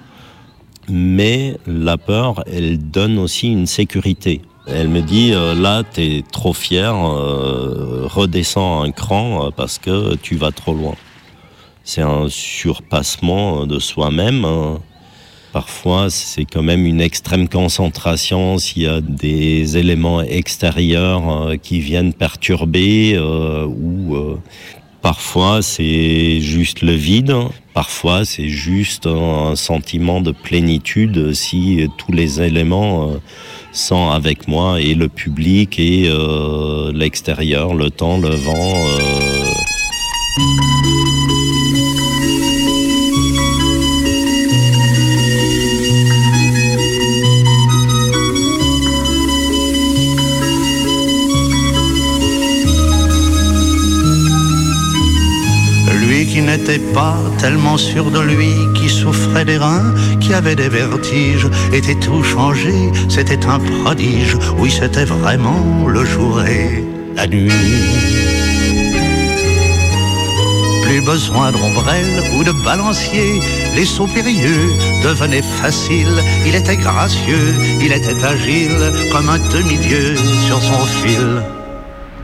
Mais 0.88 1.56
la 1.66 1.98
peur, 1.98 2.42
elle 2.46 2.78
donne 2.78 3.18
aussi 3.18 3.48
une 3.52 3.66
sécurité. 3.66 4.40
Elle 4.66 4.88
me 4.88 5.00
dit 5.00 5.32
euh, 5.32 5.54
là, 5.54 5.82
tu 5.82 6.02
es 6.02 6.22
trop 6.30 6.52
fier, 6.52 6.94
euh, 6.94 8.06
redescends 8.06 8.82
un 8.82 8.90
cran 8.90 9.46
euh, 9.46 9.50
parce 9.54 9.78
que 9.78 10.14
tu 10.16 10.36
vas 10.36 10.50
trop 10.50 10.74
loin. 10.74 10.94
C'est 11.84 12.02
un 12.02 12.28
surpassement 12.28 13.66
de 13.66 13.78
soi-même. 13.78 14.44
hein. 14.44 14.78
Parfois, 15.52 16.10
c'est 16.10 16.44
quand 16.44 16.62
même 16.62 16.84
une 16.84 17.00
extrême 17.00 17.48
concentration 17.48 18.58
s'il 18.58 18.82
y 18.82 18.86
a 18.86 19.00
des 19.00 19.78
éléments 19.78 20.20
extérieurs 20.20 21.52
qui 21.62 21.80
viennent 21.80 22.12
perturber 22.12 23.18
ou 23.18 24.36
parfois 25.08 25.62
c'est 25.62 26.38
juste 26.42 26.82
le 26.82 26.92
vide, 26.92 27.34
parfois 27.72 28.26
c'est 28.26 28.50
juste 28.50 29.06
un 29.06 29.56
sentiment 29.56 30.20
de 30.20 30.32
plénitude 30.32 31.32
si 31.32 31.88
tous 31.96 32.12
les 32.12 32.42
éléments 32.42 33.08
euh, 33.08 33.16
sont 33.72 34.10
avec 34.10 34.48
moi 34.48 34.82
et 34.82 34.92
le 34.92 35.08
public 35.08 35.80
et 35.80 36.10
euh, 36.10 36.92
l'extérieur, 36.92 37.72
le 37.72 37.88
temps, 37.88 38.18
le 38.18 38.34
vent. 38.34 38.74
euh, 38.74 39.67
qui 56.38 56.44
n'était 56.44 56.78
pas 56.94 57.16
tellement 57.40 57.76
sûr 57.76 58.12
de 58.12 58.20
lui, 58.20 58.52
qui 58.76 58.88
souffrait 58.88 59.44
des 59.44 59.58
reins, 59.58 59.92
qui 60.20 60.32
avait 60.32 60.54
des 60.54 60.68
vertiges, 60.68 61.48
était 61.72 61.96
tout 61.96 62.22
changé, 62.22 62.72
c'était 63.08 63.44
un 63.46 63.58
prodige. 63.58 64.36
Oui, 64.56 64.70
c'était 64.70 65.04
vraiment 65.04 65.88
le 65.88 66.04
jour 66.04 66.40
et 66.44 66.84
la 67.16 67.26
nuit. 67.26 67.50
Plus 70.84 71.00
besoin 71.00 71.50
d'ombrelle 71.50 72.22
ou 72.36 72.44
de 72.44 72.52
balancier, 72.64 73.40
les 73.74 73.84
sauts 73.84 74.12
périlleux 74.14 74.70
devenaient 75.02 75.48
faciles. 75.60 76.22
Il 76.46 76.54
était 76.54 76.76
gracieux, 76.76 77.48
il 77.80 77.92
était 77.92 78.24
agile, 78.24 78.84
comme 79.10 79.28
un 79.28 79.40
demi-dieu 79.56 80.14
sur 80.46 80.62
son 80.62 80.84
fil 81.02 81.42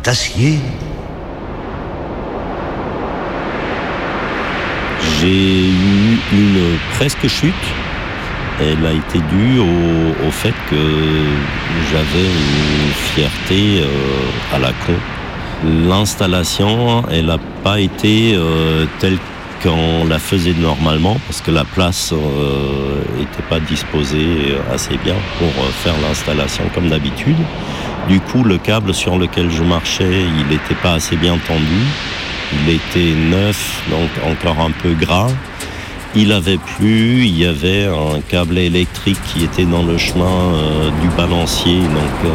d'acier. 0.04 0.60
J'ai 5.24 5.30
eu 5.30 6.18
une 6.32 6.78
presque 6.96 7.26
chute. 7.28 7.54
Elle 8.60 8.84
a 8.84 8.92
été 8.92 9.18
due 9.30 9.58
au, 9.58 10.30
fait 10.30 10.52
que 10.68 10.76
j'avais 11.90 12.26
une 12.26 12.92
fierté 12.92 13.80
euh, 13.80 14.54
à 14.54 14.58
la 14.58 14.68
con. 14.68 14.92
L'installation, 15.88 17.04
elle 17.10 17.26
n'a 17.26 17.38
pas 17.62 17.80
été 17.80 18.34
euh, 18.34 18.84
telle 18.98 19.16
qu'on 19.62 20.04
la 20.06 20.18
faisait 20.18 20.52
normalement 20.52 21.18
parce 21.26 21.40
que 21.40 21.50
la 21.50 21.64
place 21.64 22.12
n'était 23.16 23.48
pas 23.48 23.60
disposée 23.60 24.58
assez 24.70 24.98
bien 24.98 25.16
pour 25.38 25.48
faire 25.82 25.94
l'installation 26.06 26.64
comme 26.74 26.90
d'habitude. 26.90 27.38
Du 28.08 28.20
coup, 28.20 28.44
le 28.44 28.58
câble 28.58 28.92
sur 28.92 29.18
lequel 29.18 29.50
je 29.50 29.62
marchais, 29.62 30.26
il 30.38 30.46
n'était 30.48 30.74
pas 30.82 30.92
assez 30.92 31.16
bien 31.16 31.38
tendu. 31.48 31.80
Il 32.52 32.70
était 32.70 33.14
neuf, 33.14 33.82
donc 33.90 34.10
encore 34.30 34.60
un 34.60 34.70
peu 34.70 34.92
gras. 34.92 35.30
Il 36.14 36.30
avait 36.32 36.58
plu, 36.58 37.24
il 37.24 37.36
y 37.36 37.44
avait 37.44 37.86
un 37.86 38.20
câble 38.20 38.58
électrique 38.58 39.18
qui 39.26 39.42
était 39.44 39.64
dans 39.64 39.82
le 39.82 39.98
chemin 39.98 40.54
euh, 40.54 40.90
du 41.02 41.08
balancier, 41.16 41.80
donc 41.80 42.16
euh, 42.24 42.28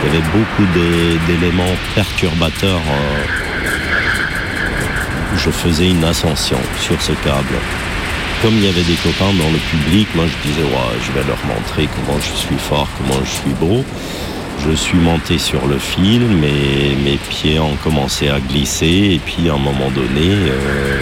il 0.00 0.06
y 0.06 0.16
avait 0.16 0.26
beaucoup 0.32 0.66
d'éléments 1.26 1.74
perturbateurs. 1.96 2.76
euh, 2.76 3.48
je 5.36 5.50
faisais 5.50 5.90
une 5.90 6.04
ascension 6.04 6.58
sur 6.80 7.00
ce 7.00 7.12
câble. 7.12 7.58
Comme 8.42 8.54
il 8.54 8.64
y 8.64 8.68
avait 8.68 8.82
des 8.82 8.94
copains 8.94 9.32
dans 9.36 9.50
le 9.50 9.58
public, 9.70 10.06
moi 10.14 10.24
je 10.26 10.48
disais 10.48 10.62
ouais, 10.62 10.98
je 11.04 11.12
vais 11.12 11.26
leur 11.26 11.38
montrer 11.46 11.88
comment 11.96 12.18
je 12.20 12.38
suis 12.38 12.56
fort, 12.56 12.88
comment 12.98 13.20
je 13.24 13.30
suis 13.30 13.54
beau. 13.58 13.84
Je 14.64 14.72
suis 14.72 14.98
monté 14.98 15.38
sur 15.38 15.66
le 15.66 15.78
fil, 15.78 16.22
mais 16.40 16.96
mes 17.04 17.16
pieds 17.16 17.58
ont 17.58 17.76
commencé 17.82 18.28
à 18.28 18.40
glisser 18.40 19.12
et 19.14 19.20
puis 19.24 19.48
à 19.48 19.54
un 19.54 19.58
moment 19.58 19.90
donné, 19.90 20.30
euh, 20.30 20.98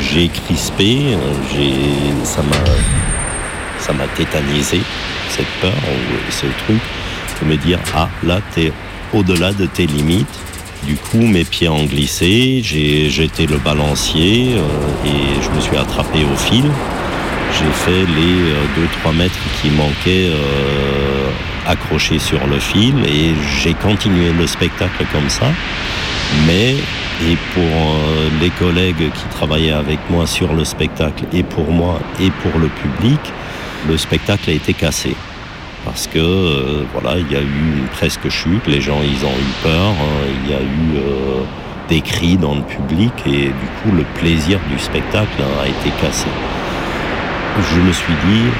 j'ai 0.00 0.28
crispé, 0.28 1.16
ça 2.24 2.42
m'a, 2.42 2.56
ça 3.80 3.92
m'a 3.92 4.06
tétanisé 4.08 4.80
cette 5.30 5.48
peur, 5.60 5.72
ce 6.30 6.46
truc, 6.64 6.80
de 7.42 7.46
me 7.48 7.56
dire 7.56 7.78
ah 7.94 8.08
là 8.22 8.40
t'es 8.54 8.72
au-delà 9.12 9.52
de 9.52 9.66
tes 9.66 9.86
limites. 9.86 10.38
Du 10.86 10.96
coup, 10.96 11.22
mes 11.26 11.44
pieds 11.44 11.68
ont 11.68 11.84
glissé, 11.84 12.60
j'ai 12.62 13.08
jeté 13.08 13.46
le 13.46 13.56
balancier 13.56 14.56
euh, 14.56 15.06
et 15.06 15.42
je 15.42 15.50
me 15.50 15.60
suis 15.60 15.76
attrapé 15.76 16.18
au 16.24 16.36
fil. 16.36 16.64
J'ai 17.58 17.72
fait 17.72 18.04
les 18.12 19.08
2-3 19.08 19.16
mètres 19.16 19.38
qui 19.62 19.70
manquaient 19.70 20.28
euh, 20.28 21.13
accrochés 21.66 22.18
sur 22.18 22.46
le 22.46 22.58
fil 22.58 22.94
et 23.06 23.34
j'ai 23.60 23.74
continué 23.74 24.32
le 24.32 24.46
spectacle 24.46 25.04
comme 25.12 25.28
ça. 25.28 25.46
Mais, 26.46 26.74
et 27.22 27.36
pour 27.54 27.62
euh, 27.62 28.28
les 28.40 28.50
collègues 28.50 29.10
qui 29.12 29.24
travaillaient 29.30 29.72
avec 29.72 29.98
moi 30.10 30.26
sur 30.26 30.52
le 30.52 30.64
spectacle, 30.64 31.24
et 31.32 31.42
pour 31.42 31.70
moi, 31.70 32.00
et 32.20 32.30
pour 32.42 32.58
le 32.58 32.68
public, 32.68 33.20
le 33.88 33.96
spectacle 33.96 34.50
a 34.50 34.52
été 34.52 34.72
cassé. 34.72 35.14
Parce 35.84 36.06
que, 36.06 36.18
euh, 36.18 36.84
voilà, 36.92 37.18
il 37.18 37.30
y 37.30 37.36
a 37.36 37.40
eu 37.40 37.78
une 37.78 37.86
presque 37.92 38.28
chute, 38.30 38.66
les 38.66 38.80
gens, 38.80 39.00
ils 39.02 39.24
ont 39.24 39.30
eu 39.30 39.52
peur, 39.62 39.90
hein, 39.90 40.26
il 40.44 40.50
y 40.50 40.54
a 40.54 40.60
eu 40.60 40.96
euh, 40.96 41.42
des 41.88 42.00
cris 42.00 42.36
dans 42.36 42.54
le 42.54 42.62
public, 42.62 43.12
et 43.26 43.48
du 43.48 43.68
coup, 43.82 43.94
le 43.94 44.04
plaisir 44.18 44.58
du 44.70 44.78
spectacle 44.78 45.40
hein, 45.40 45.62
a 45.62 45.68
été 45.68 45.90
cassé. 46.00 46.28
Je 47.74 47.80
me 47.80 47.92
suis 47.92 48.14
dit, 48.26 48.50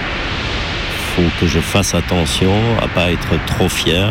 faut 1.14 1.22
que 1.40 1.46
je 1.46 1.60
fasse 1.60 1.94
attention 1.94 2.52
à 2.82 2.88
pas 2.88 3.12
être 3.12 3.44
trop 3.46 3.68
fier, 3.68 4.10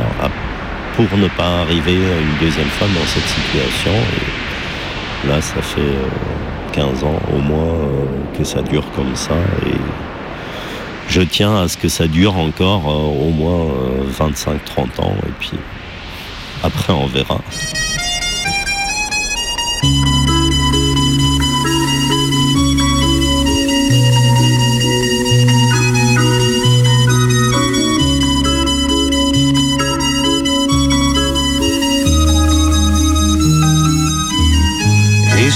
pour 0.95 1.17
ne 1.17 1.27
pas 1.27 1.61
arriver 1.61 1.95
une 1.95 2.37
deuxième 2.39 2.67
fois 2.67 2.87
dans 2.87 3.05
cette 3.05 3.27
situation. 3.27 3.91
Là, 5.27 5.41
ça 5.41 5.61
fait 5.61 5.81
euh, 5.81 6.07
15 6.71 7.03
ans 7.03 7.19
au 7.33 7.39
moins 7.39 7.73
euh, 7.75 8.37
que 8.37 8.43
ça 8.43 8.61
dure 8.61 8.85
comme 8.95 9.15
ça. 9.15 9.33
Et 9.65 9.75
je 11.09 11.21
tiens 11.21 11.63
à 11.63 11.67
ce 11.67 11.77
que 11.77 11.89
ça 11.89 12.07
dure 12.07 12.37
encore 12.37 12.83
euh, 12.87 13.27
au 13.27 13.31
moins 13.31 13.67
25-30 14.17 15.01
ans. 15.01 15.15
Et 15.27 15.31
puis 15.39 15.53
après, 16.63 16.93
on 16.93 17.07
verra. 17.07 17.39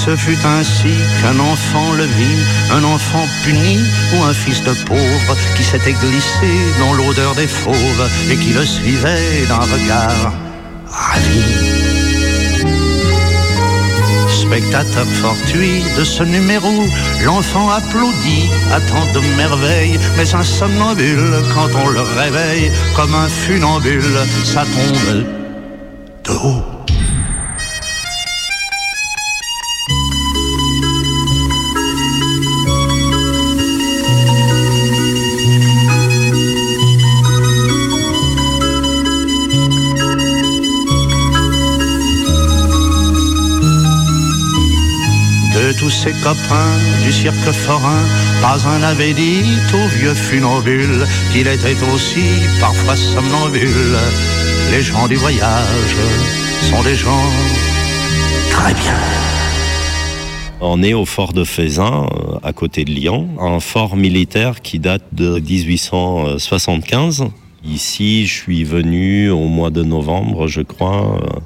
Ce 0.08 0.16
fut 0.16 0.38
ainsi 0.46 0.96
qu'un 1.22 1.38
enfant 1.38 1.92
le 1.98 2.06
vit, 2.06 2.42
un 2.72 2.84
enfant 2.86 3.26
puni 3.44 3.78
ou 4.14 4.24
un 4.24 4.34
fils 4.34 4.64
de 4.64 4.72
pauvre 4.86 5.36
qui 5.58 5.64
s'était 5.64 5.92
glissé 5.92 6.50
dans 6.80 6.94
l'odeur 6.94 7.36
des 7.36 7.48
fauves 7.48 8.10
et 8.32 8.38
qui 8.38 8.54
le 8.54 8.66
suivait 8.66 9.46
d'un 9.50 9.66
regard 9.76 10.32
ravi. 10.90 11.44
Spectateur 14.30 15.06
fortuit 15.22 15.84
de 15.98 16.06
ce 16.06 16.24
numéro, 16.24 16.72
l'enfant 17.26 17.70
applaudit 17.70 18.50
à 18.72 18.80
tant 18.80 19.12
de 19.14 19.20
merveilles, 19.36 20.00
mais 20.16 20.34
un 20.34 20.44
somnambule, 20.44 21.36
quand 21.54 21.68
on 21.84 21.90
le 21.90 22.02
réveille, 22.02 22.72
comme 22.96 23.14
un 23.14 23.28
funambule, 23.28 24.20
ça 24.46 24.64
tombe 24.64 25.26
de 26.24 26.32
haut. 26.32 26.77
Ses 46.08 46.14
copains 46.24 46.78
du 47.04 47.12
cirque 47.12 47.52
forain, 47.52 48.02
pas 48.42 48.66
un 48.66 48.80
n'avait 48.80 49.14
dit 49.14 49.44
au 49.74 49.88
vieux 49.98 50.14
funambule 50.14 51.06
qu'il 51.34 51.48
était 51.48 51.76
aussi 51.94 52.24
parfois 52.62 52.96
somnambule. 52.96 53.98
Les 54.72 54.82
gens 54.82 55.06
du 55.10 55.16
voyage 55.16 55.96
sont 56.62 56.82
des 56.84 56.96
gens 56.96 57.26
très 58.52 58.74
bien. 58.74 58.96
On 60.62 60.82
est 60.82 60.94
au 60.94 61.04
fort 61.04 61.34
de 61.34 61.44
Faisin, 61.44 62.06
euh, 62.06 62.40
à 62.42 62.54
côté 62.54 62.86
de 62.86 62.92
Lyon, 62.92 63.28
un 63.42 63.60
fort 63.60 63.98
militaire 63.98 64.62
qui 64.62 64.80
date 64.80 65.04
de 65.12 65.40
1875. 65.40 67.26
Ici, 67.66 68.26
je 68.28 68.34
suis 68.34 68.64
venu 68.64 69.30
au 69.30 69.48
mois 69.48 69.72
de 69.72 69.84
novembre, 69.84 70.48
je 70.48 70.62
crois, 70.62 71.20
euh, 71.22 71.40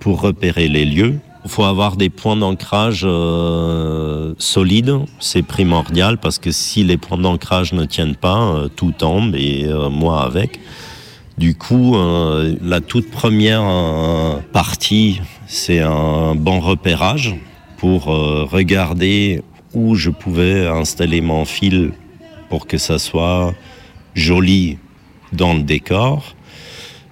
pour 0.00 0.20
repérer 0.20 0.66
les 0.66 0.84
lieux. 0.84 1.20
Il 1.44 1.50
faut 1.50 1.64
avoir 1.64 1.96
des 1.96 2.08
points 2.08 2.36
d'ancrage 2.36 3.02
euh, 3.04 4.32
solides, 4.38 5.00
c'est 5.18 5.42
primordial 5.42 6.18
parce 6.18 6.38
que 6.38 6.52
si 6.52 6.84
les 6.84 6.96
points 6.96 7.18
d'ancrage 7.18 7.72
ne 7.72 7.84
tiennent 7.84 8.14
pas, 8.14 8.42
euh, 8.42 8.68
tout 8.68 8.92
tombe 8.92 9.34
et 9.34 9.64
euh, 9.66 9.88
moi 9.90 10.22
avec. 10.22 10.60
Du 11.38 11.56
coup, 11.56 11.96
la 12.60 12.80
toute 12.82 13.10
première 13.10 13.64
partie, 14.52 15.20
c'est 15.46 15.80
un 15.80 16.34
bon 16.34 16.60
repérage 16.60 17.34
pour 17.78 18.04
regarder 18.04 19.42
où 19.72 19.94
je 19.94 20.10
pouvais 20.10 20.66
installer 20.66 21.22
mon 21.22 21.46
fil 21.46 21.92
pour 22.50 22.66
que 22.66 22.76
ça 22.76 22.98
soit 22.98 23.54
joli 24.14 24.76
dans 25.32 25.54
le 25.54 25.62
décor, 25.62 26.36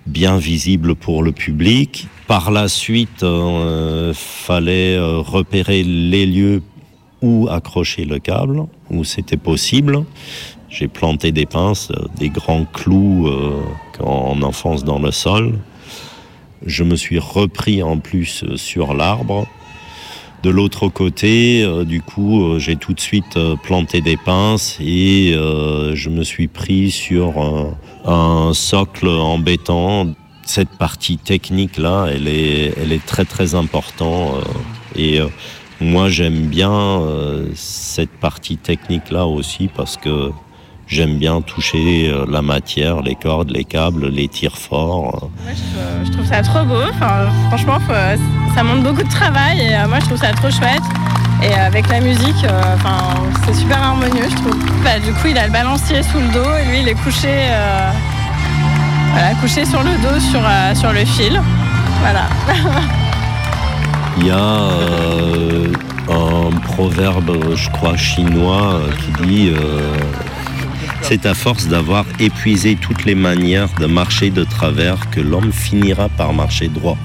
bien 0.07 0.37
visible 0.37 0.95
pour 0.95 1.22
le 1.22 1.33
public. 1.33 2.07
Par 2.31 2.53
la 2.53 2.68
suite, 2.68 3.24
euh, 3.24 4.14
fallait 4.14 4.95
euh, 4.95 5.18
repérer 5.18 5.83
les 5.83 6.26
lieux 6.26 6.62
où 7.22 7.49
accrocher 7.51 8.05
le 8.05 8.20
câble, 8.20 8.66
où 8.89 9.03
c'était 9.03 9.37
possible. 9.37 10.05
J'ai 10.68 10.87
planté 10.87 11.33
des 11.33 11.45
pinces, 11.45 11.91
euh, 11.91 12.07
des 12.20 12.28
grands 12.28 12.66
clous 12.66 13.26
euh, 13.26 13.61
qu'on 13.99 14.43
enfonce 14.43 14.85
dans 14.85 15.01
le 15.01 15.11
sol. 15.11 15.59
Je 16.64 16.85
me 16.85 16.95
suis 16.95 17.18
repris 17.18 17.83
en 17.83 17.99
plus 17.99 18.45
euh, 18.45 18.57
sur 18.57 18.95
l'arbre. 18.95 19.49
De 20.45 20.51
l'autre 20.51 20.87
côté, 20.87 21.66
du 21.85 22.01
coup, 22.01 22.59
j'ai 22.59 22.76
tout 22.76 22.95
de 22.95 23.01
suite 23.01 23.39
planté 23.62 24.01
des 24.01 24.16
pinces 24.16 24.78
et 24.81 25.35
je 25.35 26.09
me 26.09 26.22
suis 26.22 26.49
pris 26.49 26.91
sur 26.91 27.35
un 28.07 28.53
socle 28.55 29.09
en 29.09 29.39
béton. 29.39 30.14
Cette 30.53 30.70
partie 30.70 31.16
technique 31.16 31.78
là, 31.78 32.07
elle 32.12 32.26
est, 32.26 32.74
elle 32.76 32.90
est 32.90 33.07
très 33.07 33.24
très 33.24 33.55
importante 33.55 34.34
euh, 34.34 34.98
et 34.98 35.20
euh, 35.20 35.28
moi 35.80 36.09
j'aime 36.09 36.46
bien 36.46 36.72
euh, 36.72 37.46
cette 37.55 38.11
partie 38.11 38.57
technique 38.57 39.12
là 39.12 39.26
aussi 39.26 39.70
parce 39.72 39.96
que 39.96 40.32
j'aime 40.88 41.18
bien 41.18 41.40
toucher 41.40 42.12
la 42.28 42.42
matière, 42.42 43.01
les 43.01 43.14
cordes, 43.14 43.53
les 43.53 43.62
câbles, 43.62 44.09
les 44.09 44.26
tirs 44.26 44.59
forts. 44.59 45.30
Je, 46.05 46.11
trouve- 46.11 46.26
ça 46.26 46.42
trop 46.42 46.64
beau. 46.64 46.82
Enfin, 46.94 47.28
franchement, 47.46 47.78
ça 48.53 48.64
montre 48.64 48.82
beaucoup 48.82 49.05
de 49.05 49.14
travail 49.20 49.61
et 49.61 49.86
moi, 49.86 50.01
je 50.01 50.07
trouve 50.07 50.18
ça 50.18 50.32
trop 50.32 50.51
chouette. 50.51 50.82
Et 51.44 51.55
avec 51.55 51.88
la 51.88 52.01
musique, 52.01 52.44
c'est 53.46 53.55
super 53.55 53.80
harmonieux, 53.80 54.28
je 54.28 54.34
trouve. 54.34 54.59
Bah, 54.82 54.98
du 54.98 55.12
coup, 55.12 55.28
il 55.28 55.38
a 55.38 55.46
le 55.46 55.53
balancier 55.53 56.03
sous 56.03 56.18
le 56.18 56.32
dos 56.34 56.51
et 56.61 56.64
lui, 56.68 56.80
il 56.80 56.88
est 56.88 57.01
couché, 57.05 57.34
voilà, 59.13 59.35
couché 59.41 59.65
sur 59.65 59.83
le 59.83 59.91
dos 60.03 60.21
sur, 60.21 60.41
euh, 60.41 60.93
le 60.93 61.05
fil. 61.05 61.41
Voilà. 62.01 62.29
Il 64.19 64.27
y 64.27 64.31
a 64.31 64.37
euh, 64.39 65.73
un 66.09 66.57
proverbe, 66.61 67.57
je 67.57 67.71
crois, 67.71 67.97
chinois 67.97 68.75
euh, 68.75 68.91
qui 68.93 69.27
dit 69.27 69.53
C'est 71.03 71.27
à 71.27 71.35
force 71.35 71.67
d'avoir 71.67 72.05
épuisé 72.19 72.77
toutes 72.77 73.05
les 73.05 73.15
manières 73.15 73.69
de 73.81 73.87
marcher 73.87 74.31
de 74.31 74.45
travers 74.45 75.11
que 75.11 75.21
l'homme 75.21 75.53
finira 75.53 76.09
par 76.09 76.33
marcher 76.33 76.69
droit. 76.69 76.97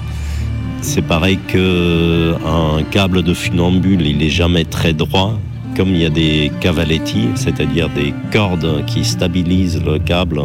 C'est 0.82 1.02
pareil 1.02 1.38
que 1.48 2.36
un 2.46 2.84
câble 2.84 3.22
de 3.22 3.34
funambule, 3.34 4.06
il 4.06 4.22
est 4.22 4.30
jamais 4.30 4.64
très 4.64 4.92
droit. 4.92 5.38
Comme 5.76 5.88
il 5.88 6.02
y 6.02 6.06
a 6.06 6.10
des 6.10 6.52
cavaletti, 6.60 7.28
c'est-à-dire 7.34 7.88
des 7.90 8.14
cordes 8.32 8.84
qui 8.86 9.04
stabilisent 9.04 9.82
le 9.84 9.98
câble 9.98 10.40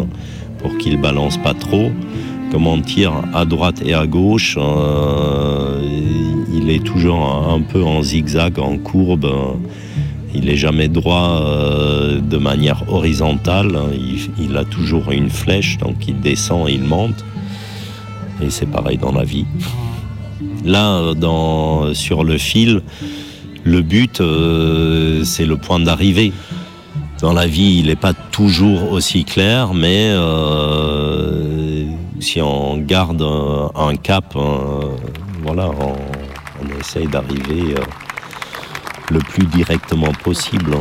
pour 0.61 0.77
qu'il 0.77 0.99
balance 0.99 1.37
pas 1.37 1.53
trop. 1.53 1.91
Comme 2.51 2.67
on 2.67 2.81
tire 2.81 3.13
à 3.33 3.45
droite 3.45 3.81
et 3.85 3.93
à 3.93 4.05
gauche, 4.05 4.57
euh, 4.59 5.81
il 6.53 6.69
est 6.69 6.83
toujours 6.83 7.49
un, 7.49 7.61
peu 7.61 7.83
en 7.83 8.01
zigzag, 8.03 8.59
en 8.59 8.77
courbe. 8.77 9.31
Il 10.33 10.49
est 10.49 10.57
jamais 10.57 10.87
droit 10.87 11.41
euh, 11.41 12.19
de 12.19 12.37
manière 12.37 12.83
horizontale. 12.89 13.77
Il, 14.37 14.57
a 14.57 14.65
toujours 14.65 15.11
une 15.11 15.29
flèche, 15.29 15.77
donc 15.77 16.07
il 16.07 16.19
descend 16.19 16.67
et 16.67 16.73
il 16.73 16.83
monte. 16.83 17.23
Et 18.41 18.49
c'est 18.49 18.69
pareil 18.69 18.97
dans 18.97 19.11
la 19.11 19.23
vie. 19.23 19.45
Là, 20.65 21.13
sur 21.93 22.23
le 22.23 22.37
fil, 22.37 22.81
le 23.63 23.81
but, 23.81 24.21
euh, 24.21 25.23
c'est 25.23 25.45
le 25.45 25.57
point 25.57 25.79
d'arrivée. 25.79 26.33
Dans 27.21 27.33
la 27.33 27.45
vie, 27.45 27.77
il 27.79 27.85
n'est 27.85 27.95
pas 27.95 28.13
toujours 28.13 28.91
aussi 28.91 29.23
clair, 29.25 29.73
mais 29.75 30.07
euh, 30.09 31.85
si 32.19 32.41
on 32.41 32.77
garde 32.77 33.21
un, 33.21 33.95
cap, 33.95 34.35
un- 34.35 34.95
voilà, 35.43 35.69
on, 35.69 35.93
on 36.63 36.79
essaye 36.79 37.07
d'arriver 37.07 37.75
euh, 37.77 37.83
le 39.11 39.19
plus 39.19 39.45
directement 39.45 40.11
possible. 40.23 40.75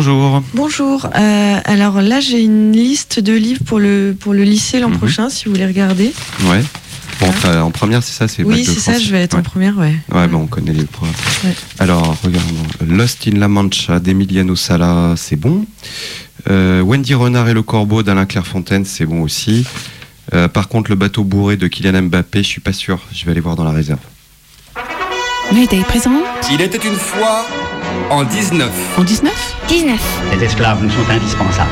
Bonjour. 0.00 0.42
Bonjour. 0.52 1.06
Euh, 1.16 1.58
alors 1.64 2.02
là, 2.02 2.20
j'ai 2.20 2.42
une 2.44 2.70
liste 2.72 3.18
de 3.18 3.32
livres 3.32 3.62
pour 3.64 3.78
le, 3.80 4.14
pour 4.20 4.34
le 4.34 4.42
lycée 4.44 4.78
l'an 4.78 4.90
Mhm. 4.90 4.98
prochain, 4.98 5.30
si 5.30 5.46
vous 5.46 5.52
voulez 5.52 5.64
regarder. 5.64 6.12
Ouais. 6.44 6.62
Bon, 7.18 7.28
t'as- 7.40 7.62
en 7.64 7.70
première, 7.70 8.02
c'est 8.02 8.12
ça, 8.12 8.28
c'est 8.28 8.42
Oui, 8.44 8.62
c'est 8.62 8.78
ça, 8.78 8.98
je 8.98 9.10
vais 9.10 9.22
être 9.22 9.38
en 9.38 9.42
première, 9.42 9.78
ouais. 9.78 9.96
Ouais, 10.12 10.28
bon, 10.28 10.40
on 10.40 10.46
connaît 10.48 10.74
les 10.74 10.84
programmes. 10.84 11.14
Ouais. 11.44 11.54
Alors, 11.78 12.14
regardons. 12.22 12.52
Lost 12.86 13.26
in 13.26 13.38
La 13.38 13.48
Mancha 13.48 13.98
d'Emiliano 13.98 14.54
Sala, 14.54 15.14
c'est 15.16 15.36
bon. 15.36 15.64
Euh, 16.50 16.82
Wendy 16.82 17.14
Renard 17.14 17.48
et 17.48 17.54
le 17.54 17.62
Corbeau 17.62 18.02
d'Alain 18.02 18.26
Clairefontaine, 18.26 18.84
c'est 18.84 19.06
bon 19.06 19.22
aussi. 19.22 19.64
Euh, 20.34 20.46
par 20.46 20.68
contre, 20.68 20.90
le 20.90 20.96
bateau 20.96 21.24
bourré 21.24 21.56
de 21.56 21.68
Kylian 21.68 22.02
Mbappé, 22.02 22.42
je 22.42 22.48
suis 22.48 22.60
pas 22.60 22.74
sûr. 22.74 23.00
Je 23.14 23.24
vais 23.24 23.30
aller 23.30 23.40
voir 23.40 23.56
dans 23.56 23.64
la 23.64 23.70
réserve. 23.72 24.00
Mayday 25.52 25.82
présente 25.86 26.22
Il 26.50 26.60
était 26.60 26.78
une 26.86 26.96
fois 26.96 27.46
en 28.10 28.24
19. 28.24 28.70
en 28.98 29.02
19 29.02 29.56
19. 29.68 30.00
Les 30.38 30.44
esclaves 30.44 30.82
nous 30.82 30.90
sont 30.90 31.08
indispensables. 31.10 31.70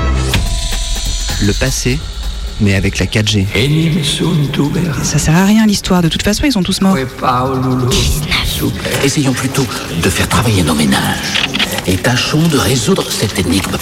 Le 1.42 1.52
passé, 1.52 1.98
mais 2.60 2.74
avec 2.74 2.98
la 2.98 3.06
4G. 3.06 3.46
Ça 5.02 5.18
sert 5.18 5.36
à 5.36 5.44
rien 5.44 5.66
l'histoire, 5.66 6.02
de 6.02 6.08
toute 6.08 6.22
façon 6.22 6.44
ils 6.44 6.52
sont 6.52 6.62
tous 6.62 6.80
morts. 6.80 6.96
Essayons 9.04 9.32
plutôt 9.32 9.66
de 10.02 10.08
faire 10.08 10.28
travailler 10.28 10.62
nos 10.62 10.74
ménages. 10.74 11.44
Et 11.86 11.96
tâchons 11.96 12.46
de 12.48 12.56
résoudre 12.56 13.04
cette 13.10 13.38
énigme. 13.38 13.72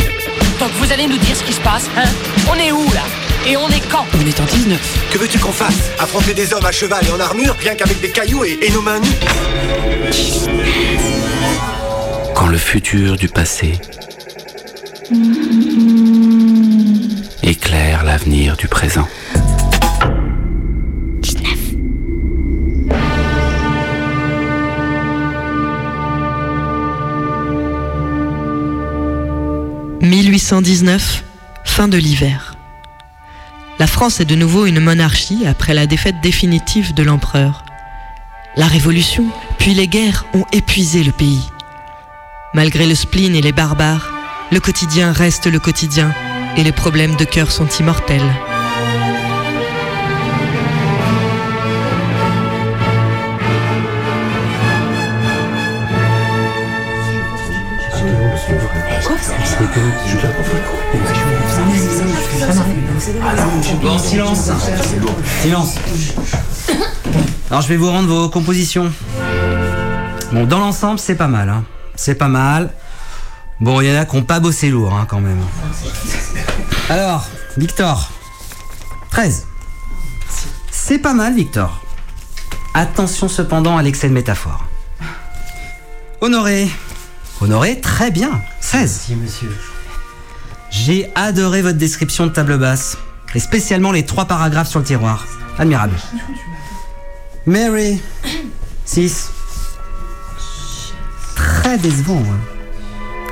Donc 0.59 0.70
vous 0.80 0.93
allez 0.93 1.07
nous 1.07 1.18
dire 1.18 1.36
ce 1.36 1.45
qui 1.45 1.53
se 1.53 1.61
passe, 1.61 1.88
hein? 1.97 2.09
On 2.51 2.55
est 2.57 2.72
où 2.72 2.84
là? 2.93 3.22
Et 3.47 3.57
on 3.57 3.68
est 3.68 3.88
quand 3.90 4.07
On 4.14 4.26
est 4.26 4.40
en 4.40 4.45
19. 4.45 5.09
Que 5.12 5.18
veux-tu 5.18 5.38
qu'on 5.38 5.53
fasse? 5.53 5.90
Affronter 5.99 6.34
des 6.34 6.53
hommes 6.53 6.64
à 6.64 6.72
cheval 6.72 7.05
et 7.07 7.11
en 7.11 7.20
armure, 7.20 7.57
rien 7.59 7.74
qu'avec 7.74 8.01
des 8.01 8.11
cailloux 8.11 8.45
et, 8.45 8.59
et 8.62 8.70
nos 8.70 8.82
mains 8.82 9.01
nues? 9.01 9.09
Quand 12.34 12.47
le 12.47 12.59
futur 12.59 13.16
du 13.16 13.28
passé 13.28 13.72
éclaire 17.43 18.05
l'avenir 18.05 18.57
du 18.57 18.68
présent. 18.68 19.09
«1819, 30.03 31.24
fin 31.64 31.88
de 31.88 31.97
l'hiver. 31.97 32.51
La 33.83 33.89
France 33.89 34.20
est 34.20 34.24
de 34.24 34.37
nouveau 34.37 34.66
une 34.66 34.78
monarchie 34.78 35.45
après 35.45 35.74
la 35.74 35.89
défaite 35.89 36.20
définitive 36.20 36.95
de 36.95 37.03
l'empereur. 37.03 37.64
La 38.55 38.68
révolution, 38.68 39.26
puis 39.59 39.74
les 39.74 39.89
guerres 39.89 40.24
ont 40.35 40.45
épuisé 40.53 41.03
le 41.03 41.11
pays. 41.11 41.51
Malgré 42.55 42.87
le 42.87 42.95
spleen 42.95 43.35
et 43.35 43.41
les 43.41 43.51
barbares, 43.51 44.12
le 44.53 44.61
quotidien 44.61 45.11
reste 45.11 45.49
le 45.49 45.59
quotidien 45.59 46.14
et 46.57 46.62
les 46.62 46.70
problèmes 46.70 47.16
de 47.16 47.24
cœur 47.24 47.51
sont 47.51 47.66
immortels. 47.80 48.22
Bon, 63.82 63.98
silence. 63.98 64.50
Silence. 65.42 65.74
Alors, 67.50 67.61
je 67.62 67.68
vais 67.68 67.76
vous 67.76 67.90
rendre 67.90 68.09
vos 68.09 68.28
compositions. 68.28 68.92
Bon, 70.32 70.46
dans 70.46 70.61
l'ensemble, 70.61 71.00
c'est 71.00 71.16
pas 71.16 71.26
mal. 71.26 71.48
hein. 71.48 71.64
C'est 71.96 72.14
pas 72.14 72.28
mal. 72.28 72.70
Bon, 73.61 73.80
il 73.80 73.88
y 73.88 73.96
en 73.96 74.00
a 74.00 74.05
qui 74.05 74.14
n'ont 74.16 74.22
pas 74.22 74.38
bossé 74.38 74.70
lourd, 74.70 74.94
hein, 74.94 75.07
quand 75.09 75.18
même. 75.20 75.40
Alors, 76.88 77.26
Victor. 77.57 78.09
13. 79.11 79.46
C'est 80.70 80.98
pas 80.98 81.12
mal, 81.12 81.34
Victor. 81.34 81.82
Attention 82.74 83.28
cependant 83.28 83.76
à 83.76 83.82
l'excès 83.82 84.09
de 84.09 84.14
métaphore. 84.14 84.64
Honoré. 86.20 86.68
Honoré, 87.40 87.80
très 87.80 88.12
bien. 88.12 88.40
16. 88.61 89.09
monsieur. 89.20 89.50
J'ai 90.73 91.11
adoré 91.14 91.62
votre 91.62 91.79
description 91.79 92.27
de 92.27 92.33
table 92.33 92.59
basse. 92.59 92.97
Et 93.35 93.41
spécialement 93.41 93.93
les 93.93 94.05
trois 94.05 94.25
paragraphes 94.25 94.68
sur 94.68 94.81
le 94.81 94.85
tiroir. 94.85 95.27
Admirable. 95.59 95.95
Mary. 97.47 98.01
6. 98.85 99.31
Très 101.37 101.79
décevant. 101.79 102.18
hein. 102.23 102.39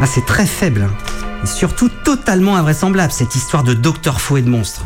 Ah, 0.01 0.07
c'est 0.07 0.24
très 0.24 0.47
faible. 0.47 0.82
hein. 0.88 0.95
Et 1.43 1.47
surtout 1.47 1.88
totalement 2.05 2.57
invraisemblable, 2.57 3.12
cette 3.12 3.34
histoire 3.34 3.64
de 3.64 3.74
docteur 3.74 4.20
fou 4.20 4.36
et 4.36 4.43
de 4.43 4.49
monstre. 4.51 4.82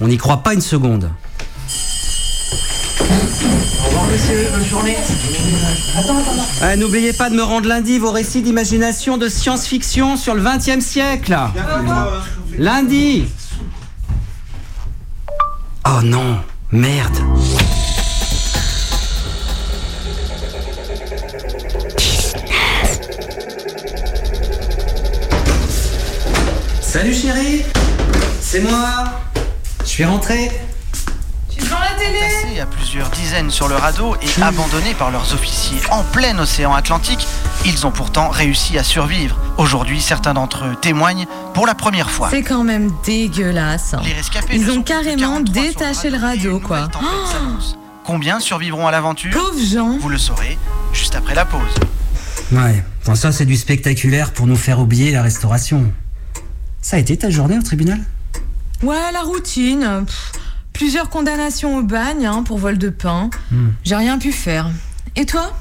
On 0.00 0.08
n'y 0.08 0.18
croit 0.18 0.42
pas 0.42 0.54
une 0.54 0.60
seconde. 0.60 1.10
Monsieur, 4.12 4.46
bonne 4.52 4.66
journée. 4.66 4.96
Attends, 5.96 6.18
attends, 6.18 6.32
attends. 6.32 6.46
Ah, 6.60 6.76
N'oubliez 6.76 7.14
pas 7.14 7.30
de 7.30 7.34
me 7.34 7.42
rendre 7.42 7.66
lundi 7.66 7.98
vos 7.98 8.10
récits 8.10 8.42
d'imagination 8.42 9.16
de 9.16 9.26
science-fiction 9.26 10.18
sur 10.18 10.34
le 10.34 10.42
20 10.42 10.68
e 10.68 10.80
siècle. 10.80 11.34
Lundi. 12.58 13.24
Oh 15.86 16.02
non, 16.04 16.40
merde. 16.70 17.16
Salut 26.82 27.14
chérie, 27.14 27.62
c'est 28.42 28.60
moi. 28.60 29.04
Je 29.80 29.88
suis 29.88 30.04
rentré. 30.04 30.50
Tu 31.48 31.64
devant 31.64 31.78
la 31.78 31.98
télé 31.98 32.31
à 32.62 32.66
plusieurs 32.66 33.10
dizaines 33.10 33.50
sur 33.50 33.66
le 33.66 33.74
radeau 33.74 34.14
et 34.22 34.42
abandonnés 34.42 34.94
par 34.94 35.10
leurs 35.10 35.34
officiers 35.34 35.80
en 35.90 36.04
plein 36.04 36.38
océan 36.38 36.72
Atlantique, 36.72 37.26
ils 37.64 37.86
ont 37.86 37.90
pourtant 37.90 38.28
réussi 38.28 38.78
à 38.78 38.84
survivre. 38.84 39.36
Aujourd'hui, 39.58 40.00
certains 40.00 40.32
d'entre 40.32 40.66
eux 40.66 40.76
témoignent 40.80 41.26
pour 41.54 41.66
la 41.66 41.74
première 41.74 42.08
fois. 42.08 42.28
C'est 42.30 42.44
quand 42.44 42.62
même 42.62 42.92
dégueulasse. 43.04 43.96
Les 44.04 44.12
rescapés 44.12 44.54
Ils 44.54 44.70
ont 44.70 44.82
carrément 44.82 45.42
43 45.42 45.54
sur 45.54 45.72
détaché 45.72 46.10
le 46.10 46.18
radio, 46.18 46.60
quoi. 46.60 46.88
Combien 48.04 48.38
survivront 48.38 48.86
à 48.86 48.92
l'aventure 48.92 49.32
Pauvres 49.32 49.58
gens. 49.58 49.98
Vous 49.98 50.08
le 50.08 50.18
saurez 50.18 50.56
juste 50.92 51.16
après 51.16 51.34
la 51.34 51.44
pause. 51.44 51.74
Ouais, 52.52 52.84
enfin, 53.02 53.16
ça 53.16 53.32
c'est 53.32 53.46
du 53.46 53.56
spectaculaire 53.56 54.32
pour 54.32 54.46
nous 54.46 54.56
faire 54.56 54.78
oublier 54.78 55.10
la 55.10 55.22
restauration. 55.22 55.92
Ça 56.80 56.96
a 56.96 57.00
été 57.00 57.16
ta 57.16 57.28
journée 57.28 57.58
au 57.58 57.62
tribunal? 57.62 58.00
Ouais, 58.82 59.10
la 59.12 59.22
routine. 59.22 60.04
Pff, 60.06 60.32
plusieurs 60.82 61.10
condamnations 61.10 61.76
au 61.76 61.84
bagne 61.84 62.26
hein, 62.26 62.42
pour 62.42 62.58
vol 62.58 62.76
de 62.76 62.88
pain. 62.88 63.30
Hmm. 63.52 63.68
J'ai 63.84 63.94
rien 63.94 64.18
pu 64.18 64.32
faire. 64.32 64.68
Et 65.14 65.26
toi? 65.26 65.56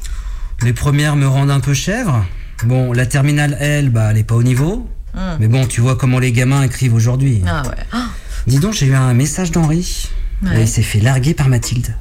Les 0.63 0.73
premières 0.73 1.15
me 1.15 1.27
rendent 1.27 1.51
un 1.51 1.59
peu 1.59 1.75
chèvre. 1.75 2.25
Bon, 2.63 2.91
la 2.91 3.05
terminale, 3.05 3.55
elle, 3.59 3.91
bah, 3.91 4.07
elle 4.09 4.17
est 4.17 4.23
pas 4.23 4.33
au 4.33 4.41
niveau. 4.41 4.89
Hum. 5.15 5.37
Mais 5.39 5.47
bon, 5.47 5.67
tu 5.67 5.79
vois 5.79 5.95
comment 5.95 6.17
les 6.17 6.31
gamins 6.31 6.63
écrivent 6.63 6.95
aujourd'hui. 6.95 7.43
Ah 7.47 7.61
ouais. 7.67 7.75
Ah, 7.91 8.07
Dis 8.47 8.57
donc, 8.57 8.73
j'ai 8.73 8.87
eu 8.87 8.95
un 8.95 9.13
message 9.13 9.51
d'Henri. 9.51 10.09
Ouais. 10.43 10.61
Il 10.63 10.67
s'est 10.67 10.81
fait 10.81 10.99
larguer 10.99 11.35
par 11.35 11.49
Mathilde. 11.49 11.95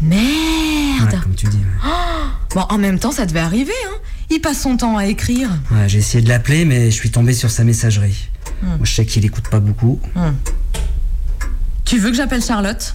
merde 0.00 1.12
Ouais, 1.12 1.18
comme 1.22 1.34
tu 1.36 1.46
dis. 1.46 1.58
ouais. 1.58 1.86
Oh 1.86 2.26
Bon, 2.56 2.62
en 2.70 2.78
même 2.78 2.98
temps, 2.98 3.12
ça 3.12 3.24
devait 3.24 3.38
arriver, 3.38 3.72
hein. 3.86 3.94
Il 4.30 4.40
passe 4.40 4.62
son 4.62 4.76
temps 4.76 4.96
à 4.96 5.06
écrire. 5.06 5.48
Ouais, 5.70 5.88
j'ai 5.88 5.98
essayé 5.98 6.24
de 6.24 6.28
l'appeler, 6.28 6.64
mais 6.64 6.86
je 6.90 6.96
suis 6.96 7.12
tombé 7.12 7.32
sur 7.34 7.50
sa 7.52 7.62
messagerie. 7.62 8.28
Hmm. 8.62 8.66
Moi, 8.66 8.78
je 8.82 8.92
sais 8.94 9.06
qu'il 9.06 9.24
écoute 9.24 9.46
pas 9.48 9.60
beaucoup. 9.60 10.00
Tu 11.90 11.98
veux 11.98 12.10
que 12.10 12.16
j'appelle 12.16 12.40
Charlotte 12.40 12.94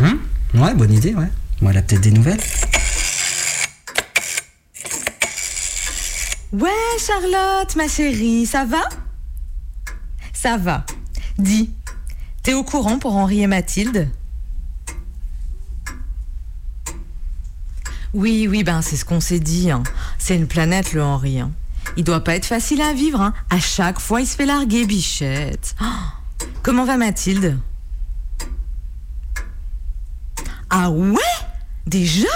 Hein 0.00 0.18
Ouais, 0.54 0.72
bonne 0.72 0.92
idée, 0.92 1.12
ouais. 1.16 1.26
Bon, 1.60 1.68
elle 1.70 1.78
a 1.78 1.82
peut-être 1.82 2.00
des 2.02 2.12
nouvelles. 2.12 2.38
Ouais, 6.52 6.70
Charlotte, 7.04 7.74
ma 7.74 7.88
chérie, 7.88 8.46
ça 8.46 8.64
va? 8.64 8.82
Ça 10.32 10.58
va. 10.58 10.86
Dis, 11.38 11.72
t'es 12.44 12.54
au 12.54 12.62
courant 12.62 13.00
pour 13.00 13.16
Henri 13.16 13.42
et 13.42 13.48
Mathilde? 13.48 14.08
Oui, 18.14 18.46
oui, 18.48 18.62
ben 18.62 18.80
c'est 18.80 18.94
ce 18.94 19.04
qu'on 19.04 19.18
s'est 19.18 19.40
dit. 19.40 19.72
hein. 19.72 19.82
C'est 20.18 20.36
une 20.36 20.46
planète, 20.46 20.92
le 20.92 21.02
Henri. 21.02 21.40
hein. 21.40 21.50
Il 21.96 22.04
doit 22.04 22.22
pas 22.22 22.36
être 22.36 22.46
facile 22.46 22.80
à 22.80 22.92
vivre. 22.92 23.20
hein. 23.20 23.34
À 23.50 23.58
chaque 23.58 23.98
fois, 23.98 24.20
il 24.20 24.26
se 24.28 24.36
fait 24.36 24.46
larguer, 24.46 24.86
bichette. 24.86 25.74
Oh, 25.82 26.46
comment 26.62 26.84
va 26.84 26.96
Mathilde? 26.96 27.58
Ah 30.78 30.90
ouais? 30.90 31.16
Déjà? 31.86 32.28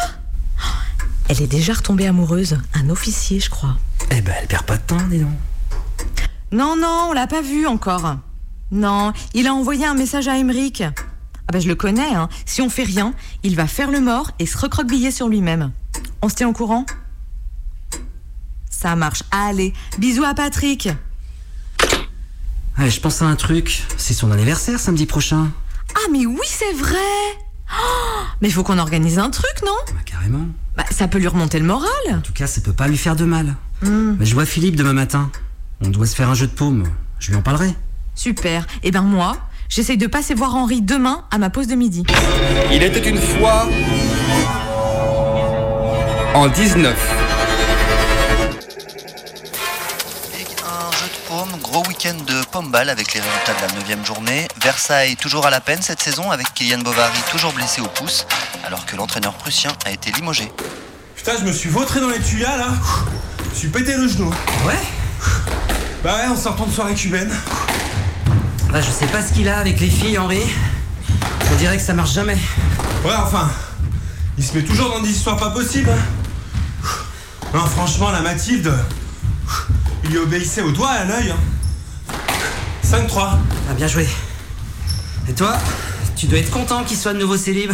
Elle 1.28 1.42
est 1.42 1.46
déjà 1.46 1.74
retombée 1.74 2.06
amoureuse. 2.06 2.56
Un 2.72 2.88
officier, 2.88 3.38
je 3.38 3.50
crois. 3.50 3.76
Eh 4.10 4.22
ben, 4.22 4.34
elle 4.40 4.46
perd 4.46 4.64
pas 4.64 4.78
de 4.78 4.82
temps, 4.82 5.06
dis 5.10 5.18
donc. 5.18 5.28
Non, 6.50 6.74
non, 6.74 7.08
on 7.10 7.12
l'a 7.12 7.26
pas 7.26 7.42
vu 7.42 7.66
encore. 7.66 8.16
Non, 8.70 9.12
il 9.34 9.46
a 9.46 9.52
envoyé 9.52 9.84
un 9.84 9.92
message 9.92 10.26
à 10.26 10.38
Emeric. 10.38 10.80
Ah 10.80 11.52
ben 11.52 11.60
je 11.60 11.68
le 11.68 11.74
connais, 11.74 12.14
hein. 12.14 12.30
Si 12.46 12.62
on 12.62 12.70
fait 12.70 12.84
rien, 12.84 13.12
il 13.42 13.56
va 13.56 13.66
faire 13.66 13.90
le 13.90 14.00
mort 14.00 14.30
et 14.38 14.46
se 14.46 14.56
recroqueviller 14.56 15.10
sur 15.10 15.28
lui-même. 15.28 15.70
On 16.22 16.30
se 16.30 16.36
tient 16.36 16.48
au 16.48 16.54
courant? 16.54 16.86
Ça 18.70 18.96
marche. 18.96 19.22
Allez, 19.32 19.74
bisous 19.98 20.24
à 20.24 20.32
Patrick. 20.32 20.88
Ouais, 22.78 22.88
je 22.88 23.00
pense 23.00 23.20
à 23.20 23.26
un 23.26 23.36
truc. 23.36 23.82
C'est 23.98 24.14
son 24.14 24.30
anniversaire 24.30 24.80
samedi 24.80 25.04
prochain. 25.04 25.50
Ah 25.94 26.08
mais 26.10 26.24
oui, 26.24 26.46
c'est 26.46 26.72
vrai 26.72 26.96
Oh, 27.72 28.20
Mais 28.40 28.48
il 28.48 28.52
faut 28.52 28.62
qu'on 28.62 28.78
organise 28.78 29.18
un 29.18 29.30
truc, 29.30 29.54
non? 29.64 29.72
Bah, 29.88 30.00
carrément. 30.04 30.46
Bah, 30.76 30.84
ça 30.90 31.08
peut 31.08 31.18
lui 31.18 31.28
remonter 31.28 31.58
le 31.58 31.66
moral. 31.66 31.88
En 32.10 32.20
tout 32.20 32.32
cas, 32.32 32.46
ça 32.46 32.60
peut 32.60 32.72
pas 32.72 32.88
lui 32.88 32.96
faire 32.98 33.16
de 33.16 33.24
mal. 33.24 33.54
Hmm, 33.82 34.16
Mais 34.18 34.26
je 34.26 34.34
vois 34.34 34.46
Philippe 34.46 34.76
demain 34.76 34.92
matin. 34.92 35.30
On 35.84 35.88
doit 35.88 36.06
se 36.06 36.14
faire 36.14 36.28
un 36.28 36.34
jeu 36.34 36.46
de 36.46 36.52
paume. 36.52 36.84
Je 37.18 37.30
lui 37.30 37.36
en 37.36 37.42
parlerai. 37.42 37.74
super. 38.14 38.66
Et 38.82 38.90
ben 38.90 39.02
moi, 39.02 39.36
j'essaye 39.68 39.96
de 39.98 40.06
passer 40.06 40.34
voir 40.34 40.54
Henri 40.54 40.82
demain 40.82 41.24
à 41.30 41.38
ma 41.38 41.50
pause 41.50 41.66
de 41.66 41.74
midi. 41.74 42.04
Il 42.72 42.82
était 42.82 43.08
une 43.08 43.18
fois 43.18 43.66
en 46.34 46.48
19. 46.48 46.96
Week-end 52.02 52.24
de 52.26 52.42
pomme-balle 52.50 52.88
avec 52.88 53.12
les 53.12 53.20
résultats 53.20 53.52
de 53.54 53.88
la 53.90 53.96
9 53.96 54.06
journée. 54.06 54.48
Versailles 54.62 55.16
toujours 55.16 55.46
à 55.46 55.50
la 55.50 55.60
peine 55.60 55.82
cette 55.82 56.00
saison 56.00 56.30
avec 56.30 56.54
Kylian 56.54 56.78
Bovary 56.78 57.18
toujours 57.30 57.52
blessé 57.52 57.82
au 57.82 57.88
pouce 57.88 58.26
alors 58.64 58.86
que 58.86 58.96
l'entraîneur 58.96 59.34
prussien 59.34 59.70
a 59.84 59.90
été 59.90 60.10
limogé. 60.12 60.50
Putain, 61.14 61.32
je 61.38 61.44
me 61.44 61.52
suis 61.52 61.68
vautré 61.68 62.00
dans 62.00 62.08
les 62.08 62.20
tuyas 62.20 62.56
là. 62.56 62.68
Je 63.44 63.50
me 63.50 63.54
suis 63.54 63.68
pété 63.68 63.96
le 63.98 64.08
genou. 64.08 64.30
Ouais 64.64 64.78
Bah 66.02 66.16
ouais, 66.16 66.26
en 66.28 66.36
sortant 66.36 66.64
de 66.66 66.72
soirée 66.72 66.94
cubaine. 66.94 67.30
Bah, 68.72 68.80
je 68.80 68.90
sais 68.90 69.06
pas 69.06 69.22
ce 69.22 69.34
qu'il 69.34 69.48
a 69.48 69.58
avec 69.58 69.78
les 69.78 69.90
filles, 69.90 70.16
Henri. 70.16 70.40
On 71.52 71.56
dirait 71.56 71.76
que 71.76 71.82
ça 71.82 71.92
marche 71.92 72.12
jamais. 72.14 72.38
Ouais, 73.04 73.12
enfin, 73.18 73.50
il 74.38 74.44
se 74.44 74.56
met 74.56 74.62
toujours 74.62 74.88
dans 74.90 75.00
des 75.00 75.10
histoires 75.10 75.36
pas 75.36 75.50
possibles. 75.50 75.90
hein. 75.90 76.88
Non, 77.52 77.66
franchement, 77.66 78.10
la 78.10 78.20
Mathilde, 78.20 78.72
il 80.04 80.10
lui 80.10 80.18
obéissait 80.18 80.62
au 80.62 80.70
doigt 80.70 80.94
et 80.94 80.98
à 81.00 81.04
l'œil. 81.04 81.30
hein. 81.32 81.36
5-3. 82.90 83.38
Ah, 83.70 83.74
bien 83.74 83.86
joué. 83.86 84.08
Et 85.28 85.32
toi 85.32 85.56
Tu 86.16 86.26
dois 86.26 86.38
être 86.38 86.50
content 86.50 86.84
qu'il 86.84 86.96
soit 86.96 87.12
de 87.12 87.18
nouveau 87.18 87.36
célib. 87.36 87.72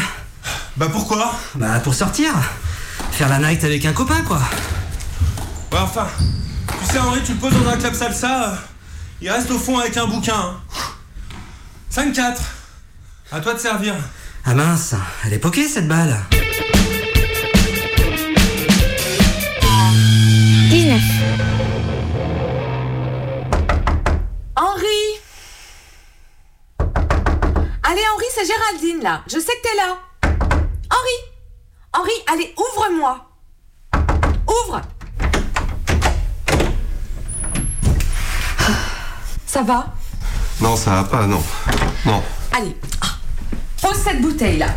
Bah 0.77 0.89
pourquoi? 0.93 1.33
Bah, 1.55 1.81
pour 1.81 1.95
sortir. 1.95 2.33
Faire 3.13 3.29
la 3.29 3.39
night 3.39 3.65
avec 3.65 3.85
un 3.87 3.93
copain, 3.93 4.21
quoi. 4.23 4.39
Ouais, 5.73 5.79
enfin, 5.81 6.07
tu 6.81 6.93
sais, 6.93 6.99
Henri, 6.99 7.21
tu 7.25 7.33
le 7.33 7.39
poses 7.39 7.53
dans 7.55 7.69
un 7.71 7.77
club 7.77 7.95
salsa, 7.95 8.51
euh, 8.51 8.57
il 9.21 9.31
reste 9.31 9.51
au 9.51 9.59
fond 9.59 9.79
avec 9.79 9.97
un 9.97 10.07
bouquin. 10.07 10.35
hein. 10.37 10.61
5-4. 11.93 12.37
À 13.33 13.41
toi 13.41 13.55
de 13.55 13.59
servir. 13.59 13.95
Ah 14.45 14.55
mince, 14.55 14.95
elle 15.25 15.33
est 15.33 15.39
poquée 15.39 15.67
cette 15.67 15.89
balle. 15.89 16.17
Là. 29.03 29.23
Je 29.27 29.39
sais 29.39 29.53
que 29.53 29.63
t'es 29.63 29.77
là. 29.77 29.99
Henri 30.91 31.33
Henri, 31.93 32.13
allez, 32.33 32.55
ouvre-moi. 32.57 33.27
Ouvre 34.47 34.81
Ça 39.47 39.63
va? 39.63 39.87
Non, 40.61 40.77
ça 40.77 40.91
va 40.91 41.05
pas, 41.05 41.27
non. 41.27 41.43
Non. 42.05 42.23
Allez, 42.57 42.77
ah, 43.03 43.07
pose 43.81 43.97
cette 44.03 44.21
bouteille 44.21 44.59
là. 44.59 44.69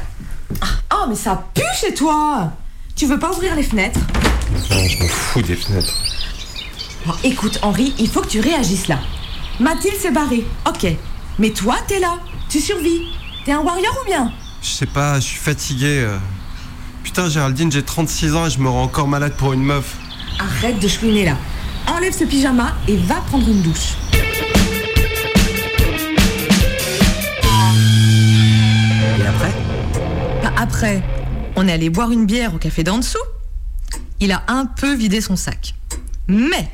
Ah, 0.61 0.65
Oh, 1.01 1.05
mais 1.07 1.15
ça 1.15 1.43
pue 1.53 1.61
chez 1.79 1.93
toi 1.93 2.51
Tu 2.95 3.05
veux 3.05 3.19
pas 3.19 3.29
ouvrir 3.31 3.55
les 3.55 3.63
fenêtres? 3.63 3.99
Non, 4.71 4.87
je 4.87 4.99
m'en 5.01 5.07
fous 5.07 5.41
des 5.41 5.55
fenêtres. 5.55 5.93
Bon, 7.05 7.13
Écoute 7.23 7.59
Henri, 7.61 7.93
il 7.99 8.09
faut 8.09 8.21
que 8.21 8.27
tu 8.27 8.39
réagisses 8.41 8.87
là. 8.87 8.99
Mathilde 9.59 9.95
s'est 9.95 10.11
barrée, 10.11 10.45
ok. 10.67 10.87
Mais 11.37 11.51
toi, 11.51 11.75
t'es 11.87 11.99
là. 11.99 12.17
Tu 12.49 12.59
survis. 12.59 13.01
T'es 13.49 13.55
un 13.55 13.61
warrior 13.61 13.91
ou 14.03 14.05
bien 14.05 14.31
Je 14.61 14.67
sais 14.69 14.85
pas, 14.85 15.15
je 15.19 15.25
suis 15.25 15.39
fatigué. 15.39 16.01
euh. 16.03 16.19
Putain, 17.03 17.29
Géraldine, 17.29 17.71
j'ai 17.71 17.81
36 17.81 18.35
ans 18.35 18.45
et 18.45 18.51
je 18.51 18.59
me 18.59 18.69
rends 18.69 18.83
encore 18.83 19.07
malade 19.07 19.33
pour 19.37 19.53
une 19.53 19.63
meuf. 19.63 19.97
Arrête 20.37 20.79
de 20.79 20.87
chouiner 20.87 21.25
là. 21.25 21.35
Enlève 21.87 22.13
ce 22.15 22.25
pyjama 22.25 22.75
et 22.87 22.95
va 22.97 23.15
prendre 23.15 23.49
une 23.49 23.63
douche. 23.63 23.93
Et 29.19 29.25
après? 29.25 29.53
Bah, 30.43 30.53
Après, 30.57 31.03
on 31.55 31.67
est 31.67 31.71
allé 31.71 31.89
boire 31.89 32.11
une 32.11 32.25
bière 32.27 32.53
au 32.53 32.57
café 32.57 32.83
d'en 32.83 32.99
dessous. 32.99 33.17
Il 34.19 34.31
a 34.31 34.43
un 34.47 34.65
peu 34.67 34.93
vidé 34.93 35.21
son 35.21 35.35
sac. 35.35 35.73
Mais, 36.27 36.69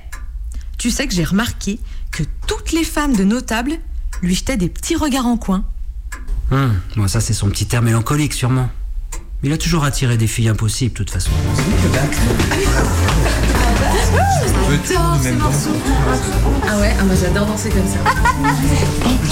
tu 0.77 0.91
sais 0.91 1.07
que 1.07 1.13
j'ai 1.13 1.23
remarqué 1.23 1.79
que 2.11 2.23
toutes 2.47 2.73
les 2.73 2.83
femmes 2.83 3.15
de 3.15 3.23
notables 3.23 3.73
lui 4.21 4.35
jetaient 4.35 4.57
des 4.57 4.67
petits 4.69 4.95
regards 4.95 5.27
en 5.27 5.37
coin. 5.37 5.63
Hum, 6.51 6.73
Bon, 6.95 7.07
ça, 7.07 7.19
c'est 7.21 7.33
son 7.33 7.49
petit 7.49 7.67
air 7.73 7.81
mélancolique, 7.81 8.33
sûrement. 8.33 8.69
Il 9.43 9.51
a 9.51 9.57
toujours 9.57 9.83
attiré 9.83 10.17
des 10.17 10.27
filles 10.27 10.49
impossibles, 10.49 10.93
de 10.93 10.97
toute 10.97 11.11
façon. 11.11 11.31
Ah 16.67 16.79
ouais, 16.79 16.93
ah 16.99 17.03
moi 17.03 17.15
j'adore 17.19 17.45
danser 17.45 17.69
comme 17.69 17.87
ça. 17.87 17.99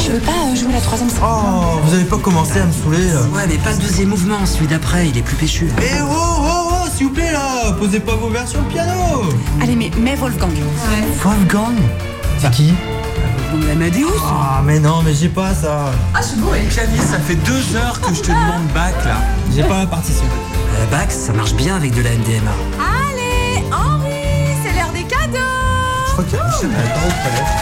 Je 0.06 0.12
veux 0.12 0.20
pas 0.20 0.32
euh, 0.32 0.56
jouer 0.56 0.72
la 0.74 0.82
troisième 0.82 1.10
Oh, 1.24 1.80
vous 1.84 1.94
avez 1.94 2.04
pas 2.04 2.18
commencé 2.18 2.60
à 2.60 2.66
me 2.66 2.72
saouler 2.72 3.08
là 3.08 3.22
Ouais, 3.34 3.46
mais 3.48 3.58
pas 3.58 3.72
le 3.72 3.78
deuxième 3.80 4.10
mouvement, 4.10 4.46
celui 4.46 4.68
d'après, 4.68 5.10
il 5.10 5.18
est 5.18 5.22
plus 5.22 5.36
péchu. 5.36 5.68
Eh 5.82 6.02
oh, 6.04 6.06
oh, 6.12 6.70
oh, 6.72 6.88
s'il 6.96 7.08
vous 7.08 7.14
plaît 7.14 7.32
là 7.32 7.72
Posez 7.80 8.00
pas 8.00 8.16
vos 8.16 8.30
verres 8.30 8.48
sur 8.48 8.60
le 8.62 8.68
piano 8.68 9.24
Allez, 9.62 9.76
mais 9.76 9.90
mets 10.00 10.16
Wolfgang. 10.16 10.52
Wolfgang? 11.24 11.76
C'est 12.40 12.52
qui? 12.52 12.74
Ah, 14.26 14.62
mais 14.66 14.80
non, 14.80 15.02
mais 15.04 15.14
j'ai 15.14 15.30
pas 15.30 15.54
ça. 15.54 15.92
Ah, 16.14 16.20
je 16.22 16.28
suis 16.30 16.38
beau, 16.38 16.50
Clavier, 16.72 17.00
ça 17.00 17.20
fait 17.20 17.36
deux 17.36 17.76
heures 17.76 18.00
que 18.02 18.14
je 18.14 18.22
te 18.22 18.28
demande 18.28 18.68
bac 18.74 18.94
là. 19.06 19.18
J'ai 19.56 19.64
pas 19.64 19.80
la 19.80 19.86
partition. 19.86 20.26
La 20.80 20.86
Bax, 20.98 21.16
ça 21.16 21.34
marche 21.34 21.54
bien 21.54 21.76
avec 21.76 21.94
de 21.94 22.02
la 22.02 22.10
MDMA. 22.12 22.52
Allez, 22.80 23.64
Henri, 23.72 24.58
c'est 24.64 24.74
l'heure 24.76 24.92
des 24.92 25.04
cadeaux. 25.04 25.38
Je 26.08 26.12
crois 26.14 26.24
qu'il 26.24 26.38
y 26.38 26.42
a 26.42 26.46
Michel 26.46 26.70
à 26.72 26.78
la 26.78 26.84
aux 26.96 27.12
toilettes. 27.22 27.54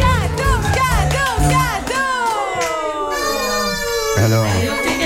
Cadeaux, 0.00 0.60
cadeaux, 0.74 1.38
cadeaux 1.86 3.14
Alors, 4.24 4.46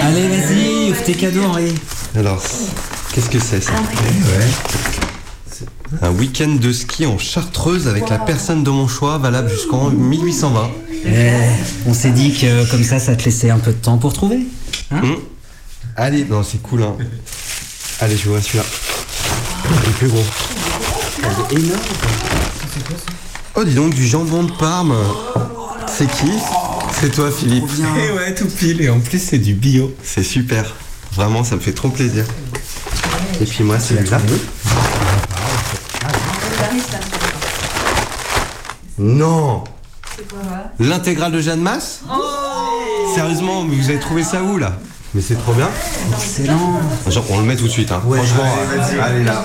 Allez, 0.02 0.28
vas-y, 0.28 0.90
ouvre 0.90 1.02
tes 1.04 1.14
cadeaux, 1.14 1.44
Henri. 1.44 1.74
alors, 2.18 2.42
qu'est-ce 3.12 3.28
que 3.28 3.38
c'est 3.38 3.61
ça 3.62 3.72
Un 6.02 6.11
week-end 6.11 6.56
de 6.61 6.72
ski 6.72 7.06
en 7.06 7.18
Chartreuse 7.18 7.88
avec 7.88 8.09
la 8.09 8.18
personne 8.18 8.64
de 8.64 8.70
mon 8.70 8.88
choix, 8.88 9.18
valable 9.18 9.48
jusqu'en 9.50 9.90
1820. 9.90 10.70
Eh, 11.06 11.30
on 11.86 11.94
s'est 11.94 12.11
dit 12.11 12.32
que 12.34 12.70
comme 12.70 12.84
ça, 12.84 12.98
ça 12.98 13.16
te 13.16 13.24
laissait 13.24 13.50
un 13.50 13.59
peu 13.59 13.72
de 13.72 13.76
temps 13.78 13.98
pour 13.98 14.12
trouver. 14.12 14.40
Hein 14.90 15.00
Hum. 15.02 15.16
Allez, 15.96 16.24
non, 16.24 16.42
c'est 16.42 16.62
cool, 16.62 16.82
hein. 16.82 16.96
Allez, 18.00 18.16
je 18.16 18.28
vois 18.28 18.40
celui-là. 18.40 18.64
Le 19.86 19.90
plus 19.92 20.09
gros. 20.09 20.24
Elle 21.22 21.56
est 21.56 21.61
énorme. 21.61 21.80
Oh, 23.56 23.64
dis 23.64 23.74
donc, 23.74 23.94
du 23.94 24.06
jambon 24.06 24.44
de 24.44 24.52
Parme. 24.52 24.94
C'est 25.88 26.06
qui? 26.06 26.30
C'est 27.00 27.11
toi, 27.11 27.30
Philippe. 27.30 27.64
Eh 27.98 28.12
ouais, 28.12 28.34
tout 28.34 28.46
pile. 28.46 28.80
Et 28.82 28.88
en 28.88 29.00
plus, 29.00 29.18
c'est 29.20 29.38
du 29.38 29.54
bio. 29.54 29.92
C'est 30.04 30.22
super. 30.22 30.74
Vraiment, 31.12 31.42
ça 31.42 31.56
me 31.56 31.61
fait 31.61 31.72
trop 31.72 31.88
plaisir. 31.88 32.24
Et 33.40 33.44
puis 33.44 33.64
moi, 33.64 33.78
c'est 33.80 33.94
Non 38.99 39.64
L'intégrale 40.80 41.32
de 41.32 41.40
Jeanne 41.40 41.61
Masse 41.61 42.01
Sérieusement, 43.14 43.64
mais 43.64 43.76
vous 43.76 43.90
avez 43.90 44.01
trouvé 44.01 44.24
ça 44.24 44.42
où 44.42 44.59
là? 44.59 44.72
Mais 45.14 45.22
c'est 45.22 45.36
trop 45.36 45.55
bien. 45.55 45.70
Excellent. 46.12 46.80
Genre, 47.09 47.24
on 47.30 47.38
le 47.38 47.44
met 47.44 47.57
tout 47.57 47.64
de 47.64 47.70
suite, 47.70 47.90
hein. 47.92 48.03
Franchement, 48.03 48.44
allez, 48.70 49.01
allez 49.01 49.24
là. 49.24 49.42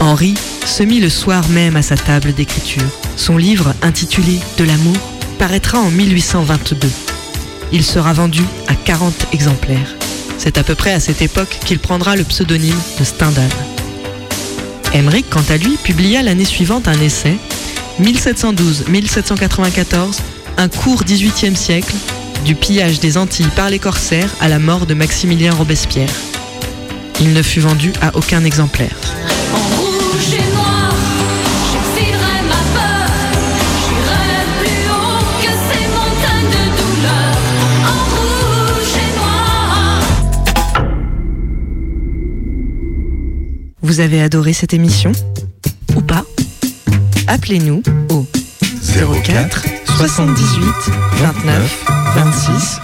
Henri 0.00 0.34
se 0.64 0.82
mit 0.82 1.00
le 1.00 1.10
soir 1.10 1.46
même 1.50 1.76
à 1.76 1.82
sa 1.82 1.96
table 1.96 2.32
d'écriture. 2.32 2.82
Son 3.16 3.36
livre, 3.36 3.74
intitulé 3.82 4.40
De 4.56 4.64
l'amour, 4.64 4.96
paraîtra 5.38 5.78
en 5.78 5.90
1822. 5.90 6.88
Il 7.72 7.84
sera 7.84 8.12
vendu 8.12 8.42
à 8.68 8.74
40 8.74 9.26
exemplaires. 9.32 9.96
C'est 10.42 10.58
à 10.58 10.64
peu 10.64 10.74
près 10.74 10.92
à 10.92 10.98
cette 10.98 11.22
époque 11.22 11.56
qu'il 11.64 11.78
prendra 11.78 12.16
le 12.16 12.24
pseudonyme 12.24 12.74
de 12.98 13.04
Stendhal. 13.04 13.48
Emmerich, 14.92 15.26
quant 15.30 15.44
à 15.48 15.56
lui, 15.56 15.76
publia 15.76 16.20
l'année 16.20 16.44
suivante 16.44 16.88
un 16.88 17.00
essai, 17.00 17.36
1712-1794, 18.02 20.18
un 20.56 20.68
court 20.68 21.04
XVIIIe 21.04 21.54
siècle, 21.54 21.94
du 22.44 22.56
pillage 22.56 22.98
des 22.98 23.18
Antilles 23.18 23.46
par 23.54 23.70
les 23.70 23.78
corsaires 23.78 24.34
à 24.40 24.48
la 24.48 24.58
mort 24.58 24.86
de 24.86 24.94
Maximilien 24.94 25.52
Robespierre. 25.52 26.10
Il 27.20 27.34
ne 27.34 27.42
fut 27.42 27.60
vendu 27.60 27.92
à 28.02 28.16
aucun 28.16 28.44
exemplaire. 28.44 28.96
Vous 43.82 44.00
avez 44.00 44.22
adoré 44.22 44.52
cette 44.52 44.74
émission 44.74 45.12
Ou 45.96 46.00
pas? 46.00 46.24
Appelez-nous 47.26 47.82
au 48.10 48.26
04 49.24 49.64
78 49.96 50.66
29 51.16 51.84
26 52.14 52.80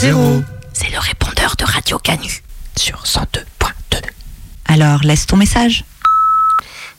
00. 0.00 0.42
C'est 0.72 0.92
le 0.92 0.98
répondeur 0.98 1.54
de 1.58 1.64
Radio 1.64 1.98
Canu 1.98 2.42
sur 2.76 3.04
102.2. 3.04 4.00
Alors, 4.66 5.00
laisse 5.02 5.26
ton 5.26 5.36
message. 5.36 5.84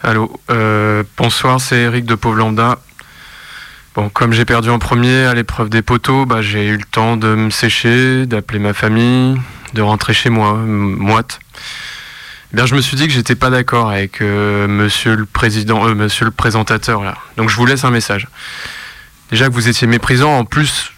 Allô, 0.02 0.40
euh, 0.50 1.04
bonsoir, 1.18 1.60
c'est 1.62 1.78
Eric 1.78 2.06
de 2.06 2.16
Pauvre 2.16 2.38
Lambda. 2.38 2.80
Bon, 3.96 4.10
comme 4.10 4.34
j'ai 4.34 4.46
perdu 4.46 4.70
en 4.70 4.80
premier 4.80 5.26
à 5.26 5.34
l'épreuve 5.34 5.70
des 5.70 5.82
poteaux, 5.82 6.26
bah, 6.26 6.42
j'ai 6.42 6.68
eu 6.68 6.78
le 6.78 6.84
temps 6.84 7.16
de 7.16 7.28
me 7.34 7.50
sécher, 7.50 8.26
d'appeler 8.26 8.60
ma 8.60 8.74
famille, 8.74 9.38
de 9.74 9.82
rentrer 9.82 10.14
chez 10.14 10.30
moi, 10.30 10.54
moite. 10.54 11.40
Eh 12.58 12.68
je 12.68 12.74
me 12.74 12.80
suis 12.80 12.96
dit 12.96 13.06
que 13.08 13.14
j'étais 13.14 13.36
pas 13.36 13.50
d'accord 13.50 13.90
avec 13.90 14.22
euh, 14.22 14.66
Monsieur 14.68 15.16
le 15.16 15.26
président, 15.26 15.86
euh, 15.88 15.94
Monsieur 15.94 16.24
le 16.24 16.32
présentateur 16.32 17.04
là. 17.04 17.18
Donc, 17.36 17.50
je 17.50 17.56
vous 17.58 17.66
laisse 17.66 17.84
un 17.84 17.90
message. 17.90 18.30
Déjà 19.30 19.50
que 19.50 19.54
vous 19.54 19.68
étiez 19.68 19.88
méprisant, 19.88 20.38
en 20.38 20.46
plus, 20.46 20.94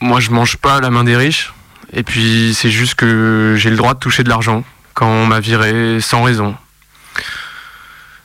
moi, 0.00 0.18
je 0.18 0.32
mange 0.32 0.56
pas 0.56 0.80
la 0.80 0.90
main 0.90 1.04
des 1.04 1.16
riches. 1.16 1.52
Et 1.92 2.02
puis, 2.02 2.54
c'est 2.54 2.70
juste 2.70 2.96
que 2.96 3.54
j'ai 3.56 3.70
le 3.70 3.76
droit 3.76 3.94
de 3.94 4.00
toucher 4.00 4.24
de 4.24 4.28
l'argent 4.28 4.64
quand 4.94 5.06
on 5.06 5.26
m'a 5.26 5.38
viré 5.38 6.00
sans 6.00 6.24
raison. 6.24 6.56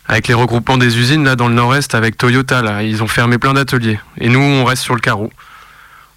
Avec 0.08 0.28
les 0.28 0.34
regroupements 0.34 0.78
des 0.78 0.98
usines 0.98 1.24
là 1.24 1.36
dans 1.36 1.50
le 1.50 1.54
nord-est 1.54 1.94
avec 1.94 2.18
Toyota 2.18 2.64
là, 2.64 2.82
ils 2.82 3.04
ont 3.04 3.08
fermé 3.08 3.38
plein 3.38 3.54
d'ateliers. 3.54 4.00
Et 4.18 4.28
nous 4.28 4.40
on 4.40 4.66
reste 4.66 4.82
sur 4.84 4.96
le 4.96 5.02
carreau. 5.02 5.32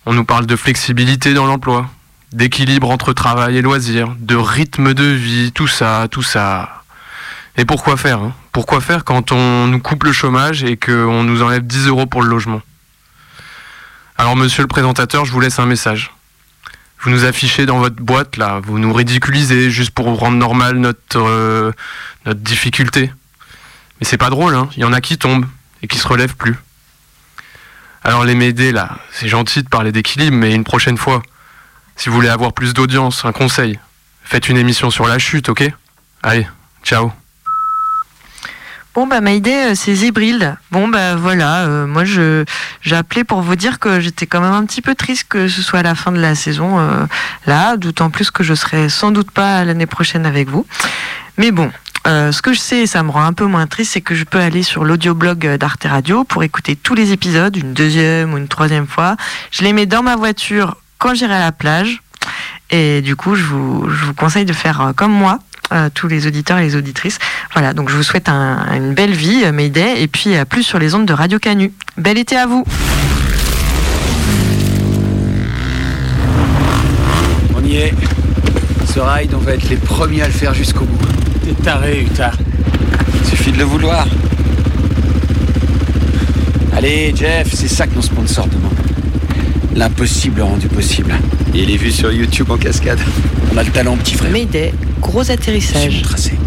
On 0.07 0.15
nous 0.15 0.25
parle 0.25 0.47
de 0.47 0.57
flexibilité 0.57 1.35
dans 1.35 1.47
l'emploi, 1.47 1.91
d'équilibre 2.35 2.91
entre 2.91 3.13
travail 3.13 3.57
et 3.57 3.63
loisirs, 3.63 4.15
de 4.19 4.35
rythme 4.37 4.93
de 4.93 5.05
vie, 5.05 5.53
tout 5.53 5.69
ça, 5.69 6.09
tout 6.11 6.23
ça. 6.23 6.83
Et 7.57 7.65
pourquoi 7.65 7.97
faire 7.97 8.19
hein? 8.19 8.35
Pourquoi 8.53 8.81
faire 8.81 9.05
quand 9.05 9.33
on 9.33 9.69
nous 9.69 9.79
coupe 9.79 10.05
le 10.05 10.13
chômage 10.13 10.65
et 10.65 10.77
qu'on 10.77 11.23
nous 11.23 11.43
enlève 11.43 11.67
10 11.67 11.87
euros 11.87 12.07
pour 12.07 12.23
le 12.23 12.29
logement? 12.29 12.61
Alors 14.19 14.37
monsieur 14.37 14.63
le 14.63 14.69
présentateur, 14.69 15.25
je 15.25 15.33
vous 15.33 15.41
laisse 15.41 15.59
un 15.59 15.67
message. 15.67 16.13
Vous 17.01 17.11
nous 17.11 17.25
affichez 17.25 17.67
dans 17.67 17.79
votre 17.79 17.97
boîte 17.97 18.37
là, 18.37 18.61
vous 18.65 18.79
nous 18.79 18.93
ridiculisez 18.93 19.71
juste 19.71 19.91
pour 19.91 20.07
rendre 20.07 20.37
normal 20.37 20.77
notre, 20.77 21.19
euh, 21.19 21.73
notre 22.27 22.41
difficulté. 22.41 23.13
Mais 24.01 24.07
c'est 24.07 24.19
pas 24.19 24.31
drôle, 24.31 24.55
hein. 24.55 24.69
Il 24.77 24.81
y 24.81 24.85
en 24.85 24.93
a 24.93 25.01
qui 25.01 25.19
tombent 25.19 25.47
et 25.83 25.87
qui 25.87 25.99
se 25.99 26.09
relèvent 26.09 26.37
plus. 26.37 26.57
Alors 28.03 28.25
les 28.25 28.35
m'aider 28.35 28.73
là, 28.73 28.99
c'est 29.13 29.29
gentil 29.29 29.63
de 29.63 29.69
parler 29.69 29.93
d'équilibre, 29.93 30.37
mais 30.37 30.55
une 30.55 30.65
prochaine 30.65 30.97
fois, 30.99 31.23
si 31.97 32.09
vous 32.09 32.15
voulez 32.15 32.29
avoir 32.29 32.53
plus 32.53 32.75
d'audience, 32.75 33.25
un 33.25 33.33
conseil, 33.33 33.79
faites 34.25 34.49
une 34.49 34.57
émission 34.57 34.91
sur 34.91 35.07
la 35.07 35.19
chute, 35.19 35.49
ok? 35.49 35.71
Allez, 36.23 36.47
ciao. 36.83 37.13
Bon 38.95 39.09
bah 39.09 39.21
Maïdé, 39.21 39.51
euh, 39.51 39.75
c'est 39.75 39.93
Zébrilde. 39.93 40.57
Bon 40.71 40.87
bah 40.87 41.17
voilà, 41.17 41.65
euh, 41.65 41.85
moi 41.85 42.05
je 42.05 42.45
j'ai 42.81 42.95
appelé 42.95 43.25
pour 43.25 43.43
vous 43.43 43.57
dire 43.57 43.81
que 43.81 43.99
j'étais 43.99 44.27
quand 44.27 44.41
même 44.41 44.53
un 44.53 44.65
petit 44.65 44.83
peu 44.83 44.95
triste 44.95 45.27
que 45.29 45.49
ce 45.49 45.63
soit 45.63 45.83
la 45.83 45.97
fin 45.97 46.13
de 46.13 46.21
la 46.21 46.37
saison 46.37 46.79
euh, 46.79 47.05
là, 47.47 47.77
d'autant 47.77 48.11
plus 48.11 48.31
que 48.31 48.45
je 48.45 48.55
serai 48.55 48.89
sans 48.89 49.11
doute 49.11 49.33
pas 49.33 49.65
l'année 49.65 49.87
prochaine 49.87 50.27
avec 50.27 50.49
vous. 50.49 50.65
Mais 51.39 51.51
bon, 51.51 51.73
ce 52.07 52.41
que 52.41 52.53
je 52.53 52.61
sais, 52.61 52.83
et 52.83 52.87
ça 52.87 53.03
me 53.03 53.11
rend 53.11 53.25
un 53.25 53.33
peu 53.33 53.47
moins 53.47 53.67
triste, 53.67 53.95
c'est 53.95 54.01
que 54.01 54.15
je 54.15 54.23
peux 54.23 54.39
aller 54.39 54.63
sur 54.63 54.85
l'audioblog 54.85 55.57
d'Arte 55.57 55.85
Radio 55.85 56.23
pour 56.23 56.45
écouter 56.45 56.77
tous 56.77 56.95
les 56.95 57.11
épisodes 57.11 57.57
une 57.57 57.73
deuxième 57.73 58.33
ou 58.33 58.39
une 58.39 58.47
troisième 58.47 58.87
fois. 58.87 59.17
Je 59.51 59.65
les 59.65 59.73
mets 59.73 59.87
dans 59.87 60.05
ma 60.05 60.15
voiture 60.15 60.77
quand 60.99 61.15
j'irai 61.15 61.35
à 61.35 61.41
la 61.41 61.53
plage. 61.53 62.01
Et 62.71 63.03
du 63.03 63.15
coup, 63.17 63.35
je 63.35 63.43
vous, 63.45 63.89
je 63.91 64.05
vous 64.07 64.15
conseille 64.15 64.45
de 64.47 64.53
faire 64.53 64.81
euh, 64.81 64.93
comme 64.95 65.13
moi, 65.13 65.39
euh, 65.73 65.89
tous 65.93 66.09
les 66.09 66.27
auditeurs 66.27 66.59
et 66.59 66.63
les 66.63 66.77
auditrices. 66.77 67.19
Voilà, 67.53 67.73
donc 67.75 67.89
je 67.91 67.95
vous 67.97 68.03
souhaite 68.03 68.29
un- 68.29 68.67
une 68.75 68.95
belle 68.95 69.13
vie, 69.13 69.43
euh, 69.45 69.53
Mayday, 69.53 70.03
et 70.03 70.09
puis 70.09 70.35
à 70.35 70.45
plus 70.45 70.63
sur 70.63 70.79
les 70.79 70.95
ondes 70.95 71.07
de 71.07 71.13
Radio 71.13 71.39
Canu. 71.39 71.73
Bel 71.99 72.19
été 72.19 72.37
à 72.37 72.47
vous 72.47 72.65
On 77.57 77.65
y 77.65 77.77
est. 77.77 77.95
Ce 78.93 79.01
ride, 79.01 79.35
on 79.35 79.39
va 79.39 79.53
être 79.55 79.69
les 79.69 79.77
premiers 79.77 80.23
à 80.23 80.27
le 80.27 80.33
faire 80.33 80.55
jusqu'au 80.55 80.85
bout. 80.85 81.07
T'es 81.45 81.53
taré, 81.63 82.03
Utah. 82.03 82.33
Suffit 83.29 83.53
de 83.53 83.59
le 83.59 83.65
vouloir. 83.65 84.07
Allez, 86.77 87.13
Jeff, 87.17 87.53
c'est 87.55 87.69
ça 87.69 87.87
que 87.87 87.95
nos 87.95 88.03
sponsors 88.03 88.47
demandent. 88.47 88.73
L'impossible 89.75 90.41
rendu 90.41 90.69
possible. 90.69 91.15
Et 91.53 91.63
il 91.63 91.71
est 91.71 91.77
vu 91.77 91.91
sur 91.91 92.13
YouTube 92.13 92.51
en 92.51 92.57
cascade. 92.57 93.01
On 93.53 93.57
a 93.57 93.63
le 93.65 93.71
talent, 93.71 93.97
petit 93.97 94.15
frère. 94.15 94.31
Mayday, 94.31 94.73
gros 95.01 95.29
atterrissage. 95.29 96.03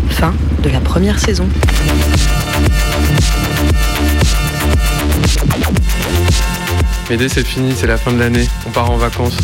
Fin 0.10 0.34
de 0.64 0.70
la 0.70 0.80
première 0.80 1.20
saison. 1.20 1.48
M'aider 7.10 7.30
c'est 7.30 7.46
fini, 7.46 7.74
c'est 7.78 7.88
la 7.88 7.98
fin 7.98 8.14
de 8.14 8.20
l'année. 8.20 8.48
On 8.66 8.70
part 8.70 8.90
en 8.92 8.98
vacances. 8.98 9.38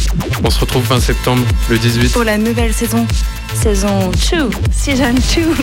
On 0.43 0.49
se 0.49 0.59
retrouve 0.59 0.83
fin 0.83 0.99
septembre, 0.99 1.43
le 1.69 1.77
18. 1.77 2.13
Pour 2.13 2.23
la 2.23 2.37
nouvelle 2.37 2.73
saison, 2.73 3.05
saison 3.53 4.11
2, 4.31 4.49
season 4.71 5.13
2. 5.13 5.21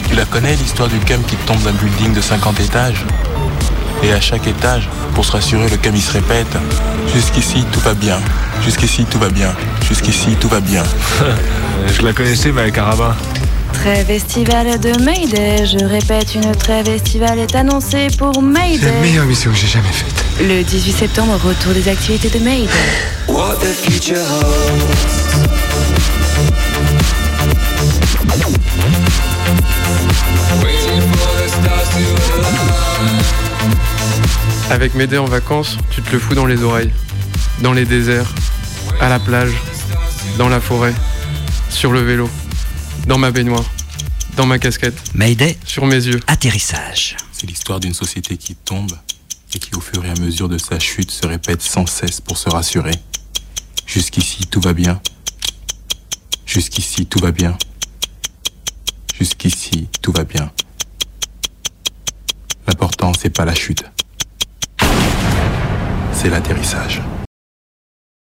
Tu 0.09 0.15
la 0.15 0.27
connais 0.27 0.57
l'histoire 0.57 0.89
du 0.89 0.99
cam 1.01 1.23
qui 1.25 1.37
tombe 1.47 1.63
d'un 1.63 1.73
building 1.73 2.13
de 2.13 2.21
50 2.21 2.61
étages? 2.61 3.05
Et 4.03 4.13
à 4.13 4.21
chaque 4.21 4.47
étage, 4.47 4.89
pour 5.15 5.25
se 5.25 5.33
rassurer, 5.33 5.69
le 5.69 5.77
cam 5.77 5.95
il 5.95 6.01
se 6.03 6.13
répète 6.13 6.57
Jusqu'ici 7.15 7.65
tout 7.73 7.81
va 7.81 7.95
bien, 7.95 8.19
jusqu'ici 8.65 9.05
tout 9.05 9.19
va 9.19 9.29
bien, 9.29 9.53
jusqu'ici 9.87 10.37
tout 10.41 10.49
va 10.49 10.61
bien. 10.61 10.83
Je 11.93 12.03
la 12.03 12.13
connaissais, 12.13 12.53
mais 12.53 12.63
avec 12.63 12.79
un 12.79 12.85
rabbin. 12.85 13.17
Trêve 13.73 14.11
estivale 14.11 14.79
de 14.79 15.03
Mayday, 15.03 15.65
je 15.65 15.85
répète, 15.85 16.35
une 16.35 16.55
trêve 16.55 16.89
estivale 16.89 17.39
est 17.39 17.55
annoncée 17.55 18.09
pour 18.19 18.43
Mayday. 18.43 18.93
mission 19.27 19.51
que 19.51 19.57
j'ai 19.57 19.67
jamais 19.67 19.89
faite. 19.89 20.25
Le 20.41 20.63
18 20.63 20.93
septembre, 20.93 21.41
retour 21.43 21.73
des 21.73 21.89
activités 21.89 22.29
de 22.29 22.45
Mayday. 22.45 22.69
What 23.27 23.57
the 23.61 23.73
future 23.73 24.19
holds. 24.19 25.60
Avec 34.71 34.95
Médée 34.95 35.19
en 35.19 35.25
vacances, 35.25 35.77
tu 35.91 36.01
te 36.01 36.13
le 36.13 36.21
fous 36.21 36.35
dans 36.35 36.47
les 36.47 36.63
oreilles. 36.63 36.93
Dans 37.61 37.73
les 37.73 37.85
déserts, 37.85 38.33
à 39.01 39.09
la 39.09 39.19
plage, 39.19 39.53
dans 40.39 40.49
la 40.49 40.61
forêt, 40.61 40.95
sur 41.69 41.91
le 41.91 42.01
vélo, 42.01 42.31
dans 43.09 43.19
ma 43.19 43.33
baignoire, 43.33 43.65
dans 44.37 44.47
ma 44.47 44.61
casquette. 44.61 44.97
Mayday. 45.15 45.59
Sur 45.67 45.87
mes 45.87 46.07
yeux. 46.07 46.21
Atterrissage. 46.29 47.17
C'est 47.33 47.49
l'histoire 47.49 47.81
d'une 47.81 47.95
société 47.95 48.37
qui 48.37 48.55
tombe 48.55 48.93
et 49.55 49.59
qui, 49.59 49.75
au 49.75 49.81
fur 49.81 50.05
et 50.05 50.11
à 50.11 50.15
mesure 50.15 50.49
de 50.49 50.57
sa 50.57 50.79
chute, 50.79 51.11
se 51.11 51.27
répète 51.27 51.63
sans 51.63 51.87
cesse 51.87 52.21
pour 52.21 52.39
se 52.39 52.49
rassurer. 52.49 52.95
Jusqu'ici 53.87 54.47
tout 54.47 54.61
va 54.61 54.73
bien. 54.73 55.01
Jusqu'ici 56.47 57.07
tout 57.07 57.19
va 57.19 57.33
bien. 57.33 57.59
Jusqu'ici, 59.21 59.89
tout 60.01 60.13
va 60.13 60.25
bien. 60.25 60.51
L'important, 62.67 63.13
c'est 63.13 63.29
pas 63.29 63.45
la 63.45 63.55
chute. 63.55 63.85
C'est 66.23 66.29
l'atterrissage. 66.29 67.01